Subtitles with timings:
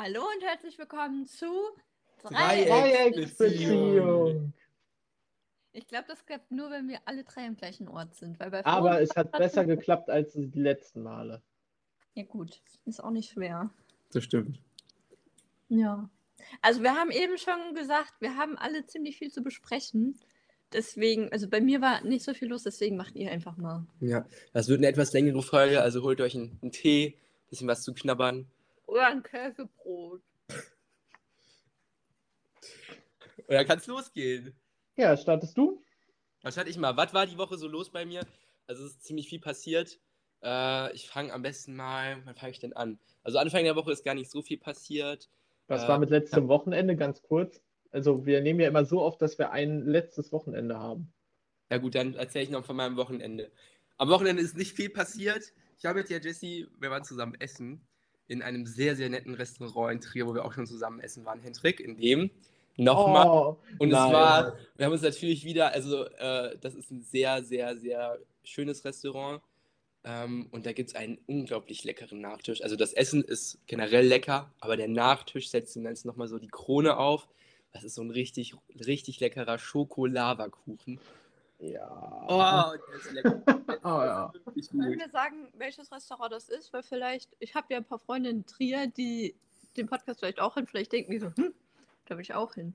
[0.00, 1.52] Hallo und herzlich willkommen zu
[2.22, 4.52] Dreiecksbeziehung.
[5.72, 8.38] Ich glaube, das klappt nur, wenn wir alle drei am gleichen Ort sind.
[8.38, 11.42] Weil bei Aber es hat besser geklappt als die letzten Male.
[12.14, 12.62] Ja, gut.
[12.84, 13.70] Ist auch nicht schwer.
[14.12, 14.60] Das stimmt.
[15.68, 16.08] Ja.
[16.62, 20.16] Also, wir haben eben schon gesagt, wir haben alle ziemlich viel zu besprechen.
[20.72, 23.84] Deswegen, also bei mir war nicht so viel los, deswegen macht ihr einfach mal.
[23.98, 27.18] Ja, das wird eine etwas längere Folge, also holt euch einen, einen Tee,
[27.50, 28.46] bisschen was zu knabbern.
[28.88, 30.22] Oder ein Käsebrot.
[33.36, 34.58] Und dann kann es losgehen.
[34.96, 35.82] Ja, startest du?
[36.42, 36.96] Was hatte ich mal?
[36.96, 38.22] Was war die Woche so los bei mir?
[38.66, 40.00] Also es ist ziemlich viel passiert.
[40.42, 42.98] Äh, ich fange am besten mal, wann fange ich denn an?
[43.22, 45.28] Also Anfang der Woche ist gar nicht so viel passiert.
[45.66, 46.96] Was Äh, war mit letztem Wochenende?
[46.96, 47.62] Ganz kurz.
[47.90, 51.12] Also wir nehmen ja immer so oft, dass wir ein letztes Wochenende haben.
[51.70, 53.52] Ja gut, dann erzähle ich noch von meinem Wochenende.
[53.98, 55.52] Am Wochenende ist nicht viel passiert.
[55.78, 57.86] Ich habe mit der Jessie, wir waren zusammen essen
[58.28, 61.40] in einem sehr, sehr netten Restaurant in Trier, wo wir auch schon zusammen essen waren,
[61.40, 62.30] Hendrik, in dem
[62.76, 63.26] nochmal.
[63.26, 64.06] Oh, Und nein.
[64.06, 68.18] es war, wir haben uns natürlich wieder, also äh, das ist ein sehr, sehr, sehr
[68.44, 69.42] schönes Restaurant.
[70.04, 72.62] Ähm, und da gibt es einen unglaublich leckeren Nachtisch.
[72.62, 76.48] Also das Essen ist generell lecker, aber der Nachtisch setzt dem Ganzen nochmal so die
[76.48, 77.28] Krone auf.
[77.72, 78.54] Das ist so ein richtig,
[78.86, 81.00] richtig leckerer Schokolavakuchen.
[81.60, 82.24] Ja.
[82.28, 83.42] Oh, der ist lecker.
[83.82, 84.32] Oh, ja.
[84.44, 86.72] Wirklich Können wir sagen, welches Restaurant das ist?
[86.72, 89.34] Weil vielleicht, ich habe ja ein paar Freunde in Trier, die
[89.76, 90.66] den Podcast vielleicht auch hin.
[90.66, 91.52] Vielleicht denken die so, hm,
[92.06, 92.74] da will ich auch hin.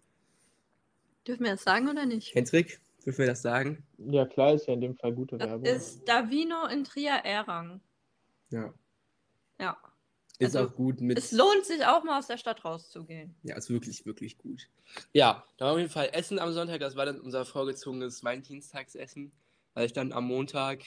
[1.28, 2.36] Dürfen wir das sagen oder nicht?
[2.36, 3.84] Hendrik, dürfen wir das sagen?
[3.98, 5.66] ja, klar, ist ja in dem Fall gute Das Werbung.
[5.66, 7.80] ist Davino in Trier-Errang.
[8.50, 8.74] Ja.
[9.60, 9.78] Ja.
[10.44, 11.18] Ist Also, auch gut mit.
[11.18, 13.36] Es lohnt sich auch mal aus der Stadt rauszugehen.
[13.44, 14.68] Ja, ist wirklich, wirklich gut.
[15.14, 16.80] Ja, da war auf jeden Fall Essen am Sonntag.
[16.80, 19.32] Das war dann unser vorgezogenes Valentinstagsessen,
[19.74, 20.84] weil ich dann am Montag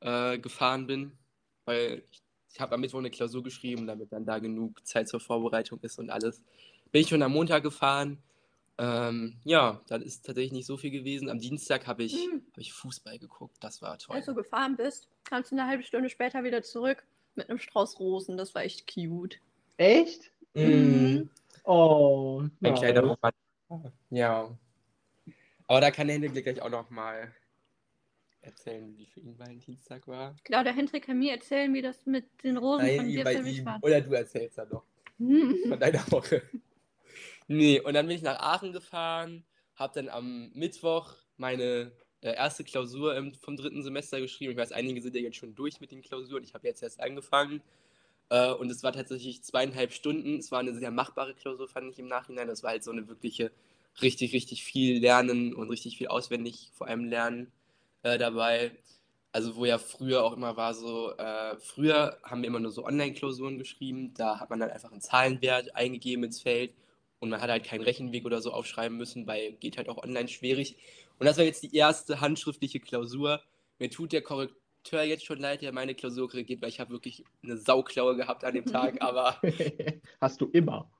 [0.00, 1.12] äh, gefahren bin,
[1.64, 5.20] weil ich, ich habe am Mittwoch eine Klausur geschrieben, damit dann da genug Zeit zur
[5.20, 6.42] Vorbereitung ist und alles.
[6.92, 8.22] Bin ich schon am Montag gefahren.
[8.78, 11.30] Ähm, ja, dann ist tatsächlich nicht so viel gewesen.
[11.30, 12.42] Am Dienstag habe ich, Mhm.
[12.52, 13.56] hab ich Fußball geguckt.
[13.60, 14.16] Das war toll.
[14.16, 17.02] Als du gefahren bist, kamst du eine halbe Stunde später wieder zurück
[17.36, 18.36] mit einem Strauß Rosen.
[18.36, 19.38] Das war echt cute.
[19.76, 20.32] Echt?
[20.54, 21.30] Mhm.
[21.64, 23.32] Oh, Ein kleiner Roman.
[24.10, 24.56] Ja.
[25.66, 27.32] Aber da kann der Hendrik gleich auch noch mal
[28.40, 30.36] erzählen, wie für ihn Valentinstag war.
[30.44, 33.42] Genau, der Hendrik kann mir erzählen, wie das mit den Rosen von dir bei für
[33.42, 33.64] mich ihm.
[33.66, 33.78] war.
[33.82, 34.84] Oder du erzählst dann noch
[35.18, 36.42] von deiner Woche.
[37.48, 41.92] Nee, und dann bin ich nach Aachen gefahren, habe dann am Mittwoch meine
[42.34, 44.52] erste Klausur vom dritten Semester geschrieben.
[44.52, 46.44] Ich weiß, einige sind ja jetzt schon durch mit den Klausuren.
[46.44, 47.62] Ich habe jetzt erst angefangen.
[48.28, 50.38] Äh, und es war tatsächlich zweieinhalb Stunden.
[50.38, 52.48] Es war eine sehr machbare Klausur, fand ich im Nachhinein.
[52.48, 53.50] Das war halt so eine wirkliche,
[54.02, 57.52] richtig, richtig viel Lernen und richtig viel auswendig vor allem Lernen
[58.02, 58.72] äh, dabei.
[59.32, 62.86] Also wo ja früher auch immer war so, äh, früher haben wir immer nur so
[62.86, 66.72] Online-Klausuren geschrieben, da hat man dann einfach einen Zahlenwert eingegeben ins Feld
[67.18, 70.28] und man hat halt keinen Rechenweg oder so aufschreiben müssen, weil geht halt auch online
[70.28, 70.76] schwierig.
[71.18, 73.40] Und das war jetzt die erste handschriftliche Klausur.
[73.78, 77.24] Mir tut der Korrekteur jetzt schon leid, der meine Klausur korrigiert, weil ich habe wirklich
[77.42, 79.40] eine Sauklaue gehabt an dem Tag, aber
[80.20, 80.90] Hast du immer.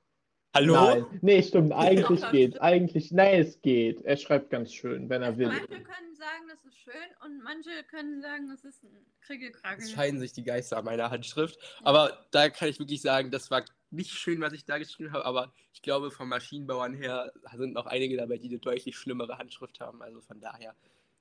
[0.53, 0.73] hallo?
[0.73, 1.05] Nein.
[1.21, 1.71] Nee, stimmt.
[1.73, 2.51] Eigentlich Doch, geht.
[2.51, 2.61] stimmt.
[2.61, 3.11] Eigentlich.
[3.11, 4.01] Nein, es geht.
[4.01, 5.47] Er schreibt ganz schön, wenn er will.
[5.47, 6.93] Manche können sagen, das ist schön
[7.25, 9.83] und manche können sagen, das ist ein Kriegelkragel.
[9.83, 11.59] Es scheiden sich die Geister an meiner Handschrift.
[11.83, 15.25] Aber da kann ich wirklich sagen, das war nicht schön, was ich da geschrieben habe.
[15.25, 19.79] Aber ich glaube, von Maschinenbauern her sind noch einige dabei, die eine deutlich schlimmere Handschrift
[19.79, 20.01] haben.
[20.01, 20.75] Also von daher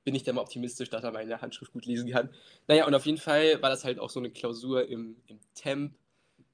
[0.05, 2.31] bin ich da mal optimistisch, dass er meine Handschrift gut lesen kann.
[2.69, 5.95] Naja, und auf jeden Fall war das halt auch so eine Klausur im, im Temp.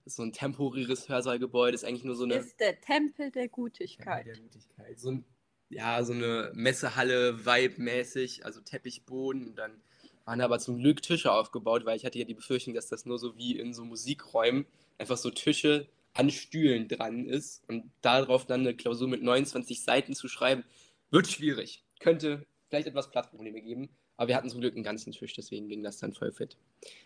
[0.04, 1.74] Das ist so ein temporäres Hörsaalgebäude.
[1.74, 2.36] Ist eigentlich nur so eine.
[2.36, 4.26] ist der Tempel der Gutigkeit.
[4.26, 4.98] Der Mutigkeit.
[4.98, 5.24] So ein,
[5.68, 9.48] ja, so eine Messehalle, Vibe-mäßig, also Teppichboden.
[9.48, 9.80] Und dann
[10.24, 13.18] waren aber zum Glück Tische aufgebaut, weil ich hatte ja die Befürchtung, dass das nur
[13.18, 14.66] so wie in so Musikräumen
[14.98, 20.14] einfach so Tische an Stühlen dran ist und darauf dann eine Klausur mit 29 Seiten
[20.14, 20.64] zu schreiben,
[21.10, 21.84] wird schwierig.
[22.00, 25.82] Könnte vielleicht etwas Platzprobleme geben, aber wir hatten zum Glück einen ganzen Tisch, deswegen ging
[25.82, 26.56] das dann voll fit.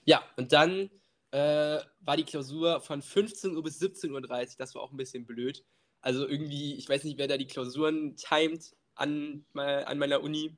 [0.04, 0.90] Ja, und dann
[1.30, 5.26] äh, war die Klausur von 15 Uhr bis 17.30 Uhr, das war auch ein bisschen
[5.26, 5.64] blöd.
[6.00, 10.56] Also irgendwie, ich weiß nicht, wer da die Klausuren timet an, an meiner Uni,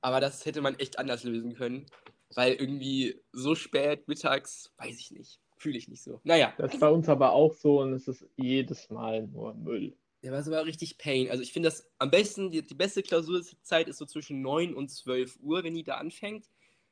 [0.00, 1.86] aber das hätte man echt anders lösen können,
[2.34, 6.20] weil irgendwie so spät mittags, weiß ich nicht, fühle ich nicht so.
[6.24, 9.94] Naja, Das ist bei uns aber auch so und es ist jedes Mal nur Müll.
[10.22, 11.30] der war aber richtig Pain.
[11.30, 14.88] Also ich finde das am besten, die, die beste Klausurzeit ist so zwischen 9 und
[14.90, 16.46] 12 Uhr, wenn die da anfängt,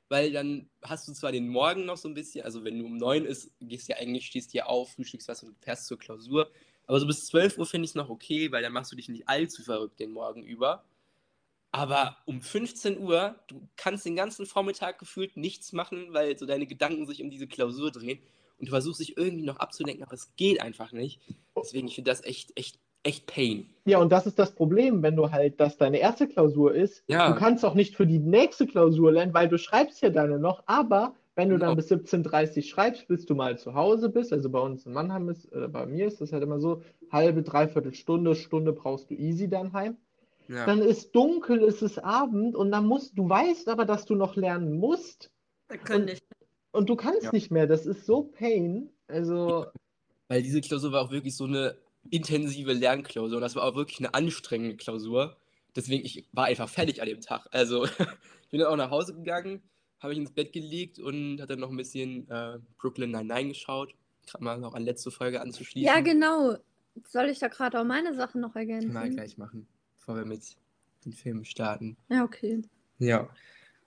[0.08, 2.96] weil dann hast du zwar den Morgen noch so ein bisschen, also wenn du um
[2.96, 6.50] 9 ist, gehst du ja eigentlich, stehst dir auf, frühstückst was und fährst zur Klausur,
[6.86, 9.08] aber so bis 12 Uhr finde ich es noch okay, weil dann machst du dich
[9.08, 10.84] nicht allzu verrückt den Morgen über.
[11.70, 16.66] Aber um 15 Uhr, du kannst den ganzen Vormittag gefühlt nichts machen, weil so deine
[16.66, 18.20] Gedanken sich um diese Klausur drehen
[18.58, 21.20] und du versuchst dich irgendwie noch abzulenken, aber es geht einfach nicht.
[21.56, 23.70] Deswegen, ich finde das echt, echt, echt Pain.
[23.84, 27.04] Ja, und das ist das Problem, wenn du halt, dass deine erste Klausur ist.
[27.06, 27.30] Ja.
[27.30, 30.62] Du kannst auch nicht für die nächste Klausur lernen, weil du schreibst ja deine noch,
[30.66, 31.76] aber wenn du dann Genau.
[31.76, 35.28] bis 17.30 Uhr schreibst, bis du mal zu Hause bist, also bei uns in Mannheim
[35.28, 36.82] ist, oder bei mir ist das halt immer so,
[37.12, 39.96] halbe, dreiviertel Stunde, Stunde brauchst du easy dann heim.
[40.48, 40.66] Ja.
[40.66, 44.34] Dann ist dunkel, ist es Abend und dann musst, du weißt aber, dass du noch
[44.34, 45.30] lernen musst
[45.68, 46.24] Wir können nicht.
[46.78, 47.32] Und du kannst Ja.
[47.32, 47.66] nicht mehr.
[47.66, 48.88] Das ist so Pain.
[49.08, 49.66] Also,
[50.28, 51.76] Weil diese Klausur war auch wirklich so eine
[52.10, 53.36] intensive Lernklausur.
[53.36, 55.36] Und das war auch wirklich eine anstrengende Klausur.
[55.76, 57.46] Deswegen, ich war einfach fertig an dem Tag.
[57.50, 57.84] Also,
[58.42, 59.62] ich bin dann auch nach Hause gegangen,
[60.00, 63.94] habe mich ins Bett gelegt und hatte dann noch ein bisschen äh, Brooklyn Nine-Nine geschaut.
[64.26, 65.86] Gerade mal noch an letzte Folge anzuschließen.
[65.86, 66.56] Ja, genau.
[67.06, 68.96] Soll ich da gerade auch meine Sachen noch ergänzen?
[68.98, 69.66] halt gleich machen,
[69.98, 70.56] bevor wir mit
[71.04, 71.96] den Filmen starten.
[72.08, 72.62] Ja, okay.
[72.98, 73.28] Ja.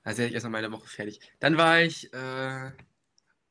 [0.03, 1.19] Also hätte ich erstmal meine Woche fertig.
[1.39, 2.71] Dann war ich, äh,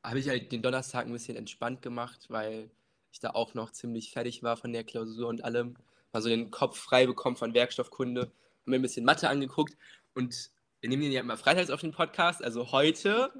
[0.03, 2.69] habe ich halt den Donnerstag ein bisschen entspannt gemacht, weil
[3.11, 5.75] ich da auch noch ziemlich fertig war von der Klausur und allem.
[6.13, 8.21] Mal so den Kopf frei bekommen von Werkstoffkunde.
[8.21, 8.31] Haben
[8.65, 9.77] mir ein bisschen Mathe angeguckt
[10.13, 10.51] und
[10.81, 12.43] wir nehmen den ja immer freitags auf den Podcast.
[12.43, 13.31] Also heute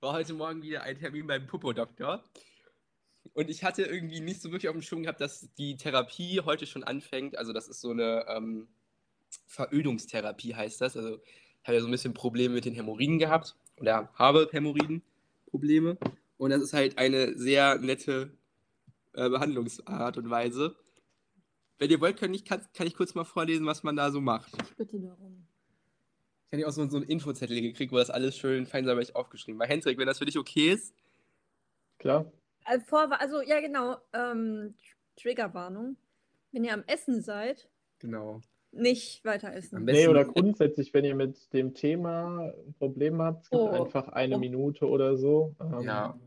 [0.00, 2.24] war heute Morgen wieder ein Termin beim Popo-Doktor.
[3.32, 6.66] Und ich hatte irgendwie nicht so wirklich auf dem Schirm gehabt, dass die Therapie heute
[6.66, 7.36] schon anfängt.
[7.38, 8.68] Also das ist so eine ähm,
[9.46, 10.96] Verödungstherapie heißt das.
[10.96, 11.20] Also
[11.64, 15.96] habe ja so ein bisschen Probleme mit den Hämorrhoiden gehabt oder habe Hämorrhoidenprobleme.
[16.38, 18.30] Und das ist halt eine sehr nette
[19.12, 20.76] äh, Behandlungsart und Weise.
[21.78, 24.20] Wenn ihr wollt, kann ich, kann, kann ich kurz mal vorlesen, was man da so
[24.20, 24.52] macht.
[24.62, 25.46] Ich bitte darum.
[26.50, 29.58] Ich habe auch so, so einen Infozettel gekriegt, wo das alles schön fein säuberlich aufgeschrieben
[29.60, 29.66] war.
[29.66, 30.94] Hendrik, wenn das für dich okay ist.
[31.98, 32.30] klar.
[32.64, 33.96] Also, vor, also ja, genau.
[34.12, 34.74] Ähm,
[35.16, 35.96] Triggerwarnung.
[36.52, 37.68] Wenn ihr am Essen seid,
[38.00, 38.40] Genau.
[38.72, 39.84] Nicht weiter essen.
[39.84, 43.68] Nee, oder grundsätzlich, wenn ihr mit dem Thema ein Problem habt, es gibt Oh.
[43.84, 44.38] einfach eine Oh.
[44.38, 45.54] Minute oder so.
[45.60, 46.18] Ähm, Ja.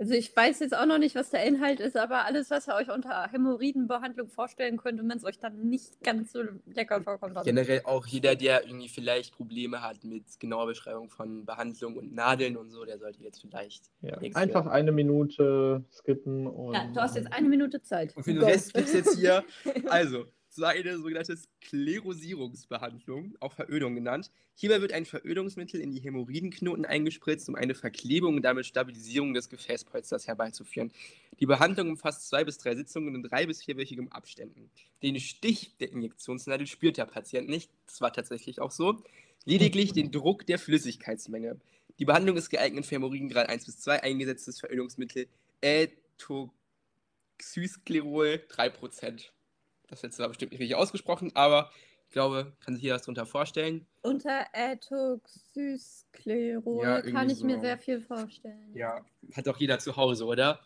[0.00, 2.74] Also ich weiß jetzt auch noch nicht, was der Inhalt ist, aber alles, was ihr
[2.76, 7.34] euch unter Hämorrhoidenbehandlung vorstellen könnt und wenn es euch dann nicht ganz so lecker vorkommt.
[7.36, 12.14] dann- Generell auch jeder, der irgendwie vielleicht Probleme hat mit genauer Beschreibung von Behandlung und
[12.14, 13.86] Nadeln und so, der sollte jetzt vielleicht.
[14.02, 14.16] Ja.
[14.34, 16.74] Einfach eine Minute skippen und.
[16.74, 18.16] Ja, du hast jetzt eine Minute Zeit.
[18.16, 18.44] Und für den.
[18.44, 19.42] Rest gibt es jetzt hier,
[19.90, 24.30] also, so eine sogenannte Sklerosierungsbehandlung, auch Verödung genannt.
[24.54, 29.48] Hierbei wird ein Verödungsmittel in die Hämorrhoidenknoten eingespritzt, um eine Verklebung und damit Stabilisierung des
[29.48, 30.90] Gefäßpolsters herbeizuführen.
[31.38, 34.70] Die Behandlung umfasst zwei bis drei Sitzungen in drei bis vierwöchigen Abständen.
[35.02, 39.00] Den Stich der Injektionsnadel spürt der Patient nicht, das war tatsächlich auch so,
[39.44, 41.60] lediglich den Druck der Flüssigkeitsmenge.
[41.98, 45.28] Die Behandlung ist geeignet für Hämorrhoidengrad 1 bis 2, eingesetztes Verödungsmittel
[45.60, 49.30] Etoxysklerol 3%.
[49.88, 51.70] Das letzte war bestimmt nicht richtig ausgesprochen, aber
[52.06, 53.86] ich glaube, kann sich jeder was darunter vorstellen.
[54.02, 57.62] Unter Etoxysklerol Ja, kann ich mir so.
[57.62, 58.70] sehr viel vorstellen.
[58.74, 59.04] Ja,
[59.34, 60.60] hat auch jeder zu Hause, oder?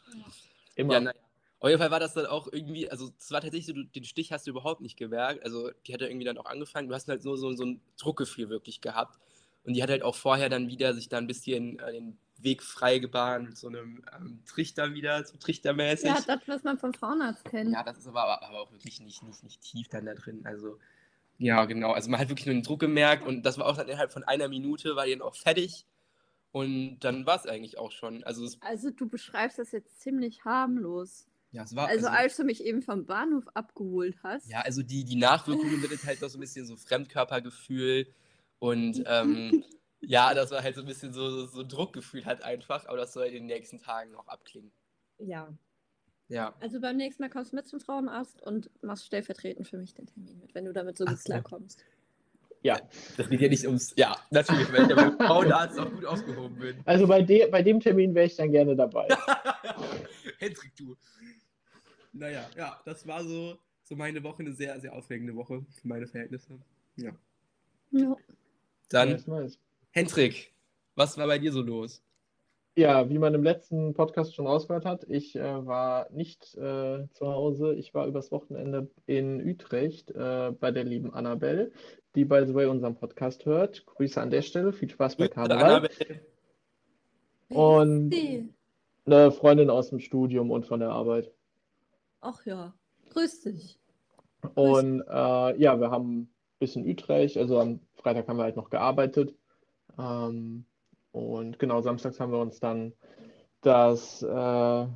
[0.76, 0.94] Immer.
[0.94, 1.16] Ja, naja.
[1.60, 4.02] Auf jeden Fall war das dann auch irgendwie, also es war tatsächlich so, du- den
[4.04, 5.44] Stich hast du überhaupt nicht gemerkt.
[5.44, 7.80] Also die hat ja irgendwie dann auch angefangen, du hast halt so, so, so ein
[8.00, 9.18] Druckgefühl wirklich gehabt.
[9.64, 12.62] Und die hat halt auch vorher dann wieder sich da ein bisschen äh, den Weg
[12.62, 16.08] frei gebahnt mit so einem ähm, Trichter wieder, so trichtermäßig.
[16.08, 17.72] Ja, das, was man vom Frauenarzt kennt.
[17.72, 20.42] Ja, das ist aber, aber, auch wirklich nicht, nicht, nicht tief dann da drin.
[20.44, 20.78] Also,
[21.38, 21.92] ja, genau.
[21.92, 24.24] Also man hat wirklich nur den Druck gemerkt und das war auch dann innerhalb von
[24.24, 25.86] einer Minute, war die dann auch fertig.
[26.52, 28.22] Und dann war es eigentlich auch schon.
[28.24, 31.26] Also, Also du beschreibst das jetzt ziemlich harmlos.
[31.50, 31.88] ja, es war.
[31.88, 34.50] Also als du mich eben vom Bahnhof abgeholt hast.
[34.50, 38.06] Ja, also die, die Nachwirkungen sind halt noch so ein bisschen so Fremdkörpergefühl
[38.58, 39.64] und ähm,
[40.02, 42.99] ja, das war halt so ein bisschen so, so, so ein Druckgefühl halt einfach, aber
[42.99, 44.73] das soll in den nächsten Tagen auch abklingen.
[45.18, 45.49] ja.
[46.28, 46.54] Ja.
[46.61, 50.06] Also beim nächsten Mal kommst du mit zum Frauenarzt und machst stellvertretend für mich den
[50.06, 51.85] Termin mit, wenn du damit so Ach gut klarkommst.
[52.62, 52.80] Ja.
[53.18, 53.92] Das geht ja nicht ums.
[53.97, 56.80] Ja, natürlich, weil ich ja beim Frauenarzt auch gut aufgehoben bin.
[56.87, 59.09] Also bei, de bei dem Termin wäre ich dann gerne dabei.
[60.38, 60.97] Hendrik, du.
[62.12, 66.06] Naja, ja, das war so, so meine Woche, eine sehr, sehr aufregende Woche für meine
[66.06, 66.59] Verhältnisse.
[66.97, 67.12] Ja.
[67.90, 68.16] Ja.
[68.88, 69.59] Dann, nice.
[69.94, 70.54] Hendrik,
[70.94, 72.02] was war bei dir so los?
[72.75, 77.26] Ja, wie man im letzten Podcast schon rausgehört hat, ich äh, war nicht äh, zu
[77.26, 77.75] Hause.
[77.75, 81.72] Ich war übers Wochenende in Utrecht äh, bei der lieben Annabelle,
[82.14, 83.84] die by the way unseren Podcast hört.
[83.84, 85.90] Grüße an der Stelle, viel Spaß bei Karneval.
[87.50, 88.14] Und-.
[89.04, 91.30] Eine Freundin aus dem Studium und von der Arbeit.
[92.22, 92.72] Ach ja.
[93.11, 93.78] Grüß dich.
[94.54, 98.70] Und äh, ja, wir haben ein bisschen Utrecht, also am Freitag haben wir halt noch
[98.70, 99.34] gearbeitet.
[99.99, 100.64] Ähm,
[101.12, 102.92] und genau, samstags haben wir uns dann
[103.61, 104.87] das äh,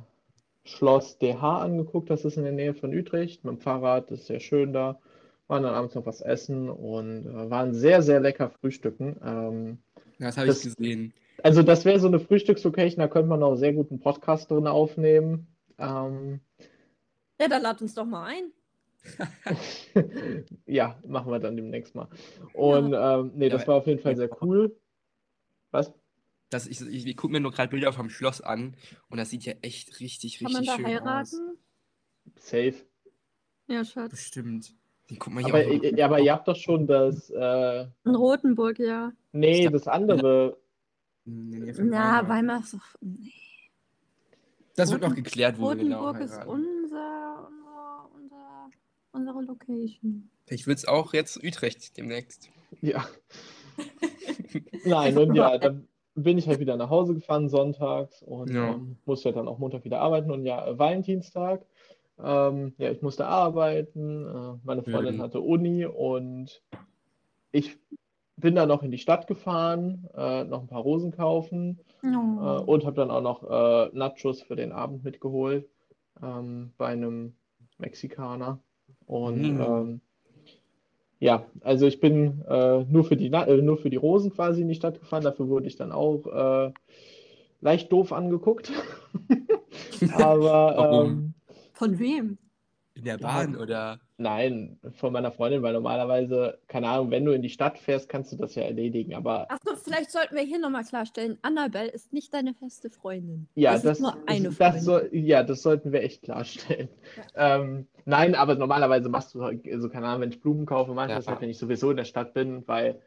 [0.63, 4.27] Schloss DH angeguckt, das ist in der Nähe von Utrecht, mit dem Fahrrad, das ist
[4.27, 4.99] sehr schön da.
[5.47, 9.15] Waren dann abends noch was essen und äh, waren sehr, sehr lecker frühstücken.
[9.23, 9.77] Ähm,
[10.19, 11.13] Ja, das habe ich gesehen.
[11.41, 14.67] also das wäre so eine Frühstückslocation, da könnte man auch sehr gut einen Podcast drin
[14.67, 15.47] aufnehmen.
[15.77, 16.41] Ähm,
[17.39, 18.51] Ja, dann lad uns doch mal ein.
[20.65, 22.09] ja, machen wir dann demnächst mal.
[22.53, 24.75] Und ähm, nee, das war auf jeden Fall sehr cool.
[25.71, 25.93] Was?
[26.49, 28.75] Das, ich ich, ich gucke mir nur gerade Bilder vom Schloss an
[29.09, 31.57] und das sieht ja echt richtig, Kann man richtig da schön heiraten?
[32.37, 32.75] Safe.
[33.67, 33.89] Ja, aus.
[33.91, 34.11] Schatz.
[34.11, 34.73] Bestimmt.
[35.19, 38.79] Guck mal hier Aber, auch ja, aber ihr habt doch schon das, äh, In Rotenburg,
[38.79, 39.11] ja.
[39.31, 40.57] nee, Ich das andere.
[41.25, 42.29] Nähe von Na, Weimar.
[42.29, 42.95] Weimar ist doch.
[43.01, 43.31] Nee.
[44.75, 48.69] Das wird noch Roten- geklärt, wo wir genau Rotenburg ist unser, unser, unser,
[49.11, 50.29] unsere Location.
[50.47, 52.49] Ich würde es auch jetzt Utrecht demnächst.
[52.81, 53.05] Ja.
[54.83, 58.73] Nein, und ja, dann bin ich halt wieder nach Hause gefahren sonntags und Ja.
[58.73, 60.31] ähm, musste dann auch Montag wieder arbeiten.
[60.31, 61.65] Und ja, äh, Valentinstag,
[62.23, 65.21] ähm, ja, ich musste arbeiten, äh, meine Freundin Mhm.
[65.21, 66.63] hatte Uni und
[67.51, 67.77] ich
[68.37, 72.63] bin dann noch in die Stadt gefahren, äh, noch ein paar Rosen kaufen äh, Oh.
[72.65, 75.69] und habe dann auch noch äh, Nachos für den Abend mitgeholt
[76.21, 77.35] ähm, bei einem
[77.77, 78.59] Mexikaner.
[79.05, 80.01] Und Mhm.
[81.19, 84.67] Ja, also ich bin äh, nur für die, äh, nur für die Rosen quasi in
[84.67, 85.23] die Stadt gefahren.
[85.23, 86.71] Dafür wurde ich dann auch äh,
[87.61, 88.71] leicht doof angeguckt.
[90.13, 91.33] Aber ähm,
[91.73, 92.37] Von wem?
[92.93, 93.99] In der Bahn oder?
[94.17, 98.31] Nein, von meiner Freundin, weil normalerweise, keine Ahnung, wenn du in die Stadt fährst, kannst
[98.31, 99.13] du das ja erledigen.
[99.15, 103.47] Aber Achso, vielleicht sollten wir hier nochmal klarstellen: Annabelle ist nicht deine feste Freundin.
[103.55, 104.81] Ja, das, das, ist nur eine das Freundin.
[104.81, 106.89] soll, ja, das sollten wir echt klarstellen.
[107.35, 111.07] Ähm, nein, aber normalerweise machst du, halt- also keine Ahnung, wenn ich Blumen kaufe, mache
[111.07, 111.17] ich Ja.
[111.17, 113.01] das halt, wenn ich sowieso in der Stadt bin, weil,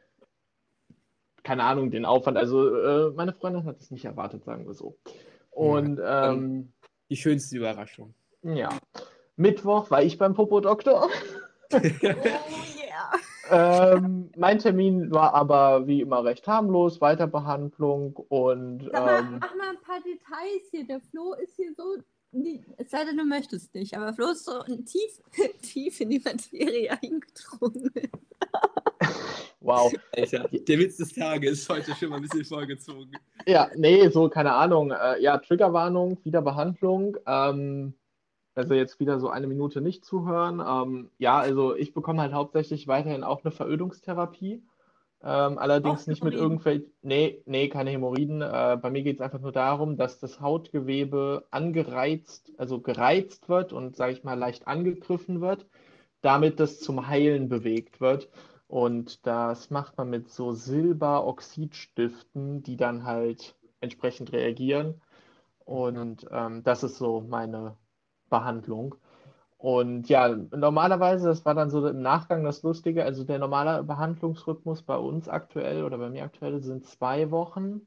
[1.43, 4.97] keine Ahnung, den Aufwand, also äh, meine Freundin hat es nicht erwartet, sagen wir so.
[5.51, 6.73] Und ähm,
[7.09, 8.15] Die schönste Überraschung.
[8.43, 8.69] ja,
[9.41, 11.09] Mittwoch war ich beim Popodoktor.
[11.73, 12.17] Oh yeah.
[13.53, 19.57] Ähm, mein Termin war aber wie immer recht harmlos, Weiterbehandlung und Sag mal, ähm, mach
[19.57, 20.87] mal ein paar Details hier.
[20.87, 21.97] Der Flo ist hier so.
[22.77, 25.21] Es sei denn, du möchtest nicht, aber Flo ist so tief,
[25.63, 27.91] tief in die Materie eingedrungen.
[29.61, 29.93] wow.
[30.13, 33.11] Alter, der Witz des Tages ist heute schon mal ein bisschen vorgezogen.
[33.47, 34.93] Ja, nee, so, keine Ahnung.
[34.93, 37.17] Äh, ja, Triggerwarnung, wieder Behandlung.
[37.27, 37.95] Ähm,
[38.55, 40.61] also jetzt wieder so eine Minute nicht zuhören.
[40.61, 44.63] Ähm, ja, also ich bekomme halt hauptsächlich weiterhin auch eine Verödungstherapie.
[45.23, 48.41] Ähm, allerdings Auch nicht mit irgendwelchen, nee, nee, keine Hämorrhoiden.
[48.41, 53.75] Äh, bei mir geht es einfach nur darum, dass das Hautgewebe angereizt, also gereizt wird
[53.75, 55.67] und, sage ich mal, leicht angegriffen wird,
[56.23, 58.31] damit das zum Heilen bewegt wird.
[58.67, 65.03] Und das macht man mit so Silberoxidstiften, die dann halt entsprechend reagieren.
[65.65, 67.77] Und ähm, das ist so meine
[68.31, 68.95] Behandlung.
[69.59, 74.81] Und ja, normalerweise, das war dann so im Nachgang das Lustige, also der normale Behandlungsrhythmus
[74.81, 77.83] bei uns aktuell oder bei mir aktuell sind zwei Wochen.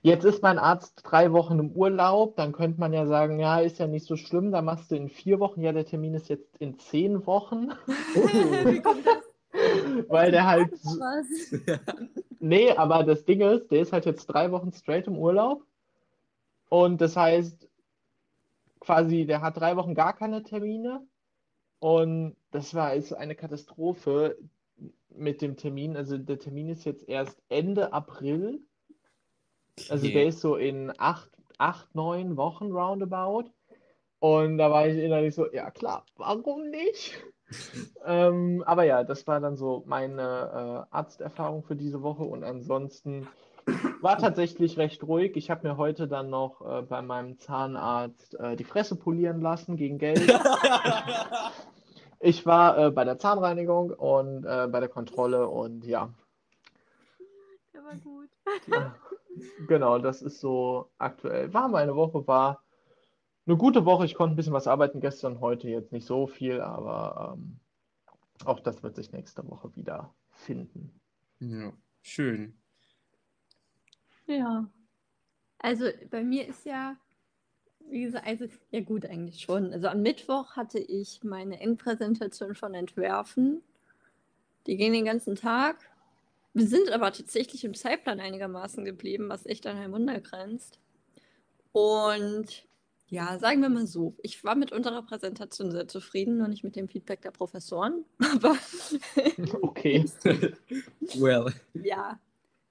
[0.00, 3.78] Jetzt ist mein Arzt drei Wochen im Urlaub, dann könnte man ja sagen, ja, ist
[3.78, 6.56] ja nicht so schlimm, da machst du in vier Wochen, ja, der Termin ist jetzt
[6.56, 7.68] in zehn Wochen,
[8.66, 10.08] Wie kommt das?
[10.08, 10.72] weil der halt,
[12.40, 15.62] nee, aber das Ding ist, der ist halt jetzt drei Wochen straight im Urlaub
[16.68, 17.68] und das heißt,
[18.82, 21.06] quasi, der hat drei Wochen gar keine Termine
[21.78, 24.36] und das war ist eine Katastrophe
[25.08, 25.96] mit dem Termin.
[25.96, 28.60] Also der Termin ist jetzt erst Ende April.
[29.88, 33.50] Also der ist so in acht, acht, neun Wochen roundabout.
[34.18, 37.14] Und da war ich innerlich so, ja klar, warum nicht?
[38.04, 43.28] ähm, aber ja, das war dann so meine äh, Arzterfahrung für diese Woche und ansonsten
[44.00, 45.36] war tatsächlich recht ruhig.
[45.36, 49.76] Ich habe mir heute dann noch äh, bei meinem Zahnarzt äh, die Fresse polieren lassen
[49.76, 50.22] gegen Geld.
[52.24, 56.08] Ich war äh, bei der Zahnreinigung und äh, bei der Kontrolle und ja,
[57.74, 58.30] Der war gut.
[59.66, 61.52] genau, das ist so aktuell.
[61.52, 62.62] War meine Woche, war
[63.46, 64.04] eine gute Woche.
[64.04, 67.58] Ich konnte ein bisschen was arbeiten gestern, heute jetzt nicht so viel, aber ähm,
[68.44, 71.00] auch das wird sich nächste Woche wieder finden.
[71.40, 72.61] Ja, schön.
[74.38, 74.70] Ja.
[75.58, 76.96] Also bei mir ist ja,
[77.88, 79.72] wie gesagt, also ja gut eigentlich schon.
[79.72, 83.62] Also am Mittwoch hatte ich meine Endpräsentation von Entwerfen.
[84.66, 85.76] Die ging den ganzen Tag.
[86.54, 90.78] Wir sind aber tatsächlich im Zeitplan einigermaßen geblieben, was echt an ein Wunder grenzt.
[91.72, 92.66] Und
[93.12, 96.76] ja, sagen wir mal so, ich war mit unserer Präsentation sehr zufrieden, nur nicht mit
[96.76, 98.04] dem Feedback der Professoren.
[98.34, 98.56] Aber
[99.62, 100.04] Okay.
[101.14, 101.52] well.
[101.74, 102.18] ja,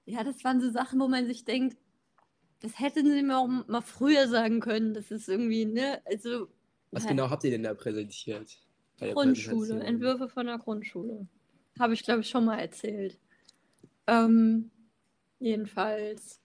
[0.04, 1.76] ja, das waren so Sachen, wo man sich denkt,
[2.60, 4.94] das hätten sie mir auch mal früher sagen können.
[4.94, 6.48] Das ist irgendwie, ne, also
[6.90, 8.58] Was ja, genau habt ihr denn da präsentiert?
[8.98, 9.82] Grundschule?
[9.82, 11.26] Entwürfe von der Grundschule.
[11.78, 13.18] Habe ich, glaube ich, schon mal erzählt.
[14.06, 14.70] Ähm,
[15.40, 16.40] jedenfalls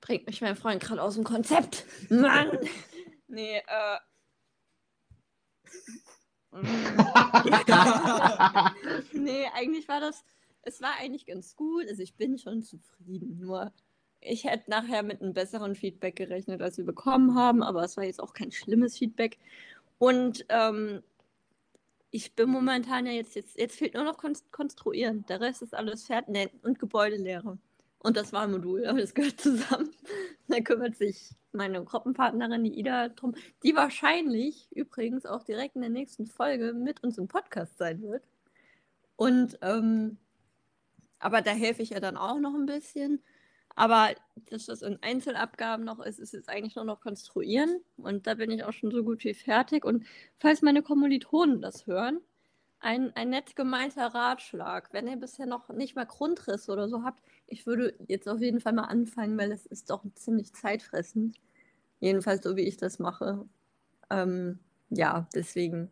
[0.00, 1.84] bringt mich mein Freund gerade aus dem Konzept.
[2.08, 2.58] Mann!
[3.28, 3.98] nee, äh,
[9.12, 10.24] nee, eigentlich war das,
[10.66, 11.84] es war eigentlich ganz gut.
[11.88, 13.38] Also ich bin schon zufrieden.
[13.38, 13.72] Nur
[14.20, 18.04] ich hätte nachher mit einem besseren Feedback gerechnet, als wir bekommen haben, aber es war
[18.04, 19.38] jetzt auch kein schlimmes Feedback.
[19.98, 21.02] Und ähm,
[22.10, 24.18] ich bin momentan ja jetzt, jetzt, jetzt fehlt nur noch
[24.50, 25.24] Konstruieren.
[25.28, 27.58] Der Rest ist alles fertig und Gebäudelehre.
[27.98, 29.90] Und das Wahlmodul, aber das gehört zusammen.
[30.48, 35.90] da kümmert sich meine Gruppenpartnerin, die Ida, drum, die wahrscheinlich übrigens auch direkt in der
[35.90, 38.22] nächsten Folge mit uns im Podcast sein wird.
[39.16, 40.18] Und, ähm,
[41.26, 43.20] aber da helfe ich ja dann auch noch ein bisschen.
[43.74, 44.10] Aber
[44.48, 47.80] dass das in Einzelabgaben noch ist, ist jetzt eigentlich nur noch konstruieren.
[47.96, 49.84] Und da bin ich auch schon so gut wie fertig.
[49.84, 50.06] Und
[50.38, 52.20] falls meine Kommilitonen das hören,
[52.78, 54.92] ein, ein nett gemeinter Ratschlag.
[54.92, 58.60] Wenn ihr bisher noch nicht mal Grundriss oder so habt, ich würde jetzt auf jeden
[58.60, 61.36] Fall mal anfangen, weil es ist doch ziemlich zeitfressend.
[61.98, 63.48] Jedenfalls so, wie ich das mache.
[64.10, 65.90] Ähm, ja, deswegen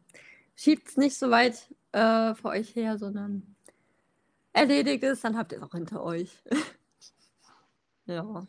[0.54, 3.53] schiebt es nicht so weit äh, vor euch her, sondern
[4.54, 6.42] erledigt es, dann habt ihr es auch hinter euch.
[8.06, 8.46] ja.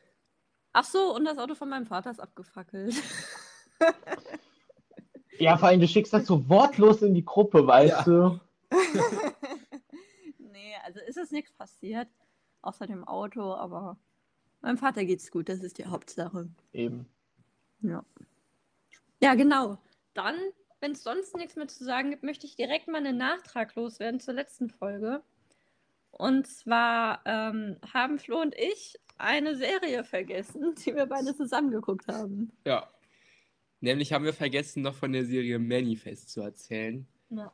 [0.72, 2.96] Ach so, und das Auto von meinem Vater ist abgefackelt.
[5.38, 8.04] Ja, vor allem, du schickst das so wortlos in die Gruppe, weißt ja.
[8.04, 8.40] du?
[10.40, 12.08] nee, also ist es nichts passiert,
[12.62, 13.98] außer dem Auto, aber
[14.62, 16.50] meinem Vater geht's gut, das ist die Hauptsache.
[16.72, 17.08] Eben.
[17.82, 18.04] Ja.
[19.22, 19.78] Ja, genau.
[20.14, 20.36] Dann,
[20.80, 24.20] wenn es sonst nichts mehr zu sagen gibt, möchte ich direkt mal einen Nachtrag loswerden
[24.20, 25.22] zur letzten Folge.
[26.18, 32.52] Und zwar ähm, haben Flo und ich eine Serie vergessen, die wir beide zusammengeguckt haben.
[32.66, 32.88] Ja.
[33.82, 37.06] Nämlich haben wir vergessen, noch von der Serie Manifest zu erzählen.
[37.30, 37.52] Ja.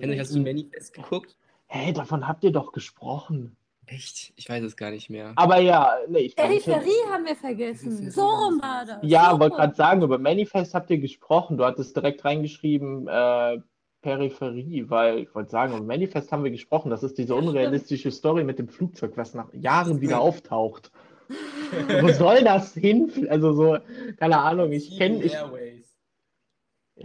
[0.00, 1.36] Henrik, hast du Manifest geguckt?
[1.66, 3.56] Hey, davon habt ihr doch gesprochen.
[3.86, 4.32] Echt?
[4.36, 5.32] Ich weiß es gar nicht mehr.
[5.36, 8.10] Aber ja, nee, ich Peripherie haben wir vergessen.
[8.10, 8.98] So rum war das.
[9.02, 11.58] Ja, so wollte gerade sagen, über Manifest habt ihr gesprochen.
[11.58, 13.58] Du hattest direkt reingeschrieben, äh,
[14.02, 16.90] Peripherie, weil ich wollte sagen, über Manifest haben wir gesprochen.
[16.90, 20.92] Das ist diese unrealistische Story mit dem Flugzeug, was nach Jahren wieder auftaucht.
[22.00, 23.26] Wo soll das hin?
[23.28, 23.78] Also so,
[24.16, 25.22] keine Ahnung, ich kenne.
[25.22, 25.50] Ich, ja,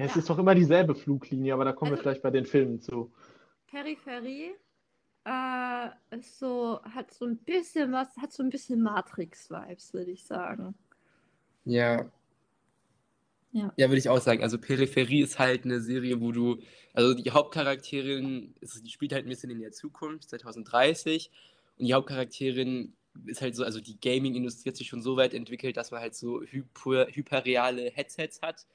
[0.06, 2.80] es ist doch immer dieselbe Fluglinie, aber da kommen also, wir vielleicht bei den Filmen
[2.80, 3.12] zu.
[3.68, 4.54] Peripherie
[5.26, 10.26] äh, ist so, hat so ein bisschen was, hat so ein bisschen Matrix-Vibes, würde ich
[10.26, 10.76] sagen.
[11.66, 12.06] Ja.
[13.54, 13.72] Ja.
[13.78, 14.42] ja, würde ich auch sagen.
[14.42, 16.60] Also Peripherie ist halt eine Serie, wo du,
[16.94, 21.30] also die Hauptcharakterin, die spielt halt ein bisschen in der Zukunft, 2030.
[21.78, 22.94] Und die Hauptcharakterin
[23.28, 26.16] ist halt so, also die Gaming-Industrie hat sich schon so weit entwickelt, dass man halt
[26.16, 28.66] so hyper, hyperreale Headsets hat,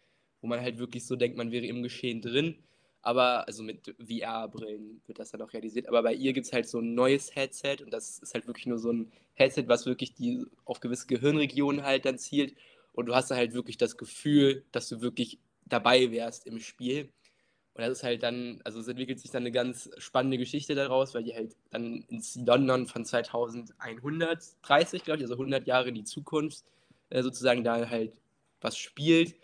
[0.41, 2.57] wo man halt wirklich so denkt, man wäre im Geschehen drin.
[3.03, 5.89] Aber, also mit VR-Brillen wird das dann auch realisiert.
[5.89, 8.67] Aber bei ihr gibt es halt so ein neues Headset und das ist halt wirklich
[8.67, 12.55] nur so ein Headset, was wirklich die auf gewisse Gehirnregionen halt dann zielt.
[12.99, 17.13] Und du hast dann halt wirklich das Gefühl, dass du wirklich dabei wärst im Spiel.
[17.75, 21.15] Und das ist halt dann, also es entwickelt sich dann eine ganz spannende Geschichte daraus,
[21.15, 26.03] weil die halt dann ins London von 2130, glaube ich, also 100 Jahre in die
[26.03, 26.65] Zukunft
[27.11, 28.15] äh, sozusagen da halt
[28.61, 29.37] was spielt.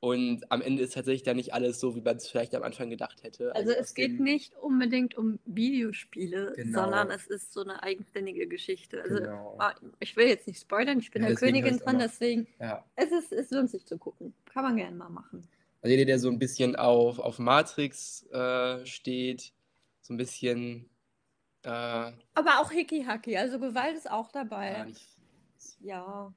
[0.00, 2.90] Und am Ende ist tatsächlich dann nicht alles so, wie man es vielleicht am Anfang
[2.90, 3.54] gedacht hätte.
[3.54, 6.82] Also, also es geht nicht unbedingt um Videospiele, genau.
[6.82, 9.02] sondern es ist so eine eigenständige Geschichte.
[9.02, 9.58] Also genau.
[9.98, 12.84] ich will jetzt nicht spoilern, ich bin ja, der Königin drin, deswegen ja.
[12.94, 14.34] es, ist, es lohnt sich zu gucken.
[14.44, 15.48] Kann man gerne mal machen.
[15.80, 19.52] Also jeder, der so ein bisschen auf, auf Matrix äh, steht,
[20.02, 20.90] so ein bisschen.
[21.62, 24.72] Äh, Aber auch Hickey-Hacky, also Gewalt ist auch dabei.
[24.72, 24.84] Ja.
[24.84, 25.06] Nicht,
[25.80, 26.34] ja.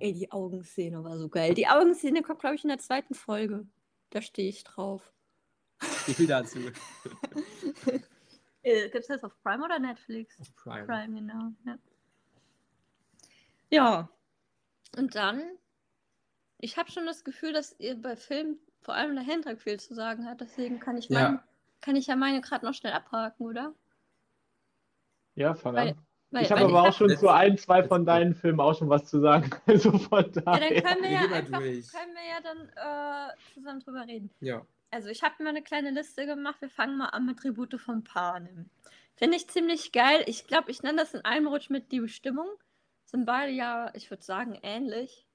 [0.00, 1.54] Ey, die Augenszene war so geil.
[1.54, 3.66] Die Augenszene kommt, glaube ich, in der zweiten Folge.
[4.10, 5.12] Da stehe ich drauf.
[6.06, 6.58] Wie viel dazu?
[8.62, 10.38] Äh, Gibt es das auf Prime oder Netflix?
[10.38, 10.84] Auf Prime.
[10.84, 11.50] Prime, genau.
[11.64, 11.78] Ja.
[13.70, 14.08] ja.
[14.98, 15.40] Und dann
[16.62, 19.94] ich habe schon das Gefühl, dass ihr bei Filmen vor allem der Hendrik viel zu
[19.94, 20.40] sagen hat.
[20.40, 21.44] Deswegen kann ich, mein, ja.
[21.80, 23.74] kann ich ja meine gerade noch schnell abhaken, oder?
[25.34, 26.06] Ja, fang weil, an.
[26.30, 29.06] Weil, ich habe aber auch schon zu ein, zwei von deinen Filmen auch schon was
[29.06, 29.50] zu sagen.
[29.66, 30.74] Also von daher.
[30.74, 34.30] Ja, dann können wir ja, einfach, können wir ja dann äh, zusammen drüber reden.
[34.40, 34.64] Ja.
[34.92, 36.60] Also ich habe mir eine kleine Liste gemacht.
[36.60, 38.70] Wir fangen mal an mit Tribute von Panem.
[39.16, 40.22] Finde ich ziemlich geil.
[40.26, 42.48] Ich glaube, ich nenne das in einem Rutsch mit die Bestimmung.
[43.04, 45.26] Sind beide ja, ich würde sagen, ähnlich.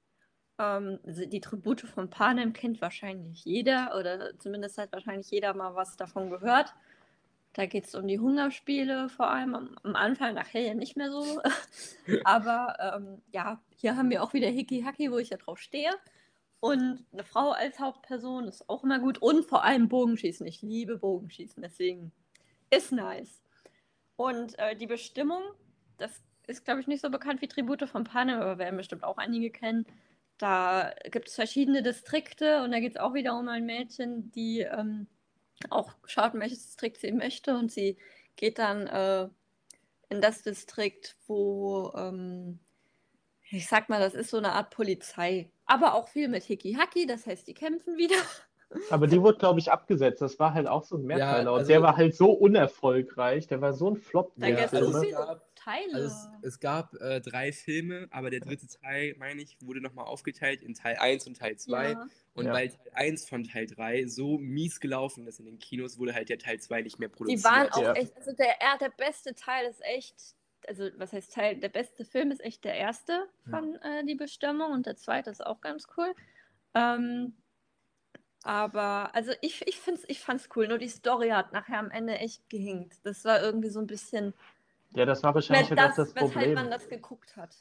[0.57, 5.97] Ähm, die Tribute von Panem kennt wahrscheinlich jeder oder zumindest hat wahrscheinlich jeder mal was
[5.97, 6.73] davon gehört.
[7.55, 11.09] Da geht es um die Hungerspiele, vor allem am, am, Anfang, nachher ja nicht mehr
[11.09, 11.41] so.
[12.25, 15.89] Aber ähm, ja, hier haben wir auch wieder Hickey Hacky, wo ich ja drauf stehe.
[16.59, 19.19] Und eine Frau als Hauptperson ist auch immer gut.
[19.19, 20.45] Und vor allem Bogenschießen.
[20.45, 22.11] Ich liebe Bogenschießen, deswegen
[22.71, 23.41] ist nice.
[24.17, 25.41] Und äh, die Bestimmung,
[25.97, 29.17] das ist, glaube ich, nicht so bekannt wie Tribute von Panem, aber werden bestimmt auch
[29.17, 29.85] einige kennen.
[30.37, 34.59] Da gibt es verschiedene Distrikte und da geht es auch wieder um ein Mädchen, die
[34.59, 35.07] ähm,
[35.69, 37.97] auch schaut, welches Distrikt sie möchte und sie
[38.35, 39.29] geht dann äh,
[40.09, 42.59] in das Distrikt, wo, ähm,
[43.49, 47.25] ich sag mal, das ist so eine Art Polizei, aber auch viel mit Hiki-Haki, das
[47.25, 48.15] heißt, die kämpfen wieder.
[48.89, 50.21] Aber die wurde, glaube ich, abgesetzt.
[50.21, 51.43] Das war halt auch so ein Mehrteiler.
[51.43, 53.47] Ja, und also- der war halt so unerfolgreich.
[53.47, 54.33] Der war so ein Flop.
[54.35, 55.93] Da Ja, also so es gab- Teile.
[55.93, 60.05] Also es, es gab äh, drei Filme, aber der dritte Teil, meine ich, wurde nochmal
[60.05, 61.91] aufgeteilt in Teil 1 und Teil 2.
[61.91, 62.07] ja.
[62.35, 62.53] Und Ja.
[62.53, 66.29] weil Teil 1 von Teil 3 so mies gelaufen ist in den Kinos, wurde halt
[66.29, 67.39] der Teil 2 nicht mehr produziert.
[67.39, 67.93] Die waren auch Ja.
[67.93, 70.35] echt, also der, ja, der beste Teil ist echt,
[70.67, 74.71] also was heißt Teil, der beste Film ist echt der erste von äh, Die Bestimmung
[74.71, 76.13] und der zweite ist auch ganz cool.
[76.73, 77.33] Ähm,
[78.43, 82.19] aber, also ich, ich, find's, ich fand's cool, nur die Story hat nachher am Ende
[82.19, 82.97] echt gehinkt.
[83.03, 84.35] Das war irgendwie so ein bisschen,
[84.95, 86.53] Ja, das war wahrscheinlich auch das, das weshalb Problem.
[86.53, 87.55] man das geguckt hat.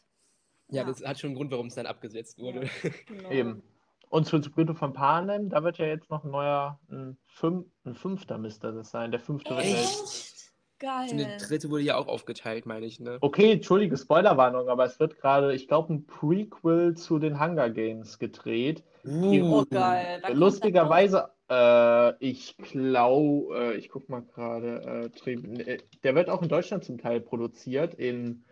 [0.68, 2.68] Ja, das hat schon einen Grund, warum es dann abgesetzt wurde.
[3.07, 3.31] genau.
[3.31, 3.62] Eben.
[4.09, 7.94] Und zu Brüder von Panem, da wird ja jetzt noch ein neuer, ein, fünf, ein
[7.94, 9.11] fünfter müsste das sein.
[9.11, 10.05] Der fünfte wird ja jetzt.
[10.05, 10.35] Echt?
[10.79, 11.09] Geil.
[11.11, 13.18] Und der dritte wurde ja auch aufgeteilt, meine ich, ne?
[13.20, 18.18] Okay, entschuldige Spoilerwarnung, aber es wird gerade, ich glaube, ein Prequel zu den Hunger Games
[18.18, 18.83] gedreht.
[19.07, 20.20] Oh, geil.
[20.23, 26.42] Da Lustigerweise, äh, ich glaube, äh, ich guck mal gerade, äh, äh, der wird auch
[26.42, 28.44] in Deutschland zum Teil produziert, in,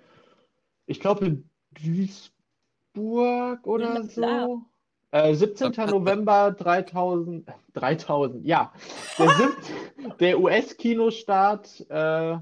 [0.87, 4.63] ich glaube, in Duisburg oder so.
[5.11, 5.73] Äh, 17.
[5.91, 8.73] November 3000, 3000, ja.
[9.19, 9.51] Der,
[10.21, 12.39] der US-Kinostart, äh,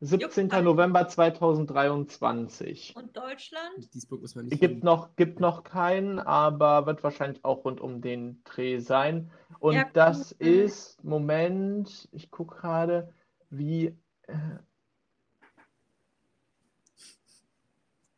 [0.00, 0.48] 17.
[0.48, 0.62] Jupp.
[0.64, 2.94] November 2023.
[2.96, 3.94] Und Deutschland?
[3.94, 4.84] Duisburg muss man nicht Gibt hin.
[4.84, 9.30] noch, gibt noch keinen, aber wird wahrscheinlich auch rund um den Dreh sein.
[9.58, 13.12] Und Ja, das ist, Moment, ich gucke gerade,
[13.50, 13.96] wie.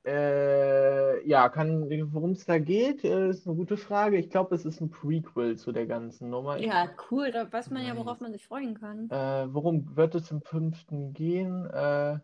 [0.04, 4.18] Äh, ja, kann, worum es da geht, äh, ist eine gute Frage.
[4.18, 6.58] Ich glaube, es ist ein Prequel zu der ganzen Nummer.
[6.58, 7.30] Ja, cool.
[7.30, 9.08] Da weiß man ja, worauf man sich freuen kann.
[9.10, 11.66] äh, worum wird es im fünften gehen?
[11.66, 12.18] Äh,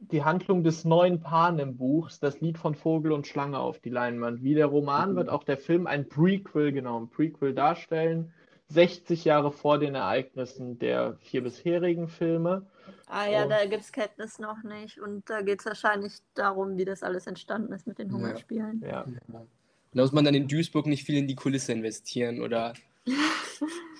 [0.00, 4.42] die Handlung des neuen Panem-Buchs, das Lied von Vogel und Schlange auf die Leinwand.
[4.42, 8.32] Wie der Roman wird auch der Film ein Prequel, genau, ein Prequel darstellen.
[8.68, 12.66] 60 Jahre vor den Ereignissen der vier bisherigen Filme.
[13.06, 13.48] Ah ja, Oh.
[13.48, 15.00] da gibt es Kenntnis noch nicht.
[15.00, 18.12] Und da geht es wahrscheinlich darum, wie das alles entstanden ist mit den.
[18.12, 18.80] Hungerspielen.
[18.82, 19.04] Ja.
[19.32, 19.46] Ja.
[19.92, 22.74] Da muss man dann in Duisburg nicht viel in die Kulisse investieren, oder?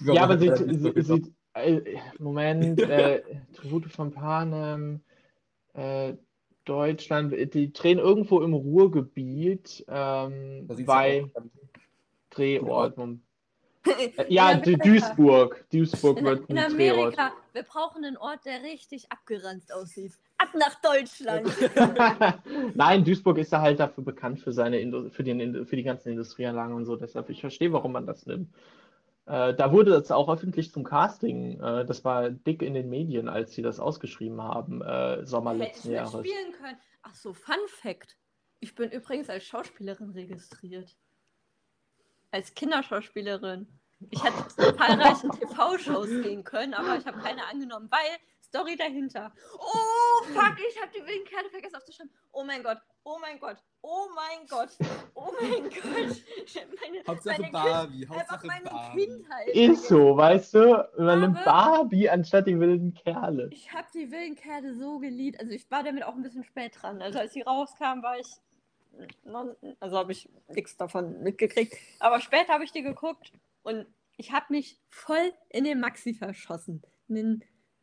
[0.02, 3.22] Ja, aber sie, Ja, sie, Duisburg sie, äh, Moment, äh,
[3.54, 5.00] Tribute von Panem,
[5.74, 6.14] äh,
[6.64, 11.26] Deutschland, die drehen irgendwo im Ruhrgebiet, ähm, bei
[12.30, 12.96] Drehort.
[14.28, 14.84] Ja, Amerika.
[14.84, 15.64] Duisburg.
[15.72, 17.18] Duisburg In, wird in ein Drehort.
[17.18, 20.12] Amerika, wir brauchen einen Ort, der richtig abgeranzt aussieht.
[20.38, 21.48] Ab nach Deutschland.
[22.74, 26.10] Nein, Duisburg ist ja halt dafür bekannt für seine Indu für, den, für die ganzen
[26.10, 26.96] Industrieanlagen und so.
[26.96, 28.52] Deshalb, ich verstehe, warum man das nimmt.
[29.26, 31.60] Äh, da wurde es auch öffentlich zum Casting.
[31.60, 35.62] Äh, das war dick in den Medien, als sie das ausgeschrieben haben, äh, Sommer Hätte
[35.62, 36.14] ich letzten Jahres.
[36.14, 36.78] mitspielen können.
[37.02, 38.16] Ach so, Fun Fact.
[38.60, 40.96] Ich bin übrigens als Schauspielerin registriert.
[42.30, 43.66] Als Kinderschauspielerin.
[44.10, 49.32] Ich hätte zu zahlreichen TV-Shows gehen können, aber ich habe keine angenommen, weil Story dahinter.
[49.58, 52.12] Oh, fuck, ich habe die wilden Kerle vergessen aufzuschreiben.
[52.32, 54.70] Oh mein Gott, oh mein Gott, oh mein Gott,
[55.14, 56.22] oh mein Gott.
[56.82, 59.06] Meine, Hauptsache meine Barbie, Kind, Hauptsache meine Barbie.
[59.06, 59.48] Kindheit.
[59.48, 60.88] Ist so, weißt du?
[60.98, 63.48] Man nimmt Aber- Barbie anstatt die wilden Kerle.
[63.52, 65.38] Ich habe die wilden Kerle so geliebt.
[65.38, 67.00] Also ich war damit auch ein bisschen spät dran.
[67.02, 68.26] Also als sie rauskam, war ich
[69.80, 71.76] also habe ich nichts davon mitgekriegt.
[71.98, 76.82] Aber später habe ich die geguckt und ich habe mich voll in den Maxi verschossen.
[77.08, 77.42] Den,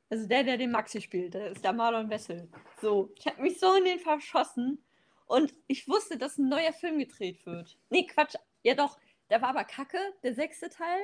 [0.09, 2.47] also der, der den Maxi spielt, der ist der Marlon Wessel.
[2.81, 4.83] So, ich habe mich so in den verschossen
[5.25, 7.77] und ich wusste, dass ein neuer Film gedreht wird.
[7.89, 8.35] Nee, Quatsch.
[8.63, 8.97] Ja doch,
[9.29, 11.01] der war aber kacke, der sechste Teil.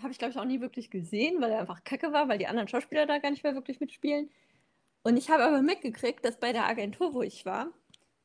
[0.00, 2.46] Habe ich, glaube ich, auch nie wirklich gesehen, weil er einfach kacke war, weil die
[2.46, 4.30] anderen Schauspieler da gar nicht mehr wirklich mitspielen.
[5.02, 7.72] Und ich habe aber mitgekriegt, dass bei der Agentur, wo ich war,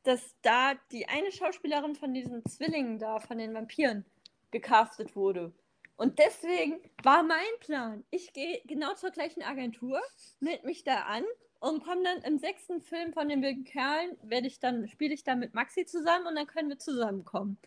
[0.08, 4.06] dass da die eine Schauspielerin von diesen Zwillingen da, von den Vampiren,
[4.50, 5.52] gecastet wurde.
[5.96, 10.00] Und deswegen war mein Plan, ich gehe genau zur gleichen Agentur,
[10.40, 11.24] melde mich da an
[11.60, 15.24] und komme dann im sechsten Film von den wilden Kerlen, werde ich dann, spiele ich
[15.24, 17.58] dann mit Maxi zusammen und dann können wir zusammenkommen.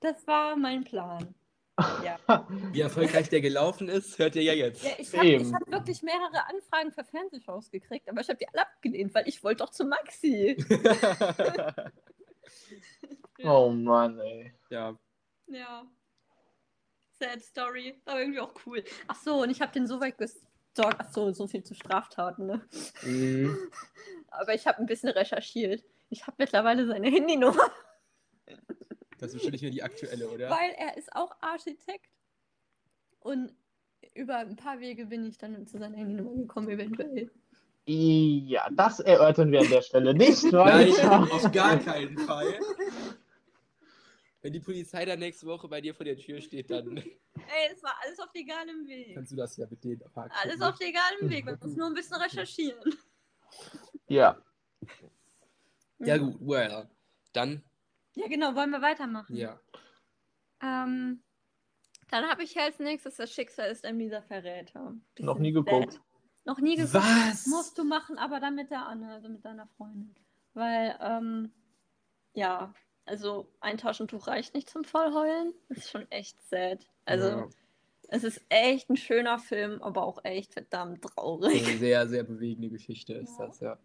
[0.00, 1.34] Das war mein Plan.
[2.04, 2.46] Ja.
[2.72, 4.82] Wie erfolgreich der gelaufen ist, hört ihr ja jetzt.
[4.84, 8.62] Ja, ich habe hab wirklich mehrere Anfragen für Fernsehshows gekriegt, aber ich habe die alle
[8.62, 10.56] abgelehnt, weil ich wollte doch zu Maxi.
[13.42, 14.52] Oh Mann, ey.
[14.68, 14.94] ja.
[15.46, 15.86] Ja.
[17.18, 18.84] Sad Story, aber irgendwie auch cool.
[19.08, 20.96] Ach so, und ich habe den so weit gestalkt.
[20.98, 22.66] Ach so, so viel zu Straftaten, ne?
[23.02, 23.56] Mhm.
[24.30, 25.84] Aber ich habe ein bisschen recherchiert.
[26.08, 27.70] Ich habe mittlerweile seine Handynummer,
[29.20, 30.50] Das ist bestimmt nicht mehr die aktuelle, oder?
[30.50, 32.10] weil er ist auch Architekt.
[33.20, 33.54] Und
[34.14, 37.30] über ein paar Wege bin ich dann zu seiner Handynummer gekommen, eventuell.
[37.86, 40.92] Ja, das erörtern wir an der Stelle nicht Nein,
[41.30, 42.58] auf gar keinen Fall.
[44.42, 47.82] Wenn die Polizei dann nächste Woche bei dir vor der Tür steht, dann Ey, es
[47.82, 49.14] war alles auf legalem Weg.
[49.14, 50.32] kannst du das ja mit denen abhaken.
[50.42, 51.44] Alles auf legalem Weg.
[51.44, 52.94] Man muss nur ein bisschen recherchieren.
[54.08, 54.40] Ja,
[55.98, 56.88] Ja, gut, well.
[57.32, 57.62] Dann,
[58.16, 58.54] Ja, genau.
[58.54, 59.36] Wollen wir weitermachen?
[59.36, 59.60] ja.
[60.62, 61.22] Ähm,
[62.10, 64.94] dann habe ich als nächstes das Schicksal ist ein mieser Verräter.
[65.14, 65.92] Bisschen Noch nie geguckt.
[65.94, 66.02] sad.
[66.44, 66.94] Noch nie geguckt.
[66.94, 67.46] Was?
[67.46, 70.14] Musst du machen, aber dann mit der Anne, also mit deiner Freundin.
[70.54, 71.52] Weil, ähm,
[72.34, 72.74] ja,
[73.06, 75.54] also ein Taschentuch reicht nicht zum Vollheulen.
[75.68, 76.86] Das ist schon echt sad.
[77.04, 77.48] Also, Ja.
[78.08, 81.66] es ist echt ein schöner Film, aber auch echt verdammt traurig.
[81.66, 83.46] Eine sehr, sehr bewegende Geschichte ist Ja.
[83.46, 83.78] das, ja.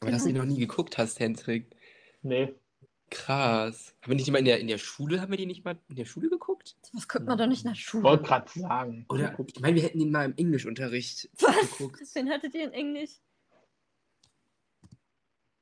[0.00, 1.74] Aber dass du ihn noch nie geguckt hast, Hendrik.
[2.22, 2.54] nee.
[3.10, 3.94] Krass.
[4.02, 5.96] Haben wir nicht immer in der, in der Schule, haben wir die nicht mal in
[5.96, 6.76] der Schule geguckt?
[6.92, 8.04] Was guckt man doch nicht nach Ich Schule?
[8.04, 9.06] wollte gerade sagen.
[9.08, 11.70] Oder, ich meine, wir hätten ihn mal im Englischunterricht Was?
[11.78, 12.02] geguckt.
[12.14, 13.12] Den hattet ihr in Englisch?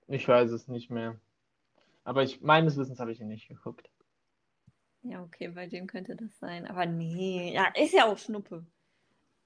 [0.09, 1.20] Ich weiß es nicht mehr.
[2.03, 3.88] Aber ich, meines Wissens habe ich ihn nicht geguckt.
[5.03, 6.66] Ja, okay, bei dem könnte das sein.
[6.66, 8.66] Aber nee, ja, ist ja auch Schnuppe.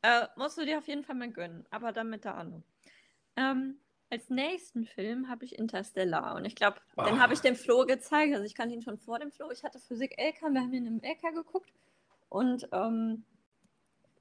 [0.01, 2.63] Äh, musst du dir auf jeden Fall mal gönnen, aber dann mit der Anne.
[3.37, 3.77] Ähm,
[4.11, 7.19] als nächsten Film habe ich Interstellar und ich glaube, den Ah.
[7.21, 8.33] habe ich dem Flo gezeigt.
[8.35, 9.51] Also ich kannte ihn schon vor dem Flo.
[9.53, 11.71] Ich hatte Physik LK, wir haben ihn im LK geguckt
[12.29, 13.25] und ähm,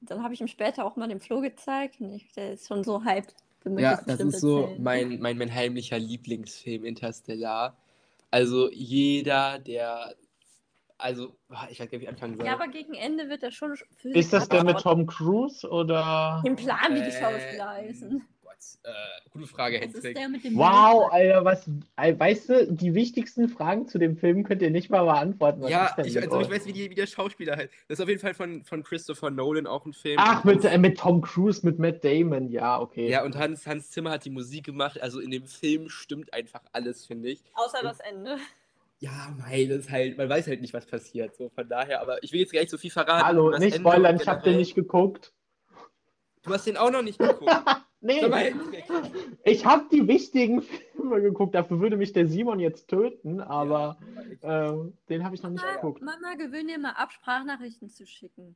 [0.01, 2.83] dann habe ich ihm später auch mal dem Flo gezeigt und ich, der ist schon
[2.83, 3.35] so hyped.
[3.77, 4.83] Ja, das ist so erzählen.
[4.83, 7.75] mein, mein, mein heimlicher Lieblingsfilm Interstellar.
[8.31, 10.15] Also jeder, der,
[10.97, 11.35] also,
[11.69, 12.45] ich weiß gar nicht, wie ich anfangen soll.
[12.45, 14.77] Ja, aber gegen Ende wird er schon Physik Ist das der mit.
[14.79, 16.41] Tom Cruise oder?
[16.45, 18.25] Den Plan, wie die Äh, Schauspieler heißen.
[18.59, 20.17] Gott, äh, gute Frage, Hendrik.
[20.53, 25.03] Wow, Alter, was, weißt du, die wichtigsten Fragen zu dem Film könnt ihr nicht mal
[25.03, 25.61] beantworten.
[25.61, 26.51] Was Ja, ist denn ich, also ich euch?
[26.53, 27.71] weiß, wie, die, wie der Schauspieler heißt.
[27.87, 30.17] Das ist auf jeden Fall von, von Christopher Nolan auch ein Film.
[30.19, 33.09] Ach, Und mit, äh, mit Tom Cruise, mit Matt Damon, ja, okay.
[33.09, 35.01] Ja, und Hans, Hans Zimmer hat die Musik gemacht.
[35.01, 37.43] Also in dem Film stimmt einfach alles, finde ich.
[37.53, 38.37] Außer das Ende.
[38.99, 41.33] Ja, mei, das ist halt, man weiß halt nicht, was passiert.
[41.37, 43.25] So von daher, aber ich will jetzt gar nicht so viel verraten.
[43.25, 45.31] Hallo, nicht Ende spoilern, und ich habe den nicht geguckt.
[46.43, 47.51] Du hast den auch noch nicht geguckt.
[48.01, 48.53] Nee, mal,
[49.43, 50.61] ich habe die wichtigen
[50.95, 53.97] Filme geguckt, dafür würde mich der Simon jetzt töten, aber
[54.41, 56.01] Ja, äh, den habe ich noch nicht Mama, geguckt.
[56.01, 58.55] Mama, gewöhn dir mal ab, Sprachnachrichten zu schicken.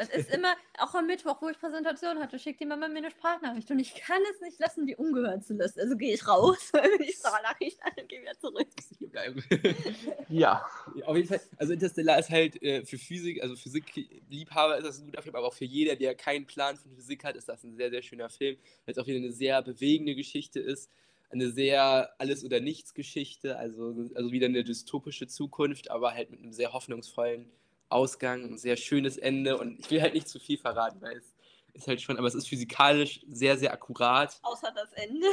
[0.00, 3.10] Das ist immer, auch am Mittwoch, wo ich Präsentation hatte, schickt die Mama mir eine
[3.10, 5.78] Sprachnachricht und ich kann es nicht lassen, die ungehört zu lassen.
[5.78, 8.68] Also gehe ich raus, wenn ich Sprachnachricht an und gehe wieder zurück.
[10.28, 10.64] Ja,
[11.04, 15.06] Auf jeden Fall, also Interstellar ist halt äh, für Physik, also Physikliebhaber ist das ein
[15.06, 17.76] guter Film, aber auch für jeder, der keinen Plan von Physik hat, ist das ein
[17.76, 20.90] sehr, sehr schöner Film, weil es auch wieder eine sehr bewegende Geschichte ist,
[21.30, 26.52] eine sehr Alles- oder Nichts-Geschichte, also, also wieder eine dystopische Zukunft, aber halt mit einem
[26.52, 27.50] sehr hoffnungsvollen
[27.90, 31.34] Ausgang, ein sehr schönes Ende und ich will halt nicht zu viel verraten, weil es
[31.74, 34.38] ist halt schon, aber es ist physikalisch sehr, sehr akkurat.
[34.42, 35.26] Außer das Ende.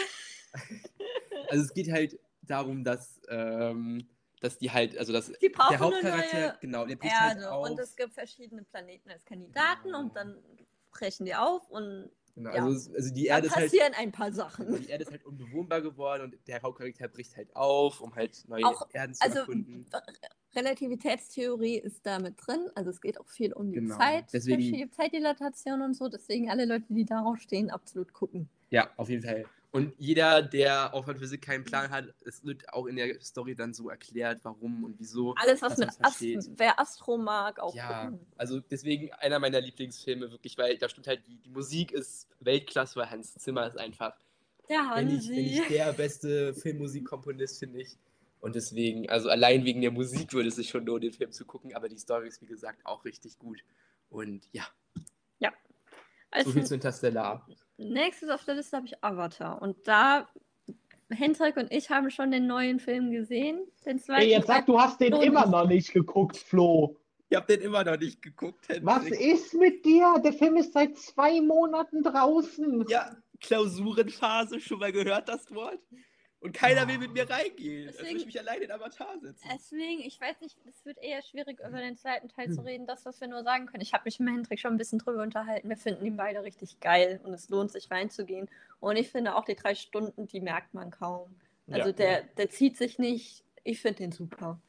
[1.49, 4.07] Also es geht halt darum, dass, ähm,
[4.41, 7.69] dass die halt, also dass der Hauptcharakter, genau, der bricht halt Erde auf.
[7.69, 10.41] und es gibt verschiedene Planeten als Kandidaten und dann
[10.91, 12.65] brechen die auf und Genau, Ja.
[12.65, 14.79] also, also die dann Erde ist halt, passieren ein paar Sachen.
[14.81, 18.65] die Erde ist halt unbewohnbar geworden und der Hauptcharakter bricht halt auf, um halt neue
[18.65, 19.87] Auch- Erden zu Also erkunden.
[20.57, 24.91] Relativitätstheorie ist da mit drin, also es geht auch viel um die Genau, Zeit, deswegen-
[24.91, 28.49] Zeitdilatation und so, deswegen alle Leute, die darauf stehen, absolut gucken.
[28.69, 29.45] Ja, auf jeden Fall.
[29.71, 33.53] Und jeder, der auch von Physik keinen Plan hat, es wird auch in der Story
[33.53, 35.35] dann so erklärt, warum und wieso.
[35.35, 36.21] Alles, was mit Ast
[36.57, 38.25] wer Astro mag, auch Ja, gucken.
[38.37, 42.95] also deswegen einer meiner Lieblingsfilme, wirklich, weil da stimmt halt, die, die Musik ist Weltklasse,
[42.99, 44.15] weil Hans Zimmer ist einfach
[44.69, 45.59] Der wenn nicht, wenn Hansi.
[45.59, 47.97] nicht der beste Filmmusikkomponist, finde ich.
[48.39, 51.45] Und deswegen, also allein wegen der Musik würde es sich schon lohnen, den Film zu
[51.45, 53.59] gucken, aber die Story ist, wie gesagt, auch richtig gut.
[54.09, 54.63] Und ja,
[56.29, 57.47] Als so viel zu Interstellar.
[57.77, 60.27] nächstes auf der Liste habe ich Avatar und da
[61.09, 64.23] Hendrik und ich haben schon den neuen Film gesehen, den zweiten.
[64.23, 66.97] ey, jetzt sag, du hast den immer noch nicht geguckt, Flo.
[67.29, 68.67] Ich habe den immer noch nicht geguckt.
[68.81, 69.21] Was Hendrik.
[69.21, 70.15] ist mit dir?
[70.23, 72.85] Der Film ist seit zwei Monaten draußen.
[72.89, 75.79] Ja, Klausurenphase, schon mal gehört das Wort?
[76.39, 77.85] Und keiner will mit mir reingehen.
[77.87, 79.49] Deswegen Deswegen- will ich mich alleine in Avatar setzen.
[79.51, 83.05] Deswegen, ich weiß nicht, es wird eher schwierig, über den zweiten Teil zu reden, das,
[83.05, 83.81] was wir nur sagen können.
[83.81, 85.67] Ich habe mich mit Hendrik schon ein bisschen drüber unterhalten.
[85.67, 88.47] Wir finden ihn beide richtig geil und es lohnt sich reinzugehen.
[88.79, 91.35] Und ich finde auch die drei Stunden, die merkt man kaum.
[91.71, 91.93] Also Ja.
[91.95, 93.43] der, der zieht sich nicht.
[93.63, 94.59] Ich finde den super.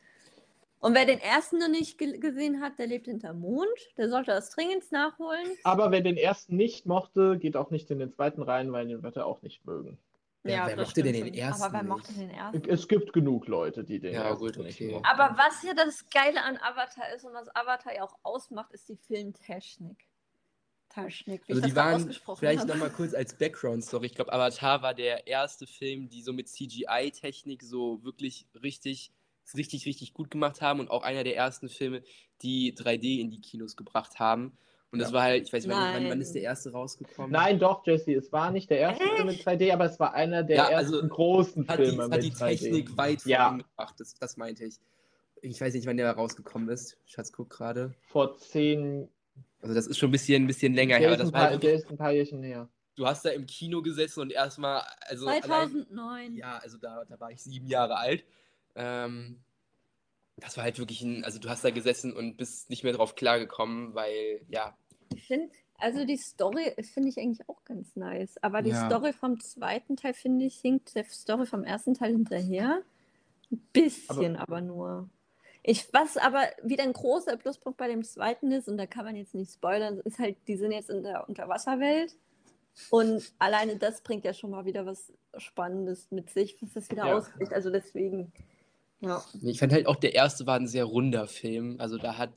[0.81, 3.69] Und wer den ersten noch nicht ge gesehen hat, der lebt hinterm Mond.
[3.99, 5.47] Der sollte das dringend nachholen.
[5.65, 9.03] Aber wer den ersten nicht mochte, geht auch nicht in den zweiten rein, weil den
[9.03, 9.99] wird er auch nicht mögen.
[10.45, 12.69] Ja, wer mochte denn den ersten Aber wer mochte den ersten?
[12.69, 15.01] Es gibt genug Leute, die den Ja, ersten gut, okay.
[15.03, 18.89] Aber was ja das Geile an Avatar ist und was Avatar ja auch ausmacht, ist
[18.89, 20.07] die Filmtechnik.
[20.91, 24.83] Technik, wie Also ich die waren, ausgesprochen vielleicht nochmal kurz als Background-Story, ich glaube, Avatar
[24.83, 29.13] war der erste Film, die so mit CGI-Technik so wirklich richtig,
[29.57, 32.03] richtig, richtig gut gemacht haben und auch einer der ersten Filme,
[32.43, 34.59] die 3D in die Kinos gebracht haben.
[34.91, 35.15] Und das Ja.
[35.15, 37.31] war halt, ich weiß nicht, wann, wann, ist der erste rausgekommen?
[37.31, 40.43] Nein, doch, Jesse, es war nicht der erste Film mit 3D, aber es war einer
[40.43, 42.59] der Ja, ersten also großen hat die, Filme hat mit die 3D.
[42.59, 43.45] Technik weit Ja.
[43.45, 44.79] vorangebracht, das, das meinte ich.
[45.43, 46.97] Ich weiß nicht, wann der rausgekommen ist.
[47.07, 47.95] Schatz, guck gerade.
[48.07, 49.09] Vor zehn
[49.61, 51.11] Also das ist schon ein bisschen, ein bisschen länger der her.
[51.13, 52.69] ist, das war paar, halt der ist ein paar Jährchen her.
[52.97, 56.35] du hast da im Kino gesessen und erstmal, also allein, 2009.
[56.35, 58.25] ja, also da, da war ich sieben Jahre alt.
[58.75, 59.43] Ähm,
[60.41, 63.15] das war halt wirklich ein, also du hast da gesessen und bist nicht mehr drauf
[63.15, 64.77] klargekommen, weil, ja,
[65.15, 68.37] Ich finde, also die Story finde ich eigentlich auch ganz nice.
[68.43, 68.87] Aber die Ja.
[68.87, 72.83] Story vom zweiten Teil, finde ich, hinkt der Story vom ersten Teil hinterher.
[73.51, 75.09] Ein bisschen aber, nur.
[75.63, 79.17] Ich, was aber wieder ein großer Pluspunkt bei dem zweiten ist, und da kann man
[79.17, 82.15] jetzt nicht spoilern, ist halt, die sind jetzt in der Unterwasserwelt.
[82.91, 87.07] Und alleine das bringt ja schon mal wieder was Spannendes mit sich, was das wieder
[87.07, 87.17] Ja.
[87.17, 87.53] auskriegt.
[87.53, 88.33] Also deswegen,
[89.01, 89.23] ja.
[89.43, 91.77] ich fand halt auch, der erste war ein sehr runder Film.
[91.79, 92.33] Also da hat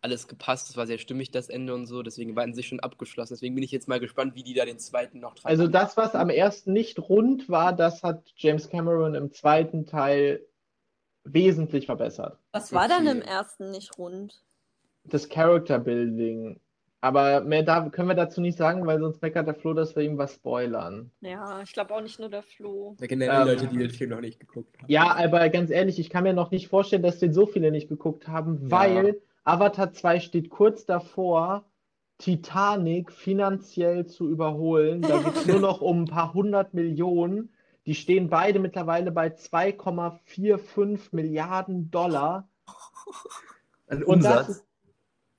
[0.00, 2.02] alles gepasst, es war sehr stimmig, das Ende und so.
[2.02, 3.34] Deswegen war in sich schon abgeschlossen.
[3.34, 5.96] Deswegen bin ich jetzt mal gespannt, wie die da den zweiten noch dran Also das,
[5.96, 10.46] was am ersten nicht rund war, das hat James Cameron im zweiten Teil
[11.24, 12.38] wesentlich verbessert.
[12.52, 13.18] Was war dann Okay.
[13.18, 14.42] im ersten nicht rund?
[15.04, 16.60] Das Character Building.
[17.00, 20.02] Aber mehr da können wir dazu nicht sagen, weil sonst meckert der Flo, dass wir
[20.02, 21.12] ihm was spoilern.
[21.20, 22.96] Ja, ich glaube auch nicht nur der Flo.
[23.00, 24.90] Ja, generell Ähm, Leute, die den Film noch nicht geguckt haben.
[24.90, 27.88] Ja, aber ganz ehrlich, ich kann mir noch nicht vorstellen, dass den so viele nicht
[27.88, 28.70] geguckt haben, Ja.
[28.70, 31.64] weil Avatar 2 steht kurz davor,
[32.18, 35.02] Titanic finanziell zu überholen.
[35.02, 37.50] Da geht es nur noch um ein paar hundert Millionen.
[37.86, 42.48] Die stehen beide mittlerweile bei 2,45 Milliarden Dollar.
[43.86, 44.64] Ein Und das Umsatz.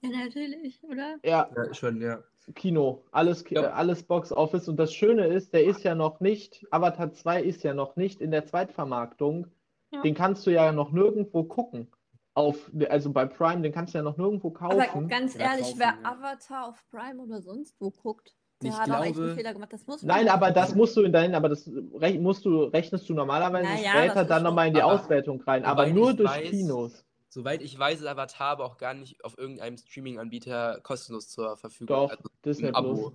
[0.02, 1.18] Ja, natürlich, oder?
[1.24, 2.20] ja, Ja, schon, ja.
[2.56, 3.64] Kino, alles, Ki- Ja.
[3.64, 4.68] äh, alles Box Office.
[4.70, 8.22] Und das Schöne ist, der ist ja noch nicht, Avatar 2 ist ja noch nicht
[8.22, 9.48] in der Zweitvermarktung.
[9.92, 10.02] Ja.
[10.02, 11.88] Den kannst du ja noch nirgendwo gucken.
[12.34, 15.08] Auf, also bei Prime, den kannst du ja noch nirgendwo Aber kaufen.
[15.10, 16.10] ganz Ja, ehrlich, kaufen, wer ja.
[16.12, 19.54] Avatar auf Prime oder sonst wo guckt, der Ich hat auch echt glaube- einen Fehler
[19.54, 19.74] gemacht.
[19.74, 23.10] Das muss Nein, aber das musst du in deinen, aber das rech- musst du, rechnest
[23.10, 26.14] du normalerweise Na ja, später dann nochmal in die aber Auswertung rein, aber soweit nur
[26.14, 27.06] durch weiß- Kinos.
[27.30, 31.88] Soweit ich weiß, ist Avatar aber auch gar nicht auf irgendeinem Streaming-Anbieter kostenlos zur Verfügung.
[31.96, 33.14] Doch, also Disney Abo.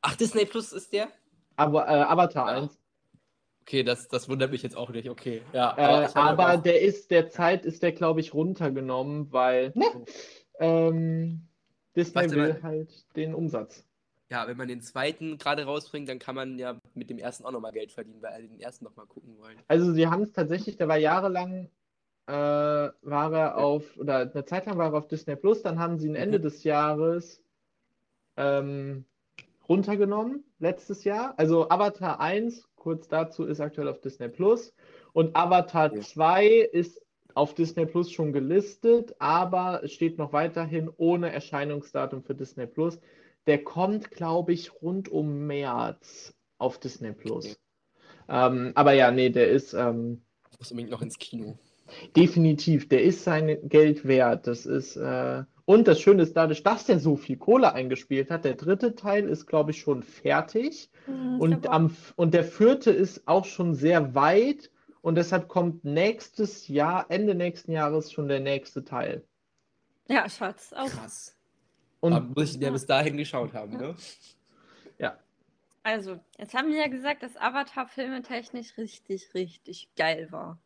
[0.00, 1.08] Ach, Disney Plus ist der?
[1.56, 2.62] Aber äh, Avatar Ja.
[2.62, 2.78] 1.
[3.62, 5.08] Okay, das, das wundert mich jetzt auch nicht.
[5.08, 5.74] Okay, ja.
[5.76, 9.86] Äh, aber auch- der ist, der Zeit ist der, glaube ich, runtergenommen, weil ne,
[10.58, 11.48] ähm,
[11.94, 13.84] Disney Warte will halt den Umsatz.
[14.30, 17.52] ja, wenn man den zweiten gerade rausbringt, dann kann man ja mit dem ersten auch
[17.52, 19.58] nochmal Geld verdienen, weil alle den ersten nochmal gucken wollen.
[19.68, 21.70] Also sie haben es tatsächlich, der war jahrelang,
[22.26, 25.98] äh, war er auf, oder eine Zeit lang war er auf Disney Plus, dann haben
[25.98, 26.42] sie ihn Ende Mhm.
[26.42, 27.42] des Jahres
[28.36, 29.04] ähm,
[29.68, 31.34] runtergenommen, letztes Jahr.
[31.38, 34.74] Also Avatar 1, kurz dazu, ist aktuell auf Disney Plus
[35.12, 36.00] und Avatar Ja.
[36.00, 37.00] 2 ist
[37.34, 43.00] auf Disney Plus schon gelistet, aber es steht noch weiterhin ohne Erscheinungsdatum für Disney Plus.
[43.46, 47.46] Der kommt, glaube ich, rund um März auf Disney Plus.
[47.46, 47.56] Okay.
[48.28, 51.58] Ähm, aber ja, nee, der ist ähm, Ich muss unbedingt noch ins Kino.
[52.16, 54.46] Definitiv, der ist sein Geld wert.
[54.46, 58.44] Das ist, äh, und das Schöne ist, dadurch, dass der so viel Kohle eingespielt hat,
[58.44, 60.90] der dritte Teil ist, glaube ich, schon fertig.
[61.06, 64.70] Hm, ich Und, am, und der vierte ist auch schon sehr weit.
[65.00, 69.24] Und deshalb kommt nächstes Jahr, Ende nächsten Jahres, schon der nächste Teil.
[70.08, 70.88] Ja, Schatz, auch.
[70.88, 71.36] Krass.
[72.00, 73.94] Und Aber muss ich der bis dahin geschaut haben, ne?
[75.84, 80.60] Also, jetzt haben wir ja gesagt, dass Avatar filmetechnisch richtig, richtig geil war.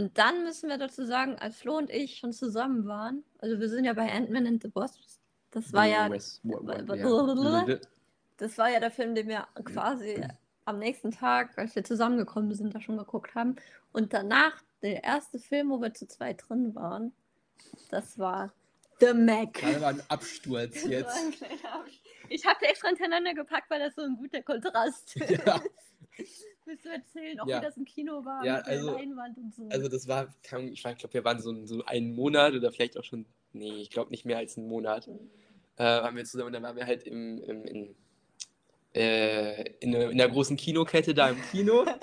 [0.00, 3.68] Und dann müssen wir dazu sagen, als Flo und ich schon zusammen waren, also wir
[3.68, 5.00] sind ja bei Ant-Man and the Wasp,
[5.50, 7.64] das war ja, Wes- wa- wa- Blablabla.
[7.68, 7.78] ja.
[8.38, 10.24] das war ja der Film, den wir quasi
[10.64, 13.56] am nächsten Tag, als wir zusammengekommen sind, da schon geguckt haben.
[13.92, 17.12] Und danach, der erste Film, wo wir zu zweit drin waren,
[17.90, 18.52] das war
[19.00, 19.60] The Mac.
[19.60, 21.14] Das war ein Absturz jetzt.
[21.16, 25.60] ein Absch- Ich habe die extra hintereinander gepackt, weil das so ein guter Kontrast Ja.
[26.16, 26.44] ist.
[26.70, 27.60] Willst du erzählen, auch Ja.
[27.60, 29.68] wie das im Kino war Ja, mit der also- Leinwand und so?
[29.70, 30.32] Also das war,
[30.70, 34.10] ich glaube, wir waren so, so einen Monat oder vielleicht auch schon, nee, ich glaube
[34.10, 37.38] nicht mehr als einen Monat, äh, waren wir zusammen und dann waren wir halt im,
[37.42, 37.94] im, in,
[38.94, 41.84] äh, in, in der großen Kinokette da im Kino.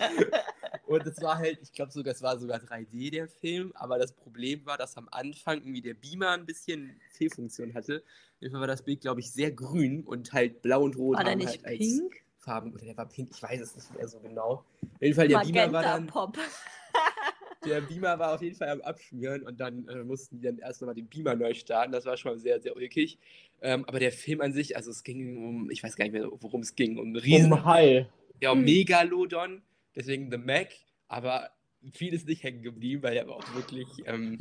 [0.86, 4.13] Und es war halt, ich glaube sogar, es war sogar 3D der Film, aber das
[4.13, 7.97] Problem war, dass am Anfang irgendwie der Beamer ein bisschen Fehlfunktion hatte.
[8.36, 11.18] Auf jeden Fall war das Bild, glaube ich, sehr grün und halt blau und rot
[11.18, 12.24] war der nicht halt pink?
[12.48, 14.64] Pinkfarben oder der war pink, ich weiß es nicht mehr so genau.
[14.82, 16.38] Auf jeden Fall, der Beamer war dann, Pop.
[17.66, 20.82] der Beamer war auf jeden Fall am Abschmieren und dann äh, mussten die dann erst
[20.82, 21.91] nochmal den Beamer neu starten.
[21.91, 23.18] Das war schon mal sehr, sehr ulkig.
[23.62, 26.30] Ähm, aber der Film an sich, also es ging um, ich weiß gar nicht mehr,
[26.32, 28.08] worum es ging, um einen riesen, Um Hai.
[28.41, 28.66] ja, um Hm.
[28.66, 29.62] Megalodon,
[29.95, 30.70] deswegen The Mac,
[31.08, 31.52] aber
[31.93, 34.38] viel ist nicht hängen geblieben, weil der war auch wirklich, ähm,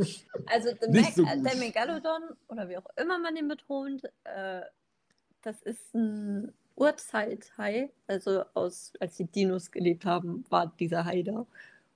[0.47, 1.47] Also the Nicht Meg so äh, gut.
[1.47, 4.63] der Megalodon, oder wie auch immer man den betont, äh,
[5.43, 7.91] das ist ein Urzeithai.
[8.07, 11.47] Also aus, als die Dinos gelebt haben, war dieser Hai da.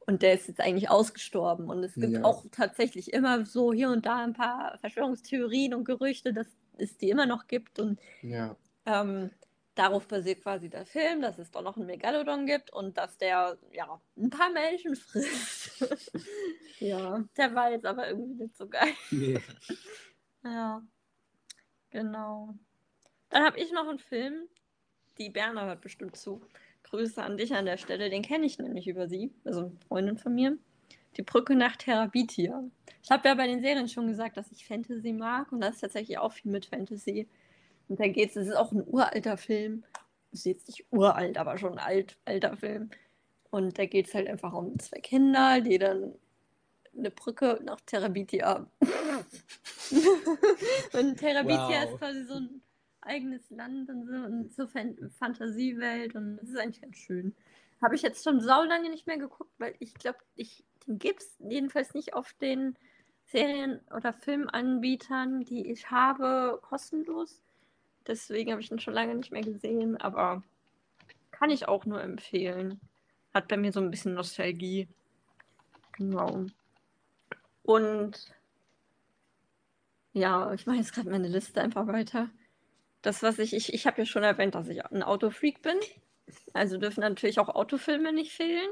[0.06, 1.68] Und der ist jetzt eigentlich ausgestorben.
[1.70, 2.24] Und es gibt Ja.
[2.24, 7.10] auch tatsächlich immer so hier und da ein paar Verschwörungstheorien und Gerüchte, dass es die
[7.10, 7.78] immer noch gibt.
[7.78, 8.56] Und ja.
[8.86, 9.30] ähm,
[9.76, 13.56] darauf basiert quasi der Film, dass es doch noch einen Megalodon gibt und dass der
[13.72, 15.70] ja ein paar Menschen frisst.
[16.80, 18.92] ja, der war jetzt aber irgendwie nicht so geil.
[19.10, 19.38] Nee.
[20.42, 20.82] Ja,
[21.90, 22.54] genau.
[23.28, 24.48] Dann habe ich noch einen Film,
[25.20, 26.40] die Berner hört bestimmt zu.
[26.84, 30.18] Grüße an dich an der Stelle, den kenne ich nämlich über sie, also eine Freundin
[30.18, 30.56] von mir.
[31.16, 32.64] Die Brücke nach Therabitia.
[33.02, 35.80] Ich habe ja bei den Serien schon gesagt, dass ich Fantasy mag und das ist
[35.82, 37.28] tatsächlich auch viel mit Fantasy.
[37.88, 39.84] Und da geht's, es ist auch ein uralter Film.
[40.32, 42.90] Ist jetzt nicht uralt, aber schon ein alt, alter Film.
[43.50, 46.14] Und da geht es halt einfach um zwei Kinder, die dann
[46.96, 48.66] eine Brücke nach Therabitia.
[50.92, 51.92] und Therabitia Wow.
[51.92, 52.62] ist quasi so ein
[53.02, 57.34] eigenes Land und so und so Fan Fantasiewelt und es ist eigentlich ganz schön.
[57.82, 61.36] Habe ich jetzt schon saulange nicht mehr geguckt, weil ich glaube, ich, den gibt es
[61.38, 62.76] jedenfalls nicht auf den
[63.26, 67.40] Serien- oder Filmanbietern, die ich habe, kostenlos.
[68.06, 70.42] Deswegen habe ich ihn schon lange nicht mehr gesehen, aber
[71.30, 72.80] kann ich auch nur empfehlen.
[73.32, 74.88] Hat bei mir so ein bisschen Nostalgie.
[75.92, 76.46] Genau.
[77.62, 78.34] Und
[80.12, 82.30] ja, ich mache jetzt gerade meine Liste einfach weiter.
[83.02, 85.76] Das, was ich, ich, ich habe ja schon erwähnt, dass ich ein Autofreak bin.
[86.52, 88.70] Also dürfen natürlich auch Autofilme nicht fehlen.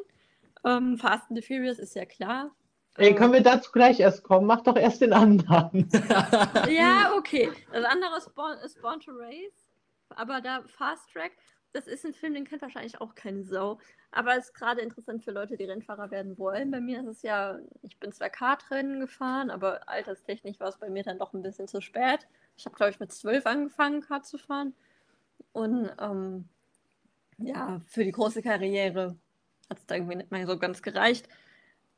[0.65, 2.51] Ähm, Fast and the Furious ist ja klar.
[2.97, 4.47] Ey, Ähm, können wir dazu gleich erst kommen?
[4.47, 5.89] Mach doch erst den anderen.
[6.69, 7.51] Ja, okay.
[7.73, 9.71] Das andere ist Born, ist Born to Race.
[10.11, 11.33] Aber da Fast Track,
[11.73, 13.79] das ist ein Film, den kennt wahrscheinlich auch keine Sau.
[14.11, 16.71] Aber ist gerade interessant für Leute, die Rennfahrer werden wollen.
[16.71, 20.89] Bei mir ist es ja, ich bin zwar Kartrennen gefahren, aber alterstechnisch war es bei
[20.91, 22.27] mir dann doch ein bisschen zu spät.
[22.59, 24.75] Ich habe, glaube ich, mit zwölf angefangen, Kart zu fahren.
[25.53, 26.49] Und ähm,
[27.39, 29.17] ja, für die große Karriere
[29.71, 31.29] hat es da irgendwie nicht mehr so ganz gereicht.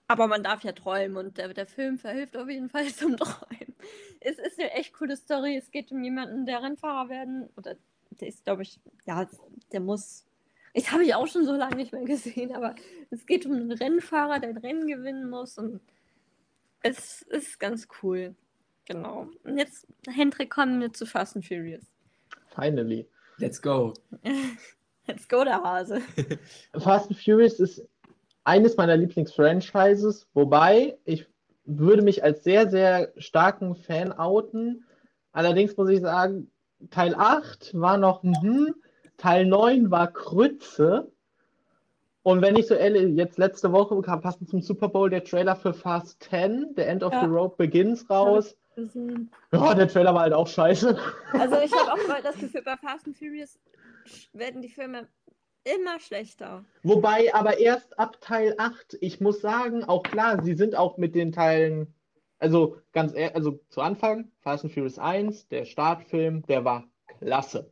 [0.07, 3.75] Aber man darf ja träumen und der, der Film verhilft auf jeden Fall zum Träumen.
[4.21, 5.57] Es ist eine echt coole Story.
[5.57, 7.77] Es geht um jemanden, der Rennfahrer werden, oder
[8.11, 9.27] der ist, glaube ich, ja,
[9.73, 10.27] der muss.
[10.75, 12.75] Das habe ich auch schon so lange nicht mehr gesehen, aber
[13.11, 15.81] es geht um einen Rennfahrer, der ein Rennen gewinnen muss und
[16.83, 18.35] es ist ganz cool.
[18.91, 19.29] Genau.
[19.45, 21.85] Und jetzt, Hendrik, kommen wir zu Fast and Furious.
[22.49, 23.09] Finally.
[23.39, 23.95] Let's go.
[25.07, 26.01] Let's go, der Hase.
[26.77, 27.87] Fast and Furious ist
[28.43, 31.29] eines meiner Lieblingsfranchises, wobei ich
[31.67, 34.85] würde mich als sehr, sehr starken Fan outen.
[35.31, 36.51] Allerdings muss ich sagen,
[36.91, 38.75] Teil 8 war noch, mhm,
[39.19, 41.13] Teil 9 war Krütze.
[42.25, 45.55] Und wenn ich so ehrlich, jetzt letzte Woche kam passend zum Super Bowl der Trailer
[45.55, 47.21] für Fast 10, The End of Ja.
[47.21, 48.57] the Road Begins raus.
[48.75, 49.31] Gesehen.
[49.53, 50.99] Ja, der Trailer war halt auch scheiße.
[51.33, 53.59] Also ich habe auch das Gefühl, bei Fast and Furious
[54.33, 55.09] werden die Filme
[55.65, 56.65] immer schlechter.
[56.83, 61.15] Wobei aber erst ab Teil 8, ich muss sagen, auch klar, sie sind auch mit
[61.15, 61.95] den Teilen,
[62.39, 67.71] also ganz ehrlich, also zu Anfang, Fast and Furious 1, der Startfilm, der war klasse.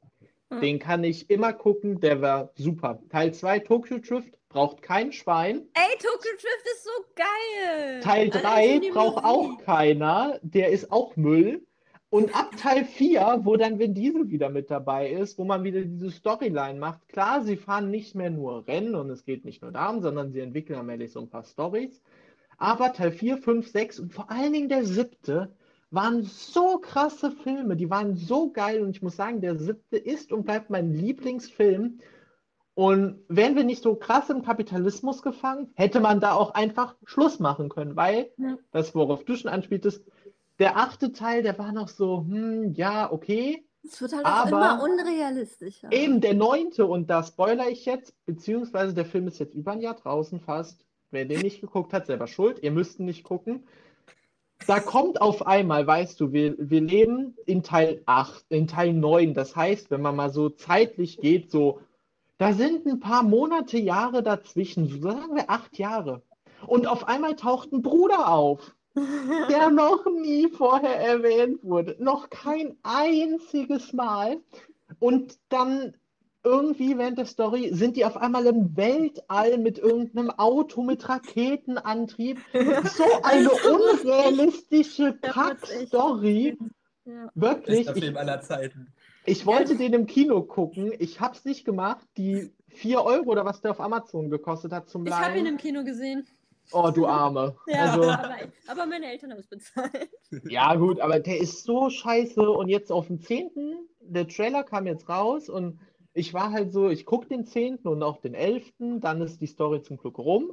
[0.51, 0.61] Hm.
[0.61, 3.01] Den kann ich immer gucken, der war super.
[3.09, 5.69] Teil 2, Tokyo Drift, braucht kein Schwein.
[5.75, 8.01] Ey, Tokyo Drift ist so geil!
[8.01, 11.67] Teil Allein 3 schon die braucht auch keiner, der ist auch Müll.
[12.11, 15.83] Und ab Teil 4, wo dann Vin Diesel wieder mit dabei ist, wo man wieder
[15.83, 19.73] diese Storyline macht, klar, sie fahren nicht mehr nur Rennen und es geht nicht nur
[19.73, 22.03] darum, sondern sie entwickeln allmählich so ein paar Stories.
[22.57, 25.55] Aber Teil 4, 5, 6 und vor allen Dingen der siebte
[25.91, 30.33] waren so krasse Filme, die waren so geil und ich muss sagen, der siebte ist
[30.33, 32.01] und bleibt mein Lieblingsfilm.
[32.79, 37.41] Und wären wir nicht so krass im Kapitalismus gefangen, hätte man da auch einfach Schluss
[37.41, 38.57] machen können, weil, Ja.
[38.70, 40.05] das worauf du schon anspieltest,
[40.61, 43.64] der achte Teil, der war noch so, hm, ja, okay.
[43.83, 45.91] Es wird halt auch Aber- immer unrealistischer.
[45.91, 49.81] Eben der neunte, und da spoiler ich jetzt, beziehungsweise der Film ist jetzt über ein
[49.81, 50.87] Jahr draußen fast.
[51.11, 52.62] Wer den nicht geguckt hat, selber schuld.
[52.62, 53.66] Ihr müsst ihn nicht gucken.
[54.68, 59.35] Da kommt auf einmal, weißt du, wir, wir leben in Teil 8, in Teil 9.
[59.35, 61.81] Das heißt, wenn man mal so zeitlich geht, so,
[62.39, 66.22] da sind ein paar Monate, Jahre dazwischen, so sagen wir acht Jahre.
[66.66, 68.74] Und auf einmal taucht ein Bruder auf,
[69.51, 71.97] der noch nie vorher erwähnt wurde.
[71.99, 74.39] Noch kein einziges Mal.
[74.99, 75.95] Und dann
[76.45, 82.39] irgendwie während der Story sind die auf einmal im Weltall mit irgendeinem Auto mit Raketenantrieb.
[82.53, 86.57] So eine unrealistische Kack-Story.
[87.05, 87.30] Ja.
[87.34, 87.86] Wirklich.
[87.86, 88.93] Bester Film aller Zeiten.
[89.29, 90.93] Ich wollte den im Kino gucken.
[90.99, 92.07] Ich habe es nicht gemacht.
[92.16, 95.55] Die 4 Euro oder was der auf Amazon gekostet hat zum Ich habe ihn Leihen.
[95.55, 96.26] im Kino gesehen.
[96.72, 97.57] Oh, du Arme.
[97.66, 98.35] Ja, Also, aber,
[98.66, 100.11] aber meine Eltern haben es bezahlt.
[100.51, 102.51] ja, gut, aber der ist so scheiße.
[102.51, 103.51] Und jetzt auf dem 10.
[104.01, 105.79] Der Trailer kam jetzt raus und
[106.14, 107.76] ich war halt so, ich gucke den 10.
[107.85, 108.72] und auch den 11.
[109.01, 110.53] Dann ist die Story zum Glück rum.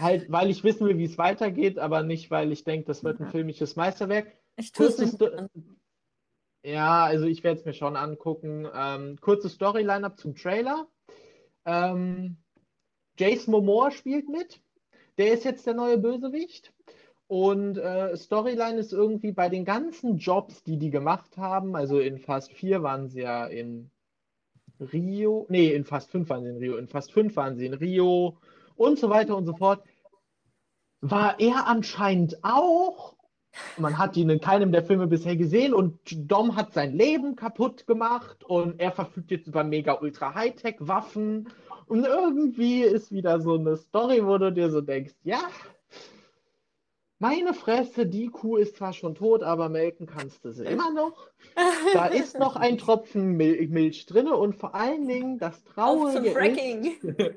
[0.00, 3.20] Halt, weil ich wissen will, wie es weitergeht, aber nicht, weil ich denke, das wird
[3.20, 4.32] ein filmisches Meisterwerk.
[4.56, 5.48] Ich tue es Kurzes nicht Sto- an.
[6.66, 8.66] Ja, also ich werde es mir schon angucken.
[8.74, 10.88] Ähm, kurze Storyline-up zum Trailer.
[11.64, 12.38] Ähm,
[13.16, 14.60] Jason Momoa spielt mit.
[15.16, 16.72] Der ist jetzt der neue Bösewicht.
[17.28, 22.18] Und äh, Storyline ist irgendwie bei den ganzen Jobs, die die gemacht haben, also in
[22.18, 23.92] Fast 4 waren sie ja in
[24.80, 27.74] Rio, nee, in Fast 5 waren sie in Rio, in Fast 5 waren sie in
[27.74, 28.38] Rio
[28.74, 29.84] und so weiter und so fort,
[31.00, 33.15] war er anscheinend auch.
[33.78, 35.98] Man hat ihn in keinem der Filme bisher gesehen und
[36.30, 41.48] Dom hat sein Leben kaputt gemacht und er verfügt jetzt über mega ultra Hightech Waffen
[41.86, 45.40] und irgendwie ist wieder so eine Story, wo du dir so denkst, ja,
[47.18, 51.30] meine Fresse, die Kuh ist zwar schon tot, aber melken kannst du sie immer noch.
[51.94, 57.04] Da ist noch ein Tropfen Mil Milch drin und vor allen Dingen das Traurige ist,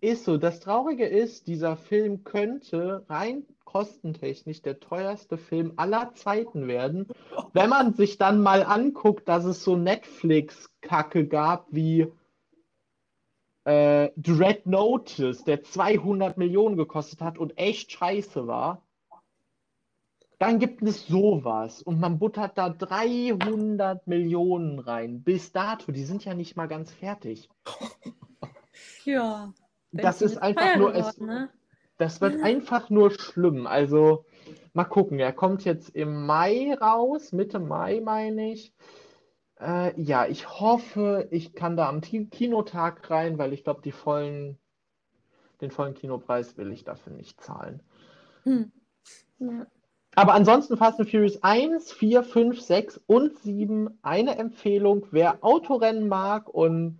[0.00, 6.68] ist so, das Traurige ist, dieser Film könnte rein kostentechnisch der teuerste Film aller Zeiten
[6.68, 7.06] werden,
[7.54, 12.12] wenn man sich dann mal anguckt, dass es so Netflix-Kacke gab wie
[13.64, 18.82] äh, Dread Notice, der 200 Millionen gekostet hat und echt scheiße war.
[20.38, 25.22] Dann gibt es sowas und man buttert da 300 Millionen rein.
[25.22, 27.48] Bis dato, die sind ja nicht mal ganz fertig.
[29.04, 29.52] Ja.
[29.90, 31.50] Das ist einfach nur, es, geworden, ne?
[32.02, 33.68] Das wird einfach nur schlimm.
[33.68, 34.24] Also
[34.72, 38.74] mal gucken, er kommt jetzt im Mai raus, Mitte Mai meine ich.
[39.60, 44.58] Äh, ja, ich hoffe, ich kann da am Kinotag rein, weil ich glaube, vollen,
[45.60, 47.80] den vollen Kinopreis will ich dafür nicht zahlen.
[48.42, 48.72] Hm.
[49.38, 49.66] Ja.
[50.16, 56.08] Aber ansonsten Fast and Furious 1, 4, 5, 6 und 7 eine Empfehlung, wer Autorennen
[56.08, 56.98] mag und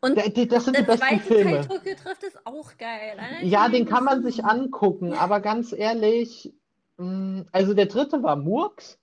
[0.00, 1.50] Und das sind die der besten zweite Filme.
[1.52, 3.18] Teil Tokyo trifft ist auch geil.
[3.18, 6.54] Allein Ja, den kann man sich angucken, aber ganz ehrlich,
[6.98, 9.00] mh, also der dritte war Murks.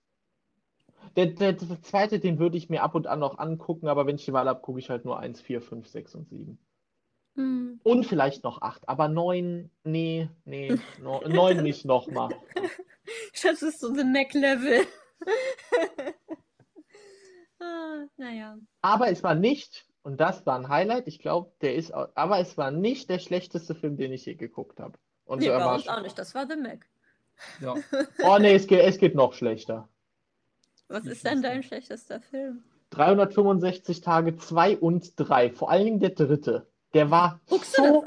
[1.18, 4.16] Der, der, der zweite, den würde ich mir ab und an noch angucken, aber wenn
[4.16, 6.58] ich die Wahl habe, gucke ich halt nur 1, 4, 5, 6 und 7.
[7.36, 7.80] Hm.
[7.84, 12.30] Und vielleicht noch 8, aber 9, nee, nee, no, 9 nicht nochmal.
[13.44, 14.88] Das ist so The Mac-Level.
[17.60, 18.58] ah, naja.
[18.82, 22.60] Aber es war nicht, und das war ein Highlight, ich glaube, der ist, aber es
[22.60, 24.94] war nicht der schlechteste Film, den ich je geguckt habe.
[25.26, 26.20] Und Nee, bei war uns auch nicht.
[26.20, 26.86] Das war The Mac.
[27.60, 27.74] Ja.
[28.24, 29.90] Oh nee, es geht, es geht noch schlechter.
[30.90, 32.64] Was ist denn dein schlechtester Film?
[32.92, 36.68] 365 Tage 2 und 3, vor allen Dingen der dritte.
[36.94, 38.06] Der war Guckst so.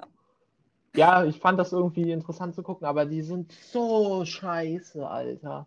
[0.94, 5.66] Ja, ich fand das irgendwie interessant zu gucken, aber die sind so scheiße, Alter.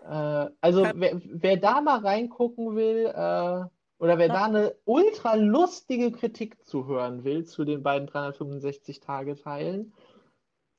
[0.00, 6.12] Äh, also, wer, wer da mal reingucken will, äh, oder wer da eine ultra lustige
[6.12, 9.92] Kritik zuhören will zu den beiden 365-Tage-Teilen,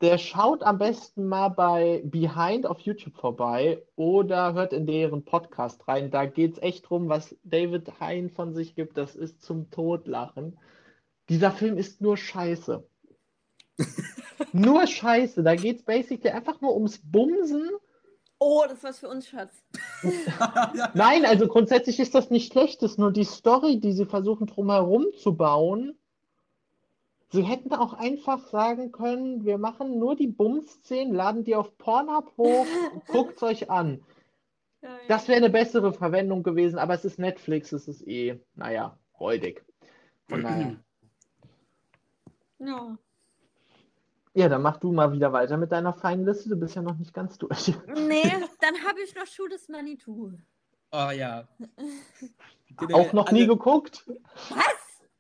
[0.02, 5.88] der schaut am besten mal bei Behind auf YouTube vorbei oder hört in deren Podcast
[5.88, 6.12] rein.
[6.12, 8.98] Da geht es echt drum, was David Hein von sich gibt.
[8.98, 10.60] Das ist zum Totlachen.
[11.30, 12.88] Dieser Film ist nur Scheiße.
[14.54, 15.42] nur Scheiße.
[15.42, 17.72] Da geht es basically einfach nur ums Bumsen.
[18.40, 19.64] Oh, das was für uns, Schatz.
[20.94, 22.84] Nein, also grundsätzlich ist das nicht schlecht.
[22.84, 25.98] Es ist nur die Story, die sie versuchen drumherum zu bauen.
[27.30, 32.38] Sie hätten auch einfach sagen können, wir machen nur die Bums-Szenen, laden die auf Pornhub
[32.38, 32.66] hoch,
[33.08, 34.04] guckt's euch an.
[35.08, 39.66] Das wäre eine bessere Verwendung gewesen, aber es ist Netflix, es ist eh, naja, räudig.
[40.30, 40.78] Von daher.
[42.60, 42.98] Ja.
[44.38, 46.48] Ja, dann mach du mal wieder weiter mit deiner feinen Liste.
[46.50, 47.74] Du bist ja noch nicht ganz durch.
[47.96, 48.22] Nee,
[48.62, 50.32] dann habe ich noch Schuh des Manitou.
[50.92, 51.48] Oh ja.
[52.94, 54.06] Auch noch nie Alle- geguckt?
[54.50, 54.64] Was?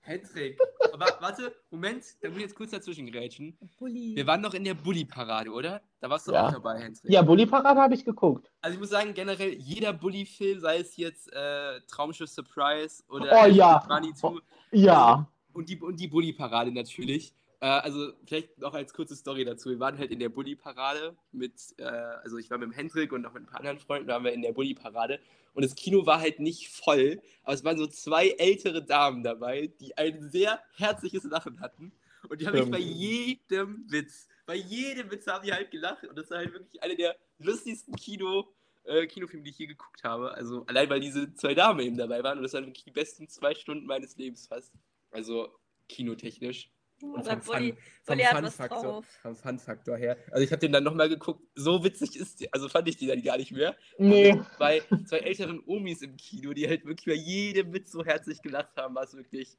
[0.04, 0.60] Patrick.
[0.94, 3.58] Aber warte, Moment, da muss ich jetzt kurz dazwischen grätschen.
[3.80, 4.16] Bulli.
[4.16, 5.82] Wir waren noch in der Bully-Parade, oder?
[6.00, 6.48] Da warst du Ja.
[6.48, 7.12] auch dabei, Hendrik.
[7.12, 8.52] Ja, Bully Parade habe ich geguckt.
[8.62, 13.48] Also ich muss sagen, generell jeder Bully-Film, sei es jetzt äh, Traumschiff Surprise oder Oh
[13.48, 13.84] ja.
[13.90, 14.40] Manitou
[14.72, 15.28] Ja.
[15.54, 17.34] und die, und die Bully-Parade natürlich.
[17.60, 19.70] Äh, also vielleicht noch als kurze Story dazu.
[19.70, 23.22] Wir waren halt in der Bulli-Parade mit, äh, also ich war mit dem Hendrik und
[23.22, 25.20] noch mit ein paar anderen Freunden, waren wir in der Bulli-Parade
[25.54, 29.68] und das Kino war halt nicht voll, aber es waren so zwei ältere Damen dabei,
[29.80, 31.92] die ein sehr herzliches Lachen hatten
[32.30, 36.16] und die haben mich bei jedem Witz, bei jedem Witz haben die halt gelacht und
[36.16, 38.54] das war halt wirklich eine der lustigsten Kino-
[38.84, 40.32] äh, Kinofilme, die ich je geguckt habe.
[40.34, 43.28] Also allein weil diese zwei Damen eben dabei waren und das waren wirklich die besten
[43.28, 44.74] zwei Stunden meines Lebens fast.
[45.12, 45.50] Also
[45.90, 46.70] kinotechnisch.
[47.02, 50.18] Und vom, Fun, vom, Fun Faktor, vom Fun Faktor her.
[50.32, 53.06] Also ich habe den dann nochmal geguckt, so witzig ist die, also fand ich die
[53.06, 53.76] dann gar nicht mehr.
[54.00, 54.42] Nee.
[54.58, 58.76] Bei zwei älteren Omis im Kino, die halt wirklich bei jedem Witz so herzlich gelacht
[58.76, 59.58] haben, war es wirklich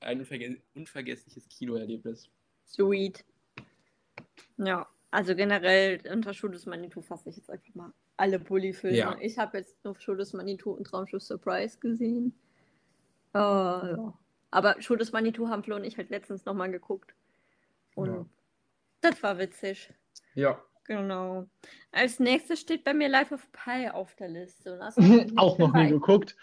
[0.00, 2.28] ein unverge unvergessliches Kinoerlebnis.
[2.66, 3.24] Sweet.
[4.58, 8.96] Ja, also generell unter Schule des Manitou fasse ich jetzt einfach mal alle Bully-Filme.
[8.96, 9.16] Ja.
[9.20, 12.34] Ich habe jetzt nur Schule des Manitou und Traumschiff Surprise gesehen.
[13.34, 14.18] Äh, ja.
[14.56, 17.14] Aber Schule des Manitou haben Flo und ich halt letztens nochmal geguckt.
[17.94, 18.26] Und Ja.
[19.02, 19.92] das war witzig.
[20.34, 20.58] Ja.
[20.84, 21.46] Genau.
[21.92, 24.80] Als nächstes steht bei mir Life of Pi auf der Liste.
[25.36, 26.36] Auch noch nie geguckt.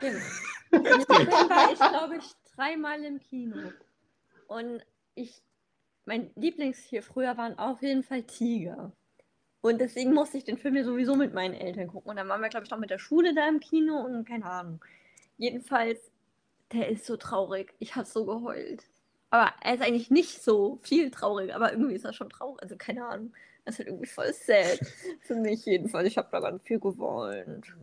[0.00, 0.18] Genau.
[0.72, 3.70] War ich, glaube ich, dreimal im Kino.
[4.48, 4.84] Und
[5.14, 5.40] ich,
[6.04, 8.90] mein Lieblingstier früher waren auf jeden Fall Tiger.
[9.60, 12.10] Und deswegen musste ich den Film ja sowieso mit meinen Eltern gucken.
[12.10, 14.46] Und dann waren wir, glaube ich, noch mit der Schule da im Kino und keine
[14.46, 14.84] Ahnung.
[15.36, 16.11] Jedenfalls,
[16.72, 17.74] der ist so traurig.
[17.78, 18.84] Ich habe so geheult.
[19.30, 22.62] Aber er ist eigentlich nicht so viel traurig, aber irgendwie ist er schon traurig.
[22.62, 23.32] Also keine Ahnung.
[23.64, 24.80] Das ist halt irgendwie voll sad.
[25.20, 26.08] Für mich jedenfalls.
[26.08, 27.74] Ich habe da ganz viel geweint.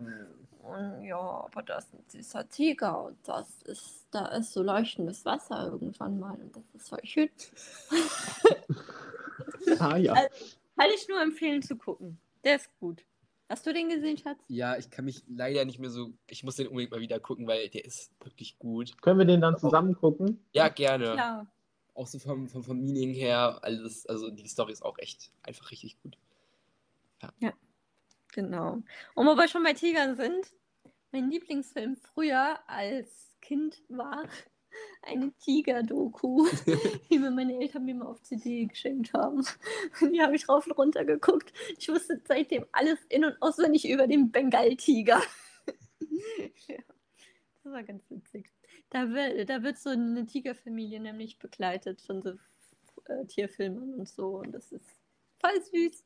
[0.61, 5.25] Und ja, aber das ist ein süßer Tiger und das ist, da ist so leuchtendes
[5.25, 7.29] Wasser irgendwann mal und das ist voll schön.
[9.79, 10.13] Ah ja.
[10.13, 12.17] Kann ich nur empfehlen zu gucken.
[12.43, 13.03] Der ist gut.
[13.49, 14.39] Hast du den gesehen, Schatz?
[14.47, 16.13] Ja, ich kann mich leider nicht mehr so.
[16.27, 19.01] Ich muss den unbedingt mal wieder gucken, weil der ist wirklich gut.
[19.01, 20.45] Können wir den dann zusammen gucken?
[20.53, 21.13] Ja, gerne.
[21.13, 21.51] Klar.
[21.95, 25.71] Auch so vom, vom, vom Meaning her, alles, also die Story ist auch echt einfach
[25.71, 26.17] richtig gut.
[28.31, 28.81] Genau.
[29.15, 30.53] Und wo wir schon bei Tigern sind,
[31.11, 34.23] mein Lieblingsfilm früher als Kind war
[35.01, 36.47] eine Tiger-Doku,
[37.09, 39.45] die mir meine Eltern mir mal auf CD geschenkt haben.
[40.01, 41.53] Und die habe ich rauf und runter geguckt.
[41.77, 45.21] Ich wusste seitdem alles in- und auswendig über den Bengal-Tiger.
[46.67, 46.77] ja,
[47.63, 48.49] das war ganz witzig.
[48.89, 52.31] Da wird, da wird so eine Tigerfamilie nämlich begleitet von so
[53.05, 54.39] äh, Tierfilmen und so.
[54.39, 54.99] Und das ist
[55.39, 56.03] voll süß.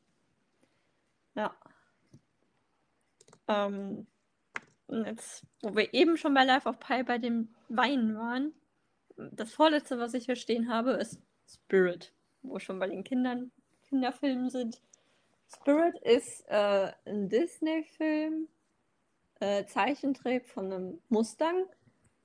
[1.34, 1.56] Ja.
[3.48, 4.06] Ähm,
[4.86, 8.52] und jetzt, wo wir eben schon bei Life of Pi bei dem Weinen waren,
[9.16, 12.12] das vorletzte, was ich hier stehen habe, ist Spirit,
[12.42, 13.50] wo schon bei den Kindern,
[13.88, 14.80] Kinderfilmen sind.
[15.54, 18.48] Spirit ist äh, ein Disney-Film,
[19.40, 21.66] äh, Zeichentrick von einem Mustang.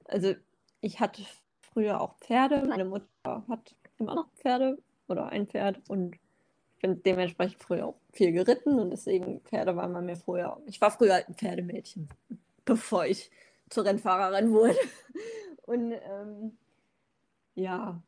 [0.05, 0.33] Also
[0.81, 1.23] ich hatte
[1.61, 3.05] früher auch Pferde, meine Mutter
[3.47, 4.77] hat immer noch Pferde
[5.07, 9.93] oder ein Pferd und ich bin dementsprechend früher auch viel geritten und deswegen Pferde waren
[9.93, 10.61] bei mir früher.
[10.65, 12.07] Ich war früher ein Pferdemädchen,
[12.63, 13.29] bevor ich
[13.69, 14.77] zur Rennfahrerin wurde.
[15.65, 16.57] Und ähm,
[17.59, 18.01] ja,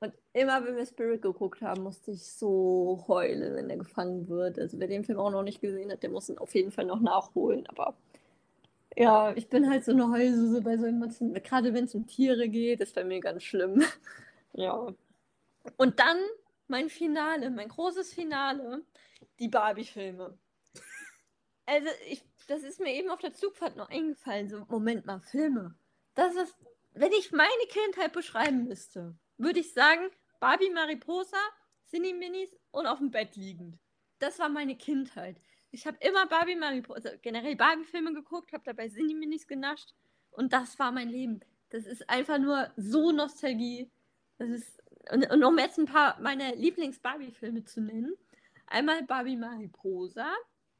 [0.00, 4.58] und immer wenn wir Spirit geguckt haben, musste ich so heulen, wenn er gefangen wird.
[4.58, 6.86] Also wer den Film auch noch nicht gesehen hat, der muss ihn auf jeden Fall
[6.86, 7.66] noch nachholen.
[7.66, 7.94] Aber
[8.96, 11.34] ja, ich bin halt so eine Heulsuse bei so Emotionen.
[11.34, 13.84] Gerade wenn es um Tiere geht, ist bei mir ganz schlimm.
[14.54, 14.92] ja.
[15.76, 16.16] Und dann
[16.66, 18.82] mein Finale, mein großes Finale,
[19.38, 20.38] die Barbie-Filme.
[21.66, 24.48] Also, ich, das ist mir eben auf der Zugfahrt noch eingefallen.
[24.48, 25.74] So, Moment mal, Filme.
[26.14, 26.56] Das ist,
[26.92, 31.38] wenn ich meine Kindheit beschreiben müsste, würde ich sagen, Barbie Mariposa,
[31.88, 33.78] Cine Minis und auf dem Bett liegend.
[34.18, 35.40] Das war meine Kindheit.
[35.70, 39.94] Ich habe immer Barbie Mariposa, generell Barbie-Filme geguckt, habe dabei Cine Minis genascht
[40.30, 41.40] und das war mein Leben.
[41.70, 43.90] Das ist einfach nur so Nostalgie.
[44.38, 44.82] Das ist,
[45.12, 48.14] und, und um jetzt ein paar meiner Lieblings-Barbie-Filme zu nennen.
[48.66, 50.32] Einmal Barbie Mariposa,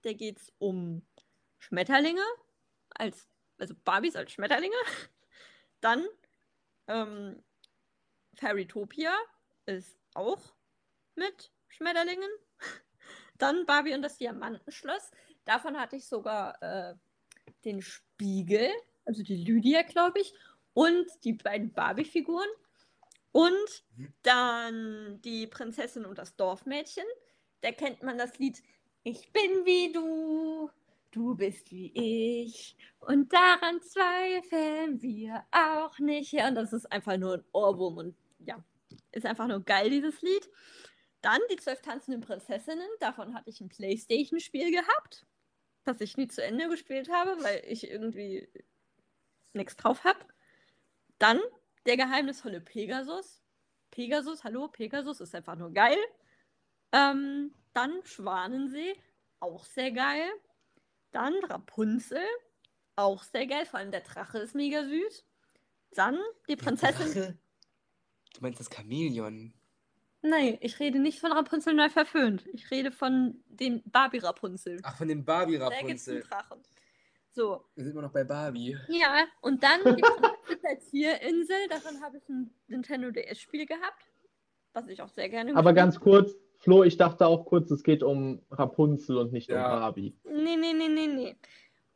[0.03, 1.03] da geht es um
[1.59, 2.25] Schmetterlinge,
[2.91, 4.77] als, also Barbies als Schmetterlinge.
[5.81, 6.07] Dann
[6.89, 7.43] ähm,
[8.35, 9.15] Fairytopia
[9.67, 10.55] ist auch
[11.15, 12.31] mit Schmetterlingen.
[13.39, 15.11] Dann Barbie und das Diamantenschloss.
[15.45, 16.95] Davon hatte ich sogar äh,
[17.65, 18.71] den Spiegel,
[19.05, 20.35] also die Lydia, glaube ich,
[20.75, 22.49] und die beiden Barbie-Figuren.
[23.33, 23.85] Und
[24.23, 27.05] dann die Prinzessin und das Dorfmädchen.
[27.61, 28.61] Da kennt man das Lied
[29.05, 30.71] Ich bin wie du,
[31.11, 32.77] du bist wie ich.
[33.01, 36.35] Und daran zweifeln wir auch nicht.
[36.35, 38.63] Und das ist einfach nur ein Ohrwurm und ja,
[39.13, 40.49] ist einfach nur geil, dieses Lied.
[41.21, 42.89] Dann die zwölf tanzenden Prinzessinnen.
[43.01, 45.27] Davon hatte ich ein Playstation-Spiel gehabt,
[45.85, 48.49] das ich nie zu Ende gespielt habe, weil ich irgendwie
[49.53, 50.21] nichts drauf habe.
[51.19, 51.41] Dann
[51.87, 53.43] der geheimnisvolle Pegasus.
[53.91, 55.99] Pegasus, hallo, Pegasus ist einfach nur geil.
[56.93, 58.97] Ähm, dann Schwanensee,
[59.41, 60.29] auch sehr geil.
[61.13, 62.25] Dann Rapunzel,
[62.97, 63.67] auch sehr geil.
[63.67, 65.25] Vor allem der Drache ist mega süß.
[65.93, 67.07] Dann die Prinzessin.
[67.13, 67.39] Drache?
[68.35, 69.53] Du meinst das Chamäleon?
[70.23, 72.47] Nein, ich rede nicht von Rapunzel neu verföhnt.
[72.53, 74.79] Ich rede von dem Barbie Rapunzel.
[74.83, 76.23] Ach, von dem Barbie Da gibt's einen Rapunzel.
[76.23, 76.63] Drachen.
[77.33, 78.77] So, Wir sind immer noch bei Barbie.
[78.89, 80.03] ja, und dann die
[80.91, 81.69] Tierinsel.
[81.69, 84.05] Davon habe ich ein Nintendo DS-Spiel gehabt.
[84.73, 87.83] Was ich auch sehr gerne Aber gespielt ganz kurz, Flo, ich dachte auch kurz, es
[87.83, 89.75] geht um Rapunzel und nicht Ja.
[89.75, 90.15] um Barbie.
[90.25, 91.37] Nee, nee, nee, nee, nee.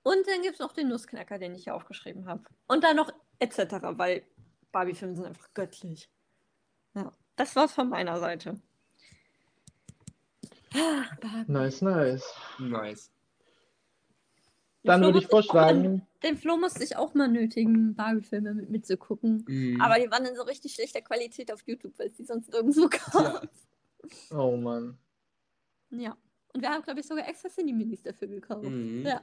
[0.02, 2.42] Und dann gibt es noch den Nussknacker, den ich hier aufgeschrieben habe.
[2.66, 4.22] Und dann noch etc., weil
[4.72, 6.08] Barbie-Filme sind einfach göttlich.
[6.94, 8.60] Ja, das war's von meiner Seite.
[10.74, 11.52] Ah, Barbie.
[11.52, 12.34] Nice, nice.
[12.58, 13.10] Nice.
[14.82, 19.44] Dann würde ich vorschlagen, Den Flo musste ich auch mal nötigen, Barbie-Filme mit mitzugucken.
[19.46, 19.80] Mhm.
[19.80, 22.88] Aber die waren in so richtig schlechter Qualität auf YouTube, weil es die sonst nirgendwo
[22.88, 23.14] gab.
[23.14, 23.42] Ja.
[24.32, 24.96] Oh Mann.
[25.90, 26.16] Ja.
[26.52, 28.64] Und wir haben, glaube ich, sogar extra Cineminis dafür gekauft.
[28.64, 29.04] Mhm.
[29.06, 29.20] Ja.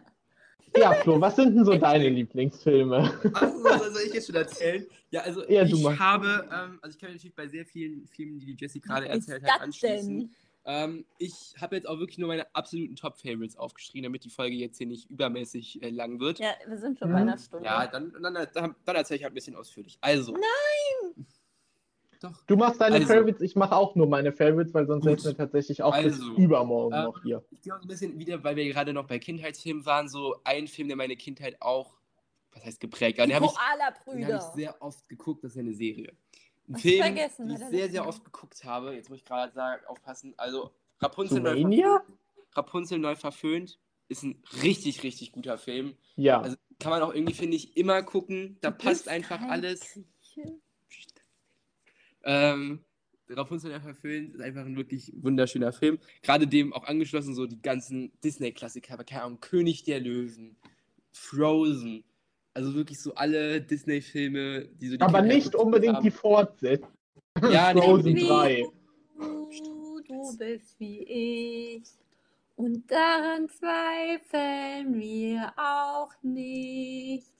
[0.78, 2.96] Ja, Flo, was sind denn so deine Lieblingsfilme?
[3.34, 4.86] Also, was soll ich jetzt schon erzählen?
[5.10, 6.00] Ja, also Ja, du ich machst.
[6.00, 9.08] habe, ähm, also ich kann mir natürlich bei sehr vielen Filmen, die die Jessie gerade
[9.10, 10.20] erzählt hat, anschließen.
[10.20, 10.36] denn?
[10.64, 14.78] Ähm, ich habe jetzt auch wirklich nur meine absoluten Top-Favorites aufgeschrieben, damit die Folge jetzt
[14.78, 16.40] hier nicht übermäßig äh, lang wird.
[16.40, 17.14] Ja, wir sind schon Mhm.
[17.14, 17.66] bei einer Stunde.
[17.66, 19.98] Ja, dann, dann, dann, dann erzähle ich halt ein bisschen ausführlich.
[20.00, 20.34] Also.
[20.34, 20.42] Nein!
[22.22, 22.43] Doch.
[22.45, 23.07] Du machst deine Also.
[23.07, 26.09] Favorites, ich mache auch nur meine Favorites, weil sonst säßen wir tatsächlich auch Also.
[26.09, 27.43] bis übermorgen Ähm, noch hier.
[27.49, 30.36] Ich gehe auch so ein bisschen wieder, weil wir gerade noch bei Kindheitsfilmen waren, so
[30.43, 31.97] ein Film, der meine Kindheit auch,
[32.53, 33.28] was heißt geprägt, hat.
[33.28, 33.51] Den habe ich,
[34.13, 36.13] den habe ich sehr oft geguckt, das ist ja eine Serie.
[36.67, 38.93] Ein Hast Film, vergessen, den ich sehr, sehr oft geguckt habe.
[38.93, 40.36] Jetzt muss ich gerade sagen, aufpassen.
[40.38, 42.01] Also, Rapunzel neu, verföhnt,
[42.53, 45.95] Rapunzel neu verföhnt ist ein richtig, richtig guter Film.
[46.17, 46.41] Ja.
[46.41, 48.57] Also, kann man auch irgendwie, finde ich, immer gucken.
[48.61, 49.99] Da Du passt einfach kein alles.
[50.36, 50.59] Grieche.
[52.24, 52.80] Ähm,
[53.30, 55.99] Rapunzel neu verföhnt ist einfach ein wirklich wunderschöner Film.
[56.22, 60.57] Gerade dem auch angeschlossen so die ganzen Disney-Klassiker, aber keine Ahnung, König der Löwen,
[61.11, 62.03] Frozen.
[62.53, 66.03] Also wirklich so alle Disney-Filme, die so die Aber Kindheit nicht unbedingt haben.
[66.03, 66.89] die Fortsetzung.
[67.49, 68.28] Ja, Frozen nee.
[68.28, 68.63] 3.
[69.17, 71.84] Du, du bist wie ich.
[72.57, 77.32] Und daran zweifeln wir auch nicht.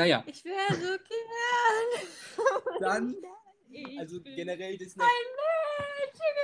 [0.00, 2.08] Naja, Ich wäre so gern.
[2.80, 3.14] Dann,
[3.98, 5.02] also generell Disney.
[5.02, 5.08] ein
[6.06, 6.34] Mädchen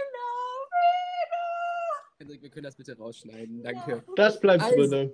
[2.19, 4.05] genau Wir können das bitte rausschneiden, danke.
[4.17, 4.87] Das bleibt Also.
[4.87, 5.13] drin.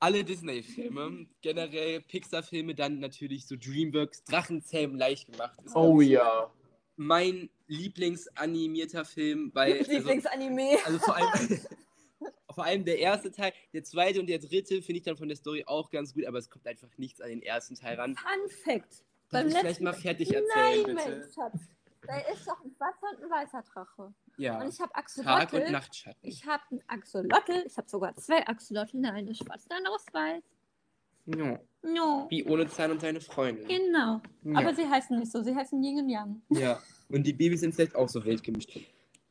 [0.00, 5.58] Alle Disney-Filme, generell Pixar-Filme, dann natürlich so Dreamworks, Drachenzähmen leicht gemacht.
[5.64, 6.50] Ist, Oh ja.
[6.96, 9.78] Mein Lieblingsanimierter Film, weil.
[9.78, 10.78] Also, Lieblingsanime.
[10.84, 11.28] also vor allem.
[12.50, 15.36] Vor allem der erste Teil, der zweite und der dritte finde ich dann von der
[15.36, 18.16] Story auch ganz gut, aber es kommt einfach nichts an den ersten Teil ran.
[18.16, 19.04] Fun Fact.
[19.30, 21.32] Darf Beim ich vielleicht mal fertig Nein, erzählen, mein bitte?
[21.32, 21.58] Schatz.
[22.06, 24.14] Da ist doch ein schwarzer und ein weißer Drache.
[24.36, 24.60] Ja.
[24.60, 25.56] Und ich habe Tag Axolotl.
[25.56, 26.28] und Nachtschatten.
[26.28, 27.64] Ich habe einen Axolotl.
[27.66, 29.00] Ich habe sogar zwei Axolotl.
[29.00, 30.42] Der eine ist schwarz, der andere ist weiß.
[31.26, 31.58] Ja.
[31.82, 32.26] No.
[32.28, 33.66] Wie ohne Zahn und seine Freundin.
[33.66, 34.20] Genau.
[34.42, 34.58] Ja.
[34.58, 35.42] Aber sie heißen nicht so.
[35.42, 36.42] Sie heißen Yin und Yang.
[36.50, 38.78] Ja, und die Babys sind vielleicht auch so wild gemischt.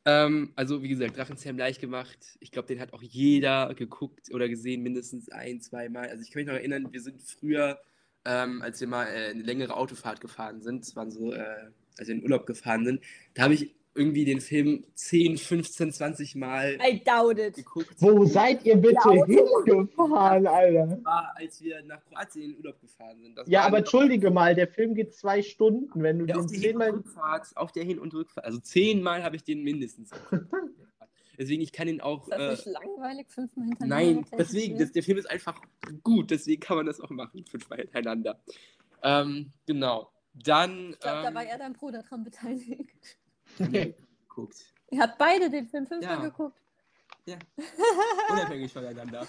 [0.05, 2.37] Ähm, also, wie gesagt, Drachenzähm leicht gemacht.
[2.39, 6.09] Ich glaube, den hat auch jeder geguckt oder gesehen, mindestens ein, zweimal.
[6.09, 7.79] Also, ich kann mich noch erinnern, wir sind früher,
[8.25, 12.07] ähm, als wir mal äh, eine längere Autofahrt gefahren sind, das waren so, äh, als
[12.07, 13.01] wir in den Urlaub gefahren sind,
[13.33, 17.55] da habe ich irgendwie den Film 10, 15, 20 Mal I doubt it.
[17.55, 17.93] geguckt.
[17.99, 20.87] Wo seid ihr bitte Ja, hingefahren, Alter?
[20.87, 23.37] Das war, als wir nach Kroatien in den Urlaub gefahren sind.
[23.37, 27.03] Das Ja, aber entschuldige mal, der Film geht zwei Stunden, wenn du Ja, den zehnmal.
[27.55, 28.45] Auf der Hin- und Rückfahrt.
[28.45, 30.09] Also zehnmal habe ich den mindestens.
[31.37, 32.27] Deswegen, ich kann ihn auch.
[32.27, 33.27] Ist das Äh, nicht langweilig?
[33.29, 34.05] Fünfmal hintereinander?
[34.13, 35.59] nein, deswegen, das, der Film ist einfach
[36.03, 38.39] gut, deswegen kann man das auch machen, fünfmal hintereinander.
[39.01, 40.11] Ähm, genau.
[40.35, 40.91] Dann.
[40.91, 43.17] Ich glaube, da ähm, war eher dein Bruder dran beteiligt.
[43.59, 43.93] Nee,
[44.27, 44.57] guckt.
[44.91, 46.25] Ihr habt beide den Film fünfmal Ja.
[46.25, 46.59] geguckt.
[48.29, 49.27] Unabhängig voneinander.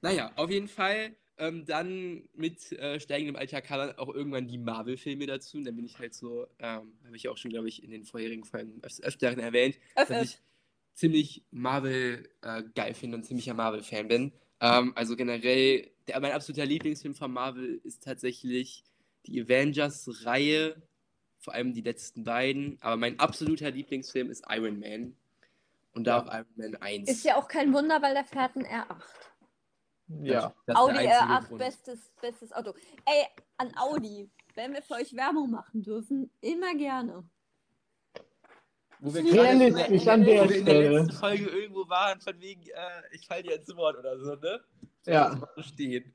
[0.00, 1.14] Naja, auf jeden Fall.
[1.40, 5.56] Ähm, dann mit äh, steigendem Alter kam dann auch irgendwann die Marvel-Filme dazu.
[5.58, 8.04] Und dann bin ich halt so, ähm, habe ich auch schon, glaube ich, in den
[8.04, 10.38] vorherigen Folgen öf öfteren erwähnt, Öff, dass ich
[10.94, 14.32] ziemlich Marvel äh, geil finde und ziemlicher Marvel-Fan bin.
[14.60, 18.82] Ähm, also generell, der, mein absoluter Lieblingsfilm von Marvel ist tatsächlich
[19.26, 20.82] die Avengers-Reihe,
[21.38, 22.78] vor allem die letzten beiden.
[22.80, 25.16] Aber mein absoluter Lieblingsfilm ist Iron Man.
[25.92, 27.10] Und da auch Iron Man 1.
[27.10, 29.02] Ist ja auch kein Wunder, weil der fährt ein R8.
[30.22, 30.54] Ja.
[30.66, 31.58] Das Audi einzige R8, Grund.
[31.58, 32.74] bestes, bestes Auto.
[33.04, 33.26] Ey,
[33.58, 37.28] an Audi, wenn wir für euch Werbung machen dürfen, immer gerne.
[39.00, 40.98] Wo wir gerade an der wir in der Stelle.
[40.98, 44.60] letzten Folge irgendwo waren, von wegen, äh, ich falle dir ins Wort oder so, ne?
[45.06, 45.40] Ja.
[45.58, 46.12] Stehen.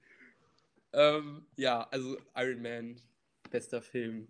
[0.92, 3.02] Ähm, ja, also Iron Man,
[3.50, 4.28] bester Film.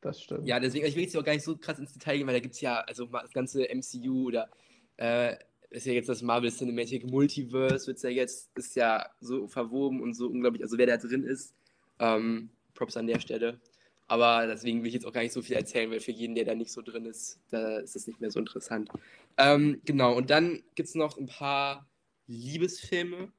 [0.00, 0.46] Das stimmt.
[0.46, 2.40] Ja, deswegen, ich will jetzt auch gar nicht so krass ins Detail gehen, weil da
[2.40, 4.48] gibt es ja, also das ganze MCU oder
[4.96, 5.36] äh,
[5.70, 10.14] ist ja jetzt das Marvel Cinematic Multiverse, wird ja jetzt, ist ja so verwoben und
[10.14, 11.54] so unglaublich, also wer da drin ist,
[11.98, 13.60] ähm, Props an der Stelle.
[14.06, 16.46] Aber deswegen will ich jetzt auch gar nicht so viel erzählen, weil für jeden, der
[16.46, 18.88] da nicht so drin ist, da ist das nicht mehr so interessant.
[19.36, 21.86] Ähm, genau, und dann gibt es noch ein paar
[22.26, 23.30] Liebesfilme.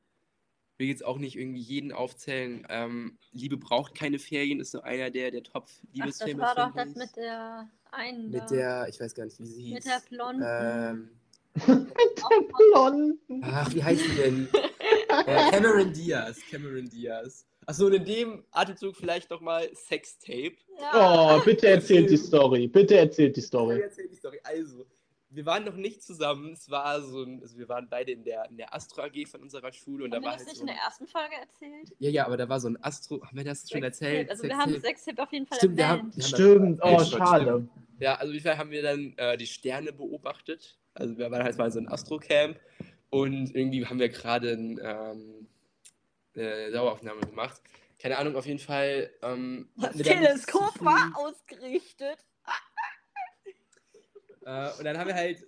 [0.80, 2.66] Ich will jetzt auch nicht irgendwie jeden aufzählen.
[2.70, 6.42] Ähm, Liebe braucht keine Ferien ist so einer der, der Ach, das Top-Liebesfilme.
[6.42, 8.30] war doch das mit der einen.
[8.30, 8.46] Mit da.
[8.46, 9.74] der, ich weiß gar nicht, wie sie hieß.
[9.74, 10.42] Mit der Blonden.
[10.48, 11.10] Ähm,
[12.72, 13.42] Blonden.
[13.44, 14.48] ach, wie heißt sie denn?
[15.10, 16.40] äh, Cameron Diaz.
[16.50, 17.46] Cameron Diaz.
[17.66, 20.56] Achso, und in dem Atemzug vielleicht nochmal Sextape.
[20.80, 21.40] Ja.
[21.40, 22.70] Oh, bitte erzählt die Story.
[22.70, 23.82] Bitte erzählt die Story.
[23.82, 24.40] erzähl die Story.
[24.46, 24.86] Also,
[25.32, 26.54] wir waren noch nicht zusammen.
[26.54, 29.42] Es war so ein, also wir waren beide in der, in der Astro AG von
[29.42, 31.08] unserer Schule und Haben da wir war das halt nicht so in ein, der ersten
[31.08, 31.96] Folge erzählt?
[32.00, 33.22] Ja, ja, aber da war so ein Astro.
[33.26, 34.30] Haben wir das schon erzählt?
[34.30, 34.74] Also wir Sextape?
[34.74, 36.18] haben Sextape auf jeden Fall Stimmt, wir haben- erwähnt.
[36.18, 37.24] wir Stimmt, oh, Stimmt.
[37.24, 37.68] schade.
[38.00, 40.78] Ja, also auf jeden Fall haben wir dann äh, die Sterne beobachtet.
[40.94, 42.60] Also wir waren halt mal so ein Astrocamp
[43.10, 45.48] und irgendwie haben wir gerade ein, ähm,
[46.36, 47.62] eine Daueraufnahme gemacht.
[48.00, 49.12] Keine Ahnung, auf jeden Fall.
[49.22, 52.18] Ähm, Das wir Teleskop war ausgerichtet.
[54.44, 55.46] Äh, und dann haben wir halt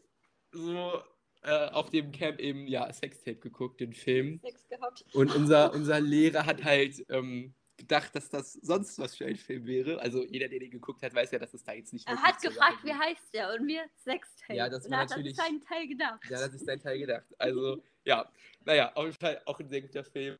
[0.52, 1.02] so
[1.44, 4.39] äh, auf dem Camp eben ja Sextape geguckt, den Film.
[4.44, 5.04] Sex gehabt.
[5.14, 9.66] Und unser, unser Lehrer hat halt ähm, gedacht, dass das sonst was für ein Film
[9.66, 10.00] wäre.
[10.00, 12.39] Also jeder, der den geguckt hat, weiß ja, dass es da jetzt nicht Er hat
[12.42, 13.54] gefragt, wie heißt der?
[13.54, 14.54] Und wir Sextape.
[14.56, 16.24] Ja, das Und war hat natürlich- an seinen Teil gedacht.
[16.30, 17.26] Ja, das ist dein Teil gedacht.
[17.39, 18.32] Also, ja,
[18.66, 20.38] naja, auf jeden Fall auch ein sehr guter Film.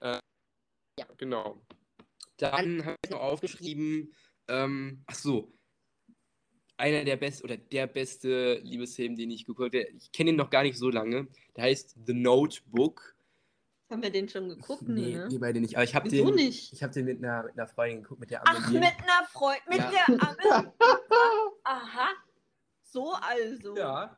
[0.00, 0.18] Äh,
[0.98, 1.62] ja, genau.
[2.36, 4.14] Dann habe ich noch aufgeschrieben,
[4.48, 5.52] ähm, ach so,
[6.80, 9.86] einer der besten oder der beste Liebesfilm, den ich geguckt habe.
[9.96, 11.28] Ich kenne ihn noch gar nicht so lange.
[11.56, 13.14] Der heißt The Notebook.
[13.88, 14.82] Haben wir den schon geguckt?
[14.88, 15.26] Nee, ne?
[15.30, 15.74] wir beide nicht.
[15.76, 16.72] Aber ich habe Wieso den, nicht?
[16.72, 18.80] ich habe den mit einer, mit einer Freundin geguckt, mit der Ach, Amelie.
[18.80, 19.62] mit einer Freundin.
[19.68, 19.90] Mit Ja.
[19.90, 20.72] der Anne.
[21.64, 22.08] Aha.
[22.84, 23.76] So also.
[23.76, 24.16] Ja.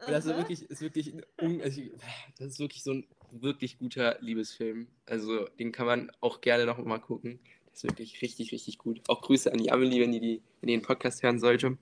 [0.00, 0.38] Und das ist Aha.
[0.38, 1.92] wirklich, ist wirklich, ein, also ich-
[2.38, 4.88] das ist wirklich so ein wirklich guter Liebesfilm.
[5.06, 7.38] Also den kann man auch gerne noch mal gucken.
[7.82, 9.00] Ist wirklich richtig, richtig gut.
[9.08, 11.78] Auch Grüße an die Amelie, wenn die, die wenn die den Podcast hören sollte.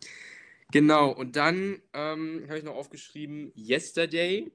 [0.71, 4.53] Genau, und dann ähm, habe ich noch aufgeschrieben Yesterday.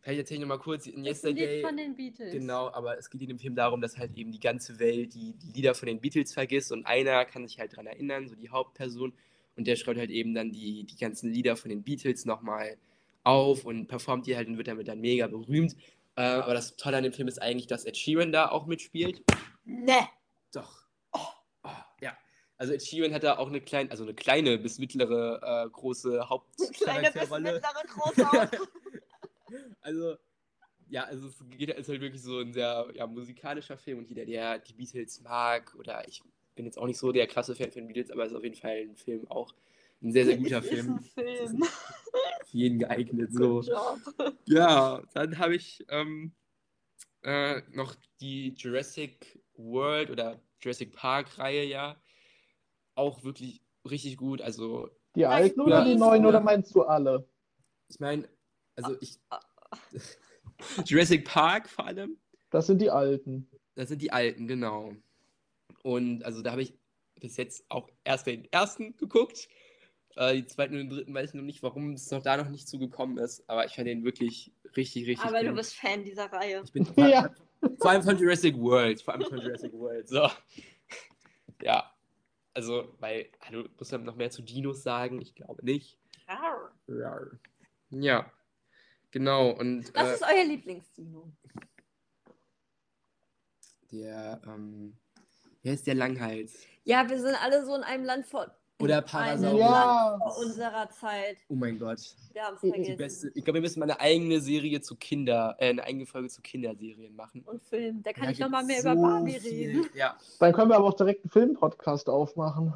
[0.00, 0.86] Vielleicht erzähle ich noch mal kurz.
[0.86, 2.32] In Das ein Lied Yesterday, von den Beatles.
[2.32, 5.34] Genau, aber es geht in dem Film darum, dass halt eben die ganze Welt die,
[5.34, 8.50] die Lieder von den Beatles vergisst und einer kann sich halt dran erinnern, so die
[8.50, 9.12] Hauptperson,
[9.56, 12.76] und der schreibt halt eben dann die, die ganzen Lieder von den Beatles nochmal
[13.24, 15.74] auf und performt die halt und wird damit dann mega berühmt.
[16.14, 19.22] Äh, aber das Tolle an dem Film ist eigentlich, dass Ed Sheeran da auch mitspielt.
[19.64, 20.08] Ne.
[20.52, 20.86] Doch.
[21.12, 22.16] Oh, ja.
[22.56, 26.24] Also Ed Sheeran hat da auch eine kleine, also eine kleine bis mittlere äh, große
[26.72, 28.66] Kleine bis mittlere große auch.
[29.80, 30.16] also,
[30.88, 34.24] ja, also es geht, ist halt wirklich so ein sehr ja, musikalischer Film und jeder,
[34.24, 36.22] der die Beatles mag, oder ich
[36.54, 38.56] bin jetzt auch nicht so der krasse Fan von Beatles, aber es ist auf jeden
[38.56, 39.54] Fall ein Film auch
[40.02, 40.98] ein sehr, sehr guter Es Film.
[40.98, 41.62] Ist ein Film.
[42.44, 43.32] Für jeden geeignet.
[43.32, 43.62] So.
[44.44, 46.32] Ja, dann habe ich ähm,
[47.22, 51.96] äh, noch die Jurassic World oder Jurassic Park Reihe ja
[52.94, 54.40] auch wirklich richtig gut.
[54.40, 57.28] Also Die alten oder die neuen oder meinst du alle?
[57.88, 58.28] ich meine,
[58.76, 59.18] also ich
[60.86, 62.16] Jurassic Park vor allem,
[62.50, 63.48] Das sind die alten.
[63.74, 64.94] das sind die alten, genau.
[65.82, 66.74] Und also da habe ich
[67.20, 69.48] bis jetzt auch erst den ersten geguckt.
[70.16, 72.48] Äh, die zweiten und den dritten weiß ich noch nicht, warum es noch da noch
[72.50, 75.48] nicht zugekommen ist, aber ich fand den wirklich richtig, richtig Aber gut.
[75.48, 76.62] du bist Fan dieser Reihe.
[76.64, 77.30] Ich bin Ja.
[77.78, 79.00] Vor allem von Jurassic World.
[79.02, 80.08] Vor allem von Jurassic World.
[80.08, 80.28] So.
[81.62, 81.92] Ja.
[82.54, 85.20] Also, weil, hallo, muss man noch mehr zu Dinos sagen?
[85.22, 85.98] Ich glaube nicht.
[86.26, 86.72] Arr.
[86.88, 87.26] Rar.
[87.90, 88.30] Ja.
[89.10, 89.50] Genau.
[89.50, 91.32] Und Was äh, ist euer Lieblingsdino?
[93.92, 94.96] der, ähm,
[95.62, 96.66] wer ist der Langhals?
[96.84, 98.50] Ja, wir sind alle so in einem Land vor.
[98.82, 99.60] Oder Parasaurus.
[99.60, 100.18] Ja.
[100.40, 101.36] Unserer Zeit.
[101.48, 102.00] Oh mein Gott.
[102.32, 102.96] Wir haben es vergessen.
[102.96, 106.28] beste, ich glaube, wir müssen mal eine eigene Serie zu Kinder, äh, eine eigene Folge
[106.28, 107.42] zu Kinderserien machen.
[107.46, 108.02] Und Film.
[108.02, 109.50] Da kann Da ich noch mal mehr gibt's über so Barbie viel.
[109.70, 109.86] reden.
[109.94, 110.16] Ja.
[110.40, 112.74] Dann können wir aber auch direkt einen Filmpodcast aufmachen.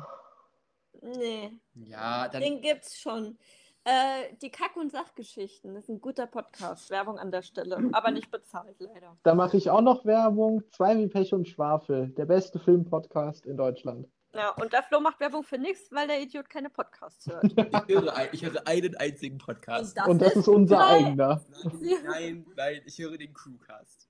[1.03, 2.43] Nee, Ja, dann.
[2.43, 3.37] den gibt's schon.
[3.85, 5.75] Äh, die Kack- und Sachgeschichten.
[5.75, 6.91] Das ist ein guter Podcast.
[6.91, 7.79] Werbung an der Stelle.
[7.93, 9.17] Aber nicht bezahlt, leider.
[9.23, 10.65] Da mache ich auch noch Werbung.
[10.73, 12.09] Zwei wie Pech und Schwafel.
[12.17, 14.09] Der beste Filmpodcast in Deutschland.
[14.35, 17.45] Ja, und der Flo macht Werbung für nichts, weil der Idiot keine Podcasts hört.
[17.89, 19.97] Ich höre, ein- ich höre einen einzigen Podcast.
[20.07, 20.85] und das ist unser toll.
[20.87, 21.45] eigener.
[21.65, 24.09] Nein, nein, nein, ich höre den Crewcast.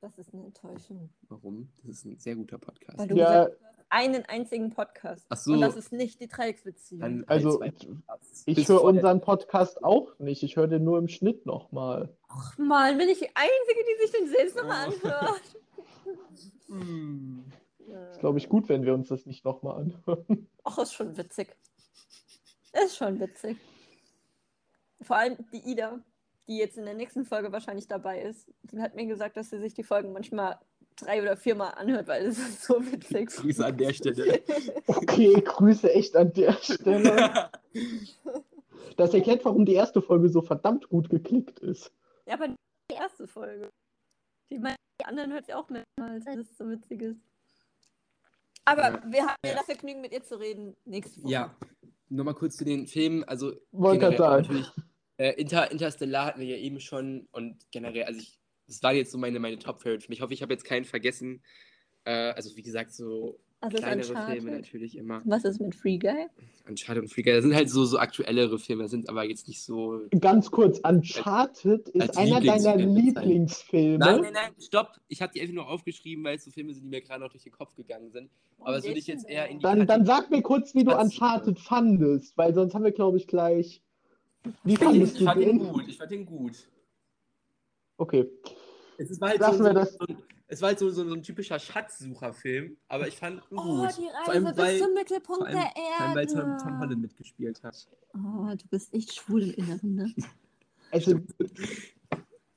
[0.00, 1.10] Das ist eine Enttäuschung.
[1.28, 1.72] Warum?
[1.82, 2.98] Das ist ein sehr guter Podcast.
[2.98, 5.26] Weil du Ja, gesagt hast, einen einzigen Podcast.
[5.28, 5.52] Ach so.
[5.52, 7.00] Und das ist nicht die Dreiecksbeziehung.
[7.00, 7.62] Dann Also.
[8.46, 10.42] Ich Bis höre unseren Podcast auch nicht.
[10.42, 12.16] Ich höre den nur im Schnitt nochmal.
[12.28, 15.06] Ach man, bin ich die Einzige, die sich den selbst nochmal Oh.
[15.06, 15.42] anhört.
[16.68, 17.44] Hm.
[17.92, 20.48] Ist, glaube ich, gut, wenn wir uns das nicht nochmal anhören.
[20.64, 21.54] Ach, ist schon witzig.
[22.72, 23.58] Ist schon witzig.
[25.02, 26.00] Vor allem die Ida,
[26.48, 29.58] die jetzt in der nächsten Folge wahrscheinlich dabei ist, die hat mir gesagt, dass sie
[29.58, 30.58] sich die Folgen manchmal
[30.96, 33.30] drei oder viermal anhört, weil es ist so witzig.
[33.30, 34.42] Grüße an der Stelle.
[34.86, 37.50] Okay, Grüße echt an der Stelle.
[38.98, 41.90] Das erklärt, warum die erste Folge so verdammt gut geklickt ist.
[42.26, 43.70] Ja, aber die erste Folge.
[44.50, 47.20] Die, meine, die anderen hört sie auch mehrmals, weil es so witzig ist.
[48.64, 49.02] Aber Ja.
[49.10, 50.76] wir haben ja das Vergnügen, mit ihr zu reden.
[50.84, 51.32] Nächste Woche.
[51.32, 51.56] ja,
[52.08, 53.24] nochmal kurz zu den Filmen.
[53.24, 54.68] Also generell natürlich,
[55.18, 59.10] äh, Inter, Interstellar hatten wir ja eben schon und generell, also ich, das waren jetzt
[59.12, 60.14] so meine, meine Top-Favorite-Filme.
[60.14, 61.42] Ich hoffe, ich habe jetzt keinen vergessen.
[62.04, 64.32] Äh, also wie gesagt, so Also ist kleinere.
[64.32, 65.22] Filme natürlich immer.
[65.24, 66.26] Was ist mit Free Guy?
[66.68, 70.00] Uncharted und Freaker, das sind halt so, so aktuellere Filme, sind aber jetzt nicht so.
[70.20, 72.76] Ganz kurz, Uncharted ist Als einer deiner.
[72.76, 73.98] Lieblingsfilme.
[73.98, 74.92] Nein, nein, nein, stopp!
[75.08, 77.30] Ich habe die einfach nur aufgeschrieben, weil es so Filme sind, die mir gerade noch
[77.30, 78.30] durch den Kopf gegangen sind.
[78.60, 80.92] Aber das würde ich jetzt eher in die Dann, dann sag mir kurz, wie du
[80.92, 81.04] Was?
[81.04, 83.82] Uncharted fandest, weil sonst haben wir, glaube ich, gleich.
[84.64, 85.68] Wie Ich fandest du fand den den?
[85.68, 86.52] gut, ich fand den gut.
[87.96, 88.28] Okay.
[88.98, 89.94] Es war halt, Lassen so, wir das.
[89.94, 90.16] so, ein-
[90.52, 93.96] es war halt so, so, so ein typischer Schatzsucherfilm, aber ich fand ihn Oh, gut.
[93.96, 96.40] die Vor allem, Reise weil- bis zum Mittelpunkt allem, der vor allem weil Erde.
[96.40, 97.88] Tom, Tom Holland mitgespielt hat.
[98.14, 100.14] Oh, du bist echt schwul im Inneren, ne?
[100.90, 101.18] Also,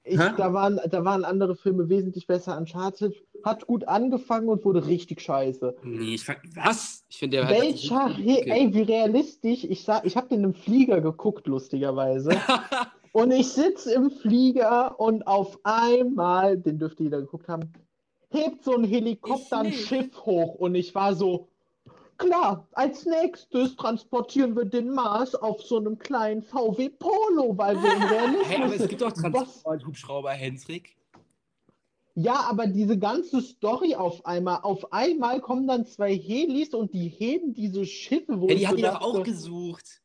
[0.03, 2.57] ich, da, waren, da waren andere Filme wesentlich besser.
[2.57, 5.77] Uncharted hat gut angefangen und wurde richtig scheiße.
[5.83, 6.39] Nee, ich fand.
[6.55, 7.05] Was?
[7.09, 9.63] Ich finde, der Welcher, Re ey, wie realistisch.
[9.63, 12.29] Ich, sag, ich habe den im Flieger geguckt, lustigerweise.
[13.13, 17.71] Und ich sitze im Flieger und auf einmal, den dürfte jeder geguckt haben,
[18.35, 19.71] hebt so ein Helikopter ein.
[19.73, 21.47] Schiff hoch und ich war so,
[22.17, 27.93] klar, als nächstes transportieren wir den Mars auf so einem kleinen VW Polo, weil wir
[27.95, 29.11] im Realismus Hä, aber es gibt doch?
[29.11, 30.95] Transport-Hubschrauber, Hendrik.
[32.17, 37.09] Ja, aber diese ganze Story auf einmal, auf einmal kommen dann zwei Helis und die
[37.09, 40.01] heben diese Schiffe, wo Ja, ich die hat die doch auch gesucht.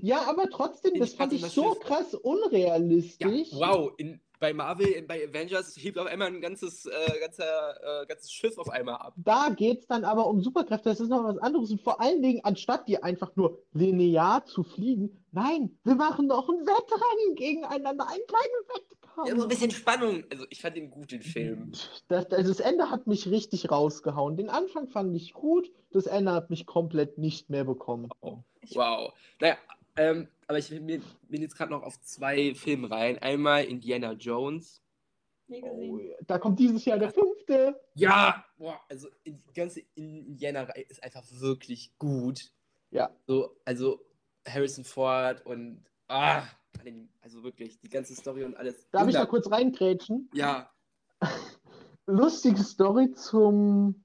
[0.00, 1.80] Ja, aber trotzdem, In das fand ich so Schiff.
[1.80, 3.48] krass Ja, unrealistisch.
[3.52, 3.92] wow.
[3.96, 8.58] In, bei Marvel, bei Avengers hebt auf einmal ein ganzes, äh, ganzer, äh, ganzes Schiff
[8.58, 9.14] auf einmal ab.
[9.16, 11.70] Da geht es dann aber um Superkräfte, das ist noch was anderes.
[11.70, 16.48] Und vor allen Dingen, anstatt die einfach nur linear zu fliegen, nein, wir machen noch
[16.48, 19.28] ein Wettrennen gegeneinander, einen kleinen Wettkampf.
[19.28, 20.24] Ja, so ein bisschen Spannung.
[20.30, 21.72] Also ich fand den gut, den Film.
[22.08, 24.36] Das, das, das Ende hat mich richtig rausgehauen.
[24.36, 28.10] Den Anfang fand ich gut, das Ende hat mich komplett nicht mehr bekommen.
[28.20, 29.12] Wow.
[29.40, 29.56] Naja,
[29.96, 33.18] ähm, aber ich bin, bin jetzt gerade noch auf zwei Filme rein.
[33.18, 34.82] Einmal Indiana Jones.
[35.46, 37.78] Nie Oh, da kommt dieses Jahr der fünfte.
[37.94, 42.50] Ja, boah, also die ganze Indiana-Reihe ist einfach wirklich gut.
[42.90, 43.10] Ja.
[43.26, 44.00] So, also
[44.48, 46.42] Harrison Ford und ah,
[47.20, 48.88] also wirklich, die ganze Story und alles.
[48.90, 50.30] Darf ich da kurz reingrätschen?
[50.32, 50.70] Ja,
[52.06, 54.03] Lustige Story zum.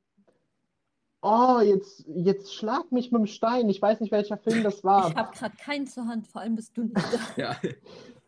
[1.21, 3.67] Oh, jetzt, jetzt schlag mich mit dem Stein.
[3.69, 5.13] Ich weiß nicht, welcher Film das Ich war.
[5.15, 7.19] habe gerade keinen zur Hand, vor allem bist du nicht da.
[7.35, 7.55] ja.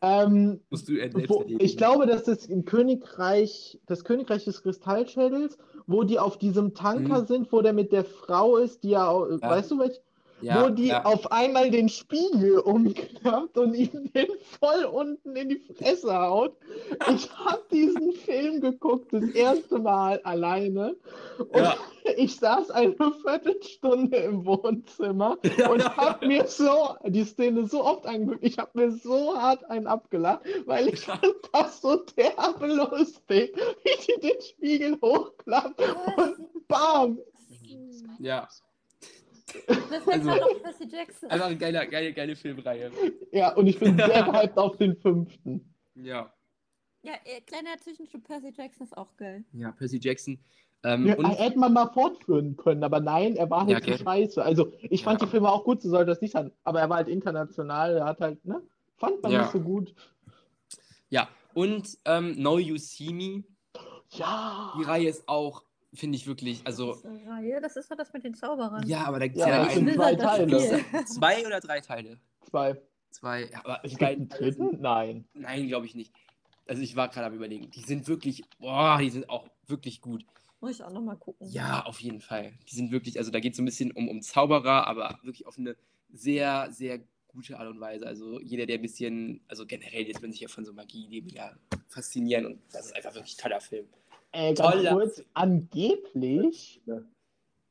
[0.01, 0.93] Ähm, Musst du
[1.29, 6.73] wo, ich glaube, das ist im Königreich, das Königreich des Kristallschädels, wo die auf diesem
[6.73, 7.27] Tanker Mhm.
[7.27, 10.01] sind, wo der mit der Frau ist, die ja, au- weißt du, welch,
[10.41, 11.05] ja, wo die ja.
[11.05, 14.27] auf einmal den Spiegel umklappt und ihm den
[14.59, 16.55] voll unten in die Fresse haut.
[17.13, 20.95] Ich habe diesen Film geguckt, das erste Mal alleine.
[21.37, 21.75] Und Ja.
[22.17, 25.37] ich saß eine Viertelstunde im Wohnzimmer
[25.69, 28.43] und habe mir so die Szene so oft angeguckt.
[28.43, 34.13] Ich habe mir so hart einen abgelacht, weil ich fand das so derbe lustig, wie
[34.13, 35.81] die den Spiegel hochklappt
[36.17, 37.19] und bam!
[38.19, 38.47] ja,
[39.67, 41.29] Das Also- gerade auf Percy Jackson.
[41.29, 42.91] einfach eine geile, geile, geile Filmreihe.
[43.31, 45.73] Ja, und ich bin sehr gehypt auf den fünften.
[45.95, 46.31] Ja,
[47.03, 49.43] Ja, äh, kleiner Zwischenschub, Percy Jackson ist auch geil.
[49.53, 50.39] ja, Percy Jackson.
[50.83, 53.91] Ähm, Ja, und hätte man mal fortführen können, aber nein, er war halt Ja, zu
[53.91, 54.03] okay.
[54.03, 54.43] scheiße.
[54.43, 55.25] Also, ich fand Ja.
[55.27, 56.51] die Filme auch gut, so sollte das nicht sein.
[56.63, 58.61] Aber er war halt international, er hat halt, ne?
[58.97, 59.41] Fand man Ja.
[59.41, 59.93] nicht so gut.
[61.09, 63.43] ja, und ähm, Now You See Me.
[64.11, 64.73] Ja.
[64.77, 68.13] Die Reihe ist auch, finde ich wirklich, also, Das ist Reihe, das ist doch das
[68.13, 68.87] mit den Zauberern.
[68.87, 70.85] ja, aber da gibt es Ja, ja, einen, zwei Teile.
[71.05, 72.19] Zwei oder drei Teile.
[72.49, 72.81] Zwei.
[73.09, 74.81] Zwei, ja, aber einen beiden dritten?
[74.81, 75.25] Nein.
[75.33, 76.13] Nein, glaube ich nicht.
[76.67, 77.69] Also ich war gerade am überlegen.
[77.71, 80.25] Die sind wirklich, boah, die sind auch wirklich gut.
[80.61, 81.49] Muss ich auch nochmal gucken.
[81.49, 82.53] Ja, auf jeden Fall.
[82.69, 85.45] Die sind wirklich, also da geht es so ein bisschen um, um Zauberer, aber wirklich
[85.47, 85.75] auf eine
[86.13, 88.05] sehr, sehr gute Art und Weise.
[88.05, 91.57] Also jeder, der ein bisschen, also generell lässt man sich ja von so Magie mega
[91.87, 93.87] faszinieren und das ist einfach wirklich ein toller Film.
[94.31, 96.81] Äh, ganz Toller kurz, angeblich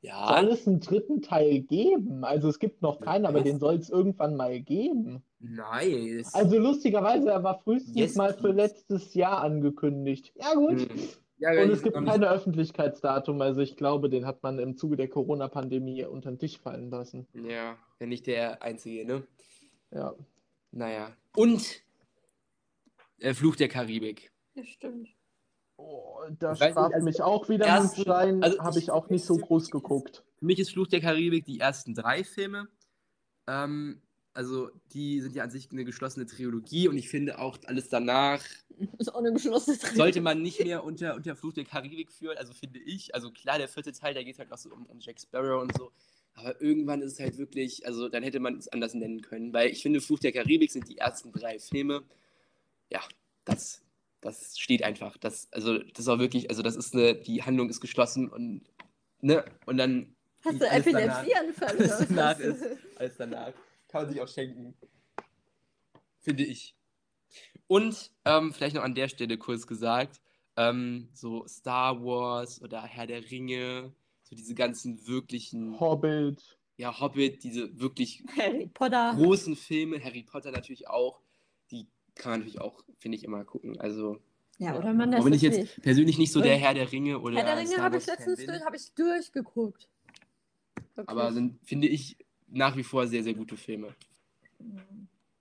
[0.02, 2.24] Ja, soll es einen dritten Teil geben.
[2.24, 5.22] Also es gibt noch keinen, aber den soll es irgendwann mal geben.
[5.38, 6.34] nice.
[6.34, 10.32] Also lustigerweise, er war frühestens Yes, mal für letztes Jahr angekündigt.
[10.36, 11.08] Ja gut, Hm.
[11.38, 15.08] Ja, Und es gibt keine Öffentlichkeitsdatum, also ich glaube, den hat man im Zuge der
[15.08, 17.26] Corona-Pandemie unter den Tisch fallen lassen.
[17.32, 19.22] Ja, wenn nicht der einzige, ne?
[19.90, 20.14] Ja.
[20.70, 21.16] Naja.
[21.34, 21.82] Und
[23.20, 24.30] äh, Fluch der Karibik.
[24.54, 25.08] Ja, stimmt.
[25.83, 29.37] Oh, da straft also mich auch wieder mit Stein, also habe ich- auch nicht so
[29.37, 30.22] groß geguckt.
[30.39, 32.68] Für mich ist Fluch der Karibik die ersten drei Filme.
[33.47, 34.01] Ähm,
[34.33, 38.43] also die sind ja an sich eine geschlossene Trilogie und ich finde auch alles danach
[38.99, 39.97] Ist auch eine geschlossene Trilogie.
[39.97, 43.14] sollte man nicht mehr unter, unter Fluch der Karibik führen, also finde ich.
[43.14, 45.61] Also klar, der vierte Teil, da geht es halt noch so um, um Jack Sparrow
[45.62, 45.91] und so.
[46.35, 49.68] Aber irgendwann ist es halt wirklich, also dann hätte man es anders nennen können, weil
[49.70, 52.03] ich finde, Fluch der Karibik sind die ersten drei Filme.
[52.89, 53.01] Ja,
[53.45, 53.83] das,
[54.20, 55.16] das steht einfach.
[55.18, 58.62] Das, also das ist auch wirklich, also das ist eine, die Handlung ist geschlossen und
[59.20, 60.14] ne, und dann
[60.44, 61.68] Hast du Epilepsieanfall?
[61.68, 62.64] alles danach ist,
[62.96, 63.52] alles danach.
[63.88, 64.74] Kann man sich auch schenken.
[66.20, 66.74] Finde ich.
[67.66, 70.20] Und ähm, vielleicht noch an der Stelle kurz gesagt,
[70.56, 73.92] ähm, so Star Wars oder Herr der Ringe,
[74.22, 76.58] so diese ganzen wirklichen, Hobbit.
[76.76, 79.14] ja, Hobbit, diese wirklich Harry Potter.
[79.16, 81.20] großen Filme, Harry Potter natürlich auch,
[82.20, 83.80] kann man natürlich auch, finde ich, immer gucken.
[83.80, 84.18] Also,
[84.58, 85.82] Ja, oder man auch lässt wenn ich jetzt nicht.
[85.82, 88.64] persönlich nicht so der Herr der Ringe oder Herr der Ringe habe ich letztens durch,
[88.64, 89.88] habe ich durchgeguckt.
[90.94, 91.08] Wirklich.
[91.08, 92.16] aber sind, finde ich,
[92.48, 93.94] nach wie vor sehr, sehr gute Filme.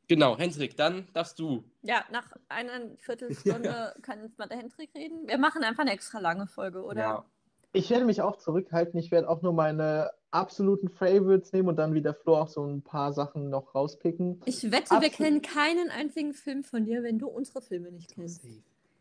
[0.07, 1.63] Genau, Hendrik, dann darfst du.
[1.84, 5.27] Ja, nach einer Viertelstunde kann jetzt mal der Hendrik reden.
[5.27, 7.01] Wir machen einfach eine extra lange Folge, oder?
[7.01, 7.25] Ja.
[7.73, 8.99] Ich werde mich auch zurückhalten.
[8.99, 12.63] Ich werde auch nur meine absoluten Favorites nehmen und dann wie der Flo auch so
[12.63, 14.41] ein paar Sachen noch rauspicken.
[14.45, 15.11] Ich wette, wir Absolut.
[15.11, 18.41] kennen keinen einzigen Film von dir, wenn du unsere Filme nicht kennst.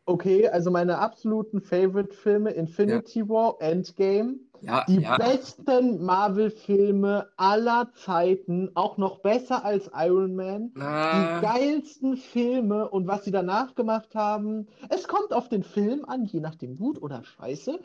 [0.07, 4.37] Okay, also meine absoluten Favorite-Filme: Infinity War, Endgame.
[4.63, 5.17] Ja, Die ja.
[5.19, 10.73] besten Marvel-Filme aller Zeiten, auch noch besser als Iron Man.
[10.75, 14.67] Die Ah, geilsten Filme und was sie danach gemacht haben.
[14.89, 17.79] Es kommt auf den Film an, je nachdem gut oder scheiße.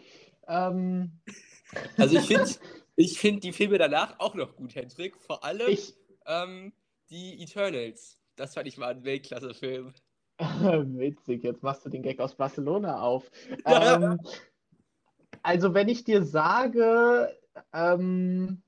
[0.47, 1.11] Ähm,
[1.97, 2.49] also ich finde
[2.95, 5.17] ich find die Filme danach auch noch gut, Hendrik.
[5.17, 5.93] Vor allem ich,
[6.25, 6.73] ähm,
[7.09, 8.19] die Eternals.
[8.35, 9.93] Das fand ich mal ein Weltklasse-Film.
[10.39, 13.29] witzig, jetzt machst du den Gag aus Barcelona auf.
[13.65, 14.19] Ähm,
[15.41, 17.37] also wenn ich dir sage,
[17.73, 18.61] ähm,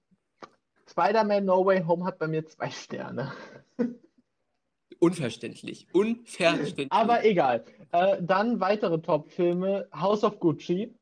[0.90, 3.32] Spider-Man No Way Home hat bei mir zwei Sterne.
[5.00, 5.88] Unverständlich.
[5.94, 6.92] Unverständlich.
[6.92, 7.66] Aber egal.
[7.92, 10.94] Äh, dann weitere Top-Filme: House of Gucci,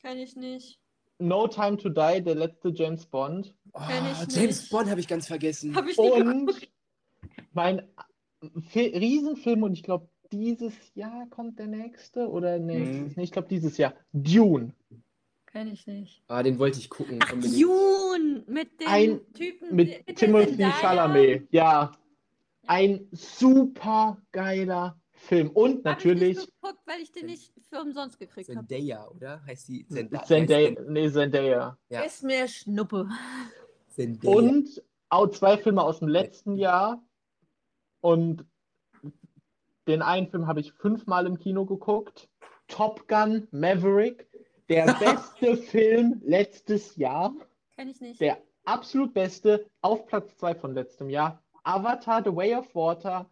[0.00, 0.78] Kenn ich nicht.
[1.18, 3.54] No Time to Die, der letzte James Bond.
[3.72, 4.70] oh, James nicht.
[4.70, 5.74] Bond habe ich ganz vergessen.
[5.74, 6.16] Habe ich geguckt.
[6.20, 6.68] Und
[7.52, 7.82] mein
[8.70, 13.12] Fi- Riesenfilm, und ich glaube, dieses Jahr kommt der nächste oder nächstes, Mhm.
[13.16, 13.94] nee, ich glaube, dieses Jahr.
[14.12, 14.72] Dune.
[15.46, 16.22] Kenn ich nicht.
[16.28, 17.18] Ah, den wollte ich gucken.
[17.22, 17.32] Ach.
[17.32, 18.44] Dune!
[18.46, 19.74] Mit dem Ein- Typen.
[19.74, 20.62] Mit mit Timothy.
[20.80, 21.48] Chalamet.
[21.50, 21.92] Ja,
[22.66, 25.50] ein super geiler Film.
[25.50, 28.66] Und Hab ich natürlich nicht geguckt, weil ich den nicht für umsonst gekriegt habe.
[28.66, 29.44] Zendaya, oder?
[29.44, 30.24] Heißt die Zendaya?
[30.24, 31.78] Zendaya, nee, Zendaya.
[31.88, 32.00] Ja.
[32.00, 33.08] Ist mir Schnuppe.
[33.88, 34.34] Zendaya.
[34.34, 37.02] Und auch zwei Filme aus dem letzten Jahr.
[38.00, 38.44] Und
[39.86, 42.28] den einen Film habe ich fünfmal im Kino geguckt.
[42.68, 44.28] Top Gun Maverick,
[44.68, 47.34] der beste Film letztes Jahr.
[47.74, 48.20] Kenn ich nicht.
[48.20, 51.42] Der absolut beste auf Platz 2 von letztem Jahr.
[51.64, 53.28] Avatar The Way of Water.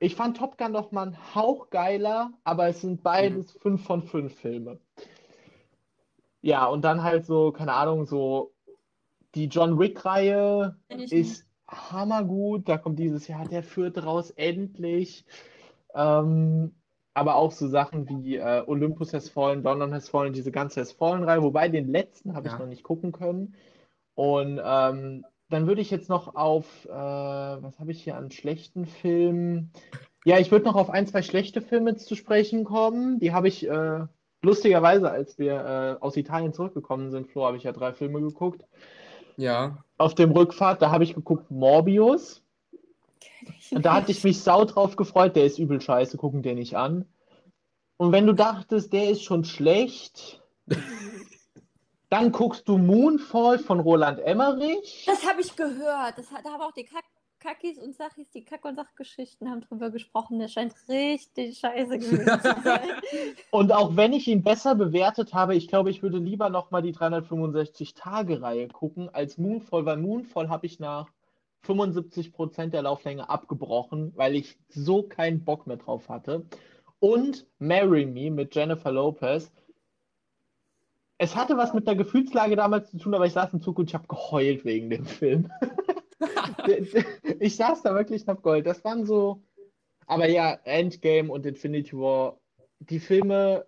[0.00, 4.02] Ich fand Top Gun noch mal einen Hauch geiler, aber es sind beides 5 von
[4.02, 4.78] 5 Filme.
[6.40, 8.52] Ja, und dann halt so, keine Ahnung, so
[9.34, 12.68] die John Wick-Reihe ich ist hammergut.
[12.68, 15.24] Da kommt dieses Jahr der vierte raus, endlich.
[15.94, 16.74] Ähm,
[17.14, 20.92] aber auch so Sachen wie äh, Olympus Has Fallen, London Has Fallen, diese ganze Has
[20.92, 22.60] Fallen-Reihe, wobei den letzten habe ich Ja.
[22.60, 23.56] noch nicht gucken können.
[24.14, 28.86] Und ähm, dann würde ich jetzt noch auf, äh, was habe ich hier an schlechten
[28.86, 29.72] Filmen?
[30.24, 33.18] Ja, ich würde noch auf ein, zwei schlechte Filme zu sprechen kommen.
[33.18, 34.00] Die habe ich äh,
[34.42, 38.64] lustigerweise, als wir äh, aus Italien zurückgekommen sind, Flo, habe ich ja drei Filme geguckt.
[39.36, 39.84] Ja.
[39.96, 42.42] Auf dem Rückfahrt, da habe ich geguckt Morbius.
[43.70, 45.36] Und da hatte ich mich sau drauf gefreut.
[45.36, 47.06] Der ist übel scheiße, gucken den nicht an.
[47.96, 50.42] Und wenn du dachtest, der ist schon schlecht,
[52.10, 55.04] dann guckst du Moonfall von Roland Emmerich.
[55.06, 56.16] Das habe ich gehört.
[56.16, 57.04] Das hat, da haben auch die Kack
[57.40, 60.40] Kackis und Sachis, die Kack- und Sachgeschichten haben drüber gesprochen.
[60.40, 62.90] Der scheint richtig scheiße gewesen zu sein.
[63.50, 66.94] Und auch wenn ich ihn besser bewertet habe, ich glaube, ich würde lieber nochmal die
[66.94, 71.12] 365-Tage-Reihe gucken als Moonfall, weil Moonfall habe ich nach
[71.64, 76.44] 75% der Lauflänge abgebrochen, weil ich so keinen Bock mehr drauf hatte.
[76.98, 79.52] Und Marry Me mit Jennifer Lopez.
[81.18, 83.90] Es hatte was mit der Gefühlslage damals zu tun, aber ich saß im Zug und
[83.90, 85.50] ich habe geheult wegen dem Film.
[87.40, 88.66] ich saß da wirklich und hab geheult.
[88.66, 89.42] Das waren so.
[90.06, 92.38] Aber ja, Endgame und Infinity War,
[92.78, 93.66] die Filme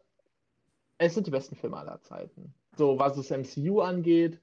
[1.01, 2.53] es sind die besten Filme aller Zeiten.
[2.77, 4.39] So, was das MCU angeht.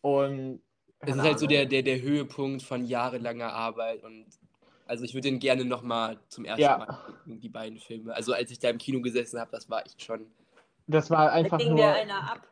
[0.00, 0.62] Und.
[1.00, 4.24] Es ist halt so der, der, der Höhepunkt von jahrelanger Arbeit und
[4.86, 6.78] also ich würde den gerne nochmal zum ersten Ja.
[6.78, 8.14] Mal gucken, die beiden Filme.
[8.14, 10.26] Also als ich da im Kino gesessen habe, das war echt schon.
[10.86, 11.84] Das war Da einfach ging nur.
[11.86, 12.48] einer ab.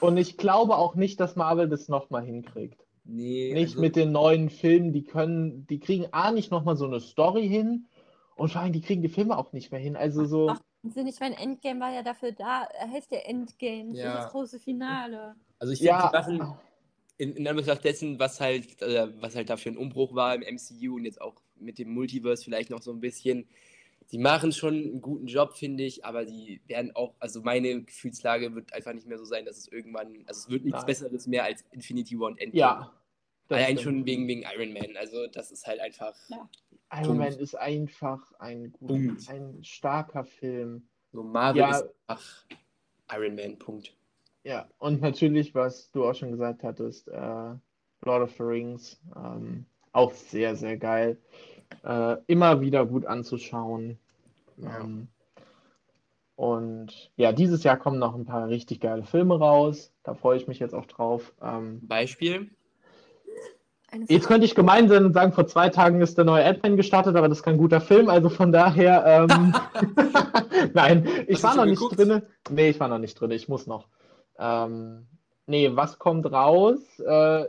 [0.00, 2.84] Und ich glaube auch nicht, dass Marvel das nochmal hinkriegt.
[3.04, 6.86] Nee, Nicht also, mit den neuen Filmen, die können, die kriegen A nicht nochmal so
[6.86, 7.86] eine Story hin
[8.36, 9.96] und vor allem, die kriegen die Filme auch nicht mehr hin.
[9.96, 13.90] Also so, Ach, Sind nicht, mein Endgame war ja dafür da, er heißt der Endgame,
[13.90, 14.14] das Ja.
[14.24, 15.36] das große Finale.
[15.58, 16.54] also ich finde, ja, die machen
[17.18, 20.42] in, in Anbetracht dessen, was halt, äh, was halt da für ein Umbruch war im
[20.42, 23.48] MCU und jetzt auch mit dem Multiverse vielleicht noch so ein bisschen.
[24.08, 28.54] Sie machen schon einen guten Job, finde ich, aber die werden auch, also meine Gefühlslage
[28.54, 30.86] wird einfach nicht mehr so sein, dass es irgendwann, also es wird nichts Nein.
[30.86, 32.54] Besseres mehr als Infinity War und Endgame.
[32.82, 32.92] ja.
[33.48, 33.80] Allein stimmt.
[33.82, 34.96] schon wegen, wegen Iron Man.
[34.96, 36.14] Also das ist halt einfach.
[36.28, 36.48] Ja.
[36.92, 40.88] Iron Man ist einfach ein, gut, ein starker Film.
[41.12, 41.70] So Marvel Ja.
[41.78, 42.44] ist einfach
[43.12, 43.94] Iron Man, Punkt.
[44.42, 47.54] Ja, und natürlich, was du auch schon gesagt hattest, äh,
[48.02, 51.16] Lord of the Rings, ähm, auch sehr, sehr geil.
[51.84, 53.98] Äh, immer wieder gut anzuschauen.
[54.56, 54.80] Ja.
[54.80, 55.08] Ähm,
[56.36, 59.92] und ja, dieses Jahr kommen noch ein paar richtig geile Filme raus.
[60.02, 61.32] Da freue ich mich jetzt auch drauf.
[61.42, 62.50] Ähm, Beispiel?
[64.08, 67.16] Jetzt könnte ich gemein sein und sagen, vor zwei Tagen ist der neue Ant-Man gestartet,
[67.16, 68.10] aber das ist kein guter Film.
[68.10, 69.54] Also von daher, ähm,
[70.74, 71.98] nein, ich Hast war noch nicht geguckt?
[71.98, 72.22] drin.
[72.50, 73.30] Nee, ich war noch nicht drin.
[73.30, 73.88] Ich muss noch.
[74.38, 75.06] Ähm,
[75.46, 76.78] nee, was kommt raus?
[76.98, 77.44] Äh,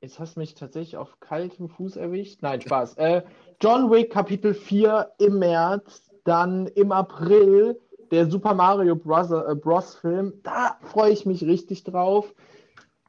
[0.00, 2.42] jetzt hast du mich tatsächlich auf kaltem Fuß erwischt.
[2.42, 2.96] Nein, Spaß.
[2.98, 3.22] Äh,
[3.60, 7.78] John Wick Kapitel 4 im März, dann im April
[8.10, 9.30] der Super Mario Bros.
[9.30, 9.94] Äh, Bros.
[9.96, 10.34] Film.
[10.42, 12.34] Da freue ich mich richtig drauf.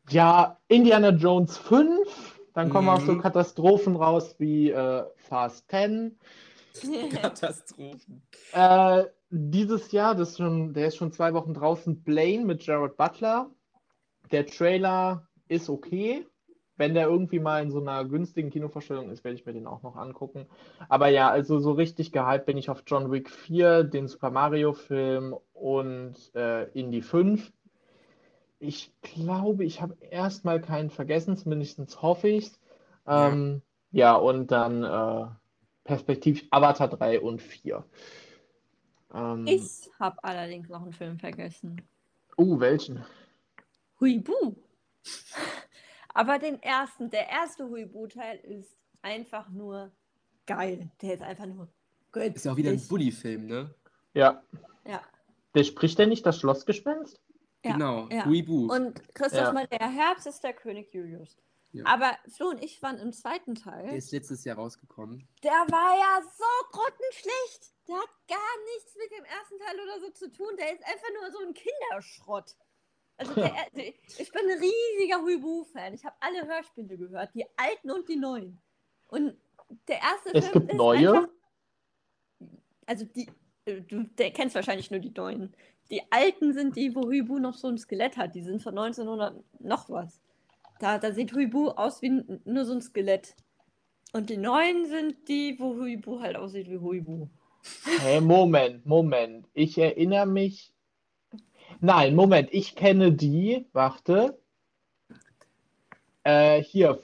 [0.10, 2.40] Ja, Indiana Jones 5.
[2.54, 3.22] Dann kommen auch so Mhm.
[3.22, 6.20] Katastrophen raus wie äh, Fast 10.
[7.22, 8.22] Katastrophen.
[8.52, 12.98] Äh, dieses Jahr, das ist schon, der ist schon zwei Wochen draußen, Blane mit Jared
[12.98, 13.50] Butler.
[14.32, 16.26] Der Trailer ist okay.
[16.82, 19.84] Wenn der irgendwie mal in so einer günstigen Kinovorstellung ist, werde ich mir den auch
[19.84, 20.48] noch angucken.
[20.90, 24.74] Aber ja, also so richtig gehypt bin ich auf John Wick 4, den Super Mario
[24.74, 27.54] Film und äh, Indie 5.
[28.58, 32.60] Ich glaube, ich habe erstmal keinen vergessen, zumindest hoffe ich es.
[33.06, 33.30] Ja.
[33.30, 35.28] Ähm, ja, und dann äh,
[35.84, 37.86] perspektivisch Avatar 3 und 4.
[39.14, 41.80] Ähm, Ich habe allerdings noch einen Film vergessen.
[42.40, 43.06] uh, welchen?
[44.00, 44.56] Huibu.
[46.14, 49.92] Aber den ersten, der erste Huibu-Teil ist einfach nur
[50.46, 50.92] geil.
[51.02, 51.68] Der ist einfach nur
[52.12, 52.36] göttlich.
[52.36, 53.74] Ist ja auch wieder ein Bully-Film, ne?
[54.14, 54.44] Ja.
[54.86, 55.02] Ja.
[55.56, 57.22] Der spricht der nicht das Schlossgespenst?
[57.64, 58.26] Ja, Genau, ja.
[58.26, 58.74] Huibu.
[58.74, 59.54] Und Christoph Ja.
[59.54, 61.38] Maria Herbst ist der König Julius.
[61.74, 61.86] Ja.
[61.86, 63.96] Aber Flo und ich waren im zweiten Der Teil.
[63.96, 65.26] ist letztes Jahr rausgekommen.
[65.44, 67.74] Der war ja so grottenschlecht.
[67.88, 70.50] Der hat gar nichts mit dem ersten Teil oder so zu tun.
[70.58, 72.56] Der ist einfach nur so ein Kinderschrott.
[73.22, 73.82] Also der, also
[74.18, 75.94] ich bin ein riesiger Huibu-Fan.
[75.94, 78.60] Ich habe alle Hörspiele gehört, die alten und die neuen.
[79.08, 79.38] Und
[79.88, 81.14] der erste Es Film gibt ist neue?
[81.14, 81.30] einfach,
[82.88, 83.30] also die,
[83.66, 85.56] äh, du der kennst wahrscheinlich nur die neuen.
[85.92, 88.34] Die alten sind die, wo Huibu noch so ein Skelett hat.
[88.34, 90.22] Die sind von 1900 noch was.
[90.80, 93.36] Da, da sieht Huibu aus wie nur so ein Skelett.
[94.14, 97.28] Und die neuen sind die, wo Huibu halt aussieht wie Huibu.
[98.02, 99.48] Hä, Moment, Moment.
[99.54, 100.74] Ich erinnere mich.
[101.80, 103.66] Nein, Moment, ich kenne die.
[103.74, 104.40] Warte.
[106.24, 107.00] Äh, hier.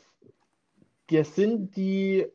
[1.10, 2.28] Das sind die.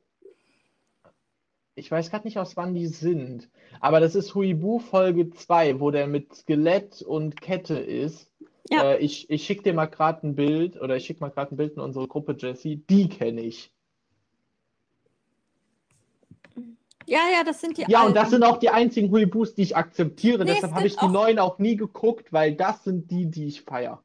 [1.74, 3.48] Ich weiß gerade nicht, aus wann die sind.
[3.80, 8.30] Aber das ist Huibu Folge 2, wo der mit Skelett und Kette ist.
[8.70, 8.92] Ja.
[8.92, 11.56] Äh, ich ich schicke dir mal gerade ein Bild oder ich schicke mal gerade ein
[11.56, 12.76] Bild in unsere Gruppe, Jessie.
[12.76, 13.72] Die kenne ich.
[17.06, 18.14] Ja, ja, das sind die Ja, und alten.
[18.14, 20.44] das sind auch die einzigen Huibus, die ich akzeptiere.
[20.44, 23.46] Nee, Deshalb es habe ich die neuen auch nie geguckt, weil das sind die, die
[23.46, 24.02] ich feiere.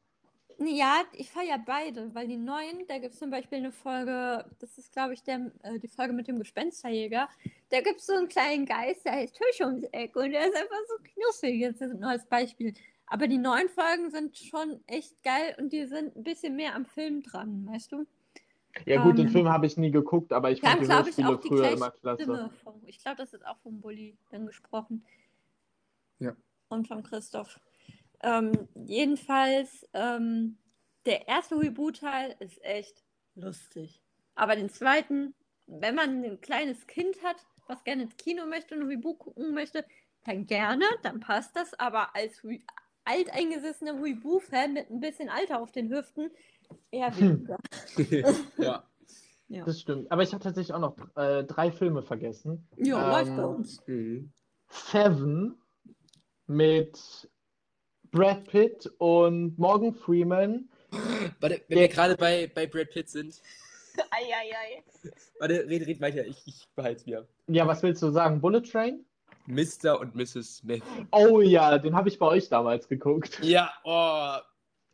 [0.60, 4.76] Ja, ich feiere beide, weil die neuen, da gibt es zum Beispiel eine Folge, das
[4.76, 7.28] ist, glaube ich, der, äh, die Folge mit dem Gespensterjäger.
[7.70, 10.56] Da gibt es so einen kleinen Geist, der heißt Tisch ums Eck und der ist
[10.56, 12.74] einfach so knusprig, jetzt nur als Beispiel.
[13.06, 16.86] Aber die neuen Folgen sind schon echt geil und die sind ein bisschen mehr am
[16.86, 18.06] Film dran, weißt du?
[18.86, 21.16] Ja, gut, den Ähm, Film habe ich nie geguckt, aber ich fand die glaube ich,
[21.16, 22.22] Hörspiele auch die früher gleiche immer klasse.
[22.22, 22.50] Stimme.
[22.62, 25.04] Von, ich glaube, das ist auch vom Bulli dann gesprochen.
[26.18, 26.36] Ja.
[26.68, 27.60] Und von Christoph.
[28.22, 30.58] Ähm, jedenfalls, ähm,
[31.06, 34.02] der erste Huibu-Teil ist echt lustig.
[34.34, 35.34] Aber den zweiten,
[35.66, 37.36] wenn man ein kleines Kind hat,
[37.66, 39.84] was gerne ins Kino möchte und Huibu gucken möchte,
[40.24, 41.74] dann gerne, dann passt das.
[41.78, 42.62] Aber als Hui
[43.04, 46.30] alteingesessener Huibu-Fan mit ein bisschen Alter auf den Hüften,
[46.90, 47.58] eher weniger.
[48.58, 48.82] ja.
[49.50, 50.12] Ja, Das stimmt.
[50.12, 52.68] Aber ich habe tatsächlich auch noch äh, drei Filme vergessen.
[52.76, 53.82] ja läuft Ähm, bei uns.
[53.86, 54.30] Mhm.
[54.68, 55.56] Seven
[56.46, 57.30] mit
[58.10, 60.68] Brad Pitt und Morgan Freeman.
[61.40, 63.40] Warte, wenn Der- wir gerade bei, bei Brad Pitt sind.
[64.10, 64.82] Eieiei.
[65.40, 67.26] Warte, red, red weiter, ich, ich behalte es mir.
[67.46, 68.42] Ja, was willst du sagen?
[68.42, 69.04] Bullet Train?
[69.46, 69.98] Mr.
[69.98, 70.58] und Mrs.
[70.58, 70.82] Smith.
[71.10, 73.38] Oh ja, den habe ich bei euch damals geguckt.
[73.42, 74.36] Ja, oh.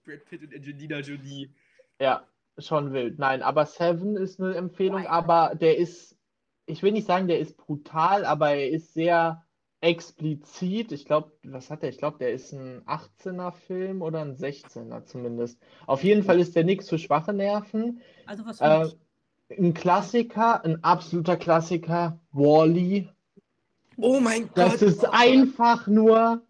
[0.05, 1.51] Brad Pitt und Angelina Jolie.
[2.01, 2.27] Ja,
[2.59, 3.19] schon wild.
[3.19, 6.16] Nein, aber Seven ist eine Empfehlung, aber der ist,
[6.66, 9.45] ich will nicht sagen, der ist brutal, aber er ist sehr
[9.81, 10.93] explizit.
[10.93, 11.91] Ich glaube, was hat der?
[11.91, 15.61] Ich glaube, der ist ein 18er Film oder ein 16er zumindest.
[15.87, 18.01] Auf jeden Fall ist der nichts für schwache Nerven.
[18.27, 18.89] Also was Äh,
[19.59, 23.09] ein Klassiker, ein absoluter Klassiker, Wall-E.
[23.97, 24.83] Oh mein Das Gott.
[24.83, 25.15] ist oh Gott.
[25.15, 26.43] einfach nur,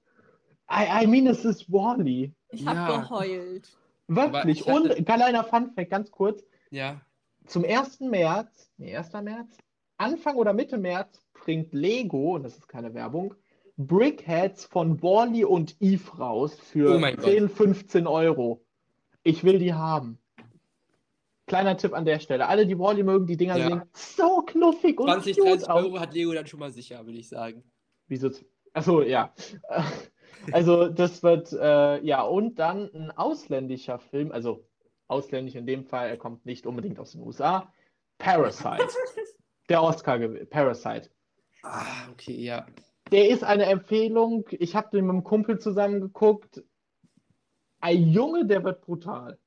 [0.70, 2.32] I, I mean, es ist Wall-E.
[2.50, 3.00] Ich habe ja.
[3.00, 3.78] geheult.
[4.06, 4.60] Wirklich.
[4.60, 6.44] ich hatte- Und kleiner Fun-Fact, ganz kurz.
[6.70, 7.00] Ja.
[7.46, 8.08] Zum 1.
[8.10, 9.22] März, nee, 1.
[9.22, 9.56] März,
[9.96, 13.34] Anfang oder Mitte März bringt Lego, und das ist keine Werbung,
[13.76, 17.24] Brickheads von Wally und Eve raus für Oh mein Gott.
[17.26, 18.64] 10, 15 Euro.
[19.24, 20.18] Ich will die haben.
[21.46, 22.46] Kleiner Tipp an der Stelle.
[22.48, 23.66] Alle, die Wally mögen, die Dinger Ja.
[23.68, 25.84] sehen so knuffig und 20, cute 30 aus.
[25.84, 27.62] Euro hat Lego dann schon mal sicher, würde ich sagen.
[28.06, 28.30] Wieso?
[28.72, 29.34] Achso, ja.
[30.52, 34.66] Also, das wird, äh, ja, und dann ein ausländischer Film, also
[35.08, 37.72] ausländisch in dem Fall, er kommt nicht unbedingt aus den USA.
[38.18, 38.88] Parasite.
[39.68, 40.18] Der Oscar,
[40.50, 41.10] Parasite.
[41.62, 42.66] Ah, okay, ja.
[43.10, 44.46] Der ist eine Empfehlung.
[44.50, 46.62] Ich habe den mit einem Kumpel zusammen geguckt.
[47.80, 49.38] Ein Junge, der wird brutal.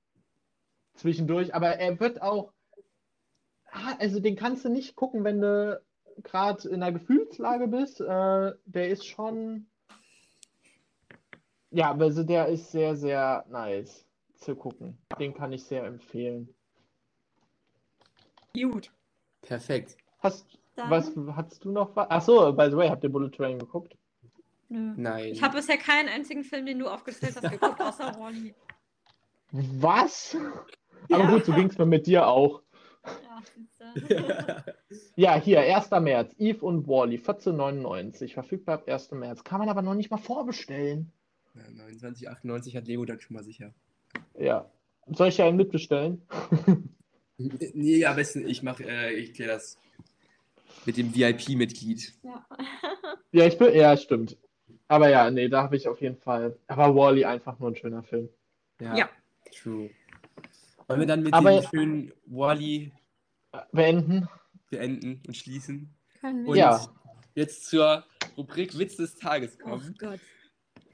[0.95, 2.53] Zwischendurch, aber er wird auch.
[3.71, 5.81] Ah, Also, den kannst du nicht gucken, wenn du
[6.23, 8.01] gerade in einer Gefühlslage bist.
[8.01, 9.67] Äh, der ist schon.
[11.71, 14.97] Ja, also der ist sehr, sehr nice zu gucken.
[15.19, 16.53] Den kann ich sehr empfehlen.
[18.53, 18.91] Gut.
[19.41, 19.97] Perfekt.
[20.19, 20.45] Hast,
[20.75, 22.09] Dann- was, hast du noch was?
[22.09, 23.95] Achso, by the way, habt ihr Bullet Train geguckt?
[24.69, 24.93] Nö.
[24.97, 25.31] Nein.
[25.31, 28.53] Ich habe bisher keinen einzigen Film, den du aufgezählt hast, geguckt, außer Wally.
[29.51, 30.35] Was?
[31.11, 31.29] Aber Ja.
[31.31, 32.61] gut, so ging es mir mit dir auch.
[33.05, 34.75] Ja, siehste.
[35.15, 35.89] Ja, hier, 1.
[36.01, 39.11] März, Eve und Wally, 14,99, verfügbar ab 1.
[39.11, 39.43] März.
[39.43, 41.11] Kann man aber noch nicht mal vorbestellen.
[41.57, 43.73] Ja, 29,98 hat Lego dann schon mal sicher.
[44.37, 44.69] Ja.
[45.07, 46.21] Soll ich ja einen mitbestellen?
[47.37, 49.77] Nee, am besten, ich mache, äh, ich kläre das
[50.85, 52.13] mit dem VIP-Mitglied.
[52.23, 52.45] ja.
[53.31, 54.37] Ja, ich bin, ja, stimmt.
[54.87, 56.57] Aber ja, nee, da habe ich auf jeden Fall.
[56.67, 58.29] Aber Wally einfach nur ein schöner Film.
[58.79, 59.09] Ja.
[59.53, 59.89] True.
[60.87, 62.91] Wollen wir dann mit Aber- dem schönen Wally
[63.51, 64.27] Äh, Beenden?
[64.69, 65.93] beenden und schließen?
[66.21, 66.49] Können wir.
[66.51, 66.87] Und Ja.
[67.35, 68.03] jetzt zur
[68.37, 69.95] Rubrik Witz des Tages Oh kommen.
[69.99, 70.19] Gott.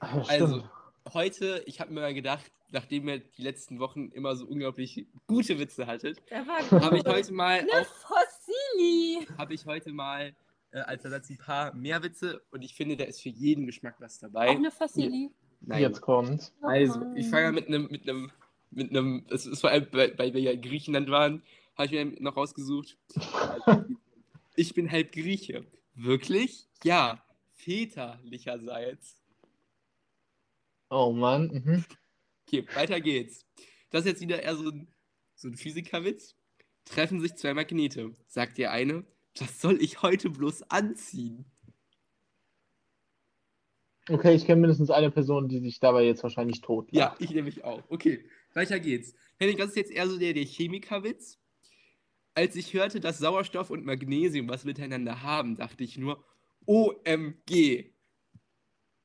[0.04, 0.70] Ah, Also, stimmt.
[1.14, 5.58] heute, ich habe mir mal gedacht, nachdem ihr die letzten Wochen immer so unglaublich gute
[5.58, 9.26] Witze hattet, habe ich heute mal Eine auch Fossili.
[9.38, 10.34] habe ich heute mal
[10.72, 13.96] äh, als Ersatz ein paar mehr Witze und ich finde, da ist für jeden Geschmack
[14.00, 14.48] was Auch dabei.
[14.50, 15.30] eine Fossili.
[15.60, 15.80] Nein.
[15.80, 16.52] Jetzt kommt's.
[16.62, 17.30] Also, Oh ich Mann.
[17.30, 18.30] fange mit einem, mit einem,
[18.70, 21.42] mit einem, es ist vor allem, weil, weil wir ja in Griechenland waren,
[21.76, 22.96] habe ich mir noch rausgesucht.
[24.56, 25.64] Ich bin halb Grieche.
[25.96, 26.68] Wirklich?
[26.84, 27.24] Ja.
[27.54, 29.20] Väterlicherseits.
[30.90, 31.48] Oh Mann.
[31.48, 31.84] Mhm.
[32.46, 33.46] Okay, weiter geht's.
[33.90, 34.88] Das ist jetzt wieder eher so ein,
[35.34, 36.36] so ein Physikerwitz.
[36.84, 38.14] Treffen sich zwei Magnete.
[38.26, 39.04] Sagt der eine,
[39.38, 41.46] was soll ich heute bloß anziehen?
[44.10, 47.64] Okay, ich kenne mindestens eine Person, die sich dabei jetzt wahrscheinlich tot Ja, ich nämlich
[47.64, 47.82] auch.
[47.88, 49.14] Okay, weiter geht's.
[49.38, 51.38] Henning, das ist jetzt eher so der, der Chemikerwitz.
[52.34, 56.22] Als ich hörte, dass Sauerstoff und Magnesium was miteinander haben, dachte ich nur,
[56.66, 57.92] OMG.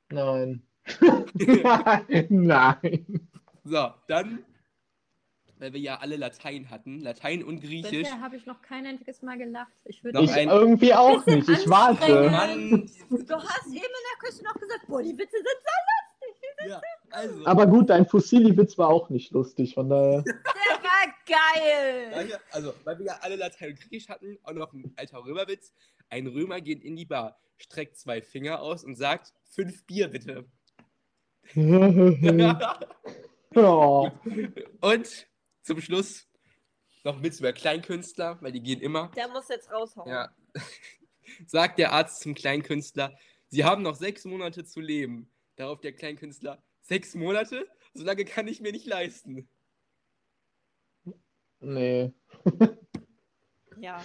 [0.10, 0.69] Nein.
[2.30, 3.30] Nein.
[3.64, 4.46] So, dann,
[5.58, 8.04] weil wir ja alle Latein hatten, Latein und Griechisch.
[8.04, 9.72] Bisher habe ich noch kein einziges Mal gelacht.
[9.86, 11.48] Ich würde Noch Ich ein- irgendwie auch nicht.
[11.50, 12.30] Ich warte.
[12.30, 15.48] Mann, Du hast eben in der Küche noch gesagt, boah, die Witze sind
[16.68, 17.46] ja, also.
[17.46, 20.22] Aber gut, dein Fossili-Witz war auch nicht lustig, von daher.
[20.24, 22.12] Der war geil.
[22.12, 22.40] Danke.
[22.52, 25.74] Also, weil wir ja alle Latein und Griechisch hatten, auch noch ein alter Römerwitz.
[26.10, 30.46] Ein Römer geht in die Bar, streckt zwei Finger aus und sagt, fünf Bier bitte.
[33.56, 34.10] Oh.
[34.82, 35.28] und
[35.62, 36.28] zum Schluss
[37.04, 39.10] noch ein Witz über Kleinkünstler, weil die gehen immer.
[39.16, 40.10] Der muss jetzt raushauen.
[40.10, 40.30] Ja.
[41.48, 43.16] Sagt der Arzt zum Kleinkünstler,
[43.48, 45.32] Sie haben noch sechs Monate zu leben.
[45.56, 47.68] Darauf der Kleinkünstler, sechs Monate?
[47.94, 49.50] So lange kann ich mir nicht leisten.
[51.60, 52.14] Nee.
[53.80, 54.04] ja.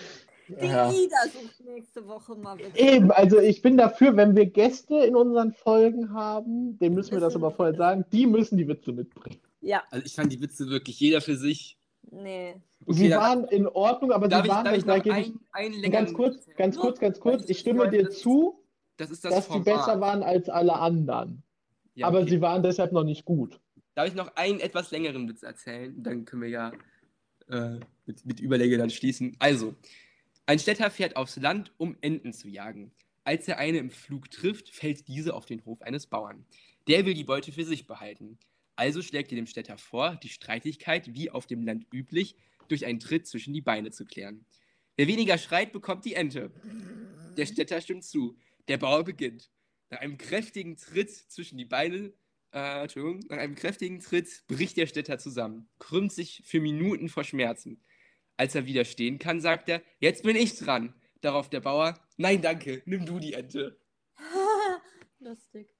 [0.48, 0.90] Die Ja.
[0.90, 2.78] Ida sucht nächste Woche mal Witze.
[2.78, 7.20] Eben, also ich bin dafür, wenn wir Gäste in unseren Folgen haben, denen müssen wir
[7.20, 9.40] das aber vorher sagen, die müssen die Witze mitbringen.
[9.62, 11.78] Ja, Also ich fand die Witze wirklich jeder für sich.
[12.10, 12.54] nee.
[12.86, 14.94] Sie dann- waren in Ordnung, aber sie ich, waren darf ich noch
[15.52, 17.48] einen längeren Ganz kurz, ganz kurz, ganz kurz.
[17.48, 18.60] Ich stimme dir zu,
[18.98, 19.64] Das ist das dass die Format.
[19.64, 21.42] besser waren als alle anderen.
[21.94, 22.28] Ja, aber okay.
[22.32, 23.58] sie waren deshalb noch nicht gut.
[23.94, 25.94] Darf ich noch einen etwas längeren Witz erzählen?
[26.02, 26.72] Dann können wir ja
[27.48, 29.34] äh, mit, mit Überlege dann schließen.
[29.38, 29.74] Also,
[30.46, 32.92] ein Städter fährt aufs Land, um Enten zu jagen.
[33.24, 36.44] Als er eine im Flug trifft, fällt diese auf den Hof eines Bauern.
[36.86, 38.38] Der will die Beute für sich behalten.
[38.76, 42.36] Also schlägt er dem Städter vor, die Streitigkeit, wie auf dem Land üblich,
[42.68, 44.44] durch einen Tritt zwischen die Beine zu klären.
[44.96, 46.50] Wer weniger schreit, bekommt die Ente.
[47.36, 48.36] Der Städter stimmt zu.
[48.68, 49.50] Der Bauer beginnt.
[49.90, 52.12] Nach einem kräftigen Tritt zwischen die Beine,
[52.52, 57.24] äh, Entschuldigung, nach einem kräftigen Tritt bricht der Städter zusammen, krümmt sich für Minuten vor
[57.24, 57.80] Schmerzen.
[58.36, 60.94] Als er wieder stehen kann, sagt er, jetzt bin ich dran.
[61.20, 63.80] Darauf der Bauer, nein, danke, nimm du die Ente.
[65.18, 65.74] lustig.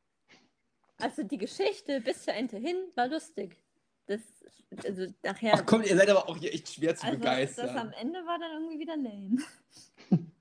[0.98, 3.60] Also die Geschichte bis zur Ente hin war lustig.
[4.06, 4.20] Das,
[4.85, 5.55] also nachher.
[5.55, 7.66] Ach komm, ihr seid aber auch hier echt schwer zu also begeistern.
[7.66, 9.43] das am Ende war dann irgendwie wieder lame.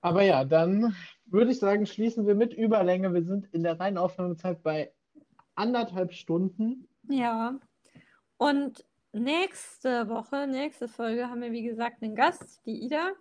[0.00, 0.94] Aber ja, dann
[1.26, 3.12] würde ich sagen, schließen wir mit Überlänge.
[3.12, 4.92] Wir sind in der reinen Aufnahmezeit bei
[5.54, 6.88] anderthalb Stunden.
[7.08, 7.58] Ja.
[8.36, 8.84] Und
[9.18, 13.12] nächste Woche, nächste Folge haben wir, wie gesagt, einen Gast, die Ida.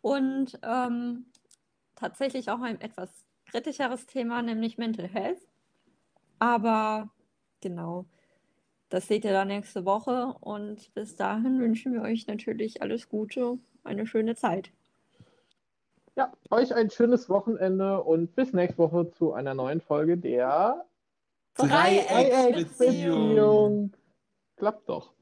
[0.00, 1.26] Und ähm,
[1.94, 5.40] tatsächlich auch ein etwas kritischeres Thema, nämlich Mental Health.
[6.38, 7.10] Aber
[7.60, 8.06] genau,
[8.88, 10.34] das seht ihr dann nächste Woche.
[10.40, 14.72] Und bis dahin wünschen wir euch natürlich alles Gute, eine schöne Zeit.
[16.16, 20.84] Ja, euch ein schönes Wochenende und bis nächste Woche zu einer neuen Folge der
[21.54, 23.34] Dreiecksbeziehung.
[23.36, 23.92] Dreiecksbeziehung.
[24.56, 25.12] Klappt doch.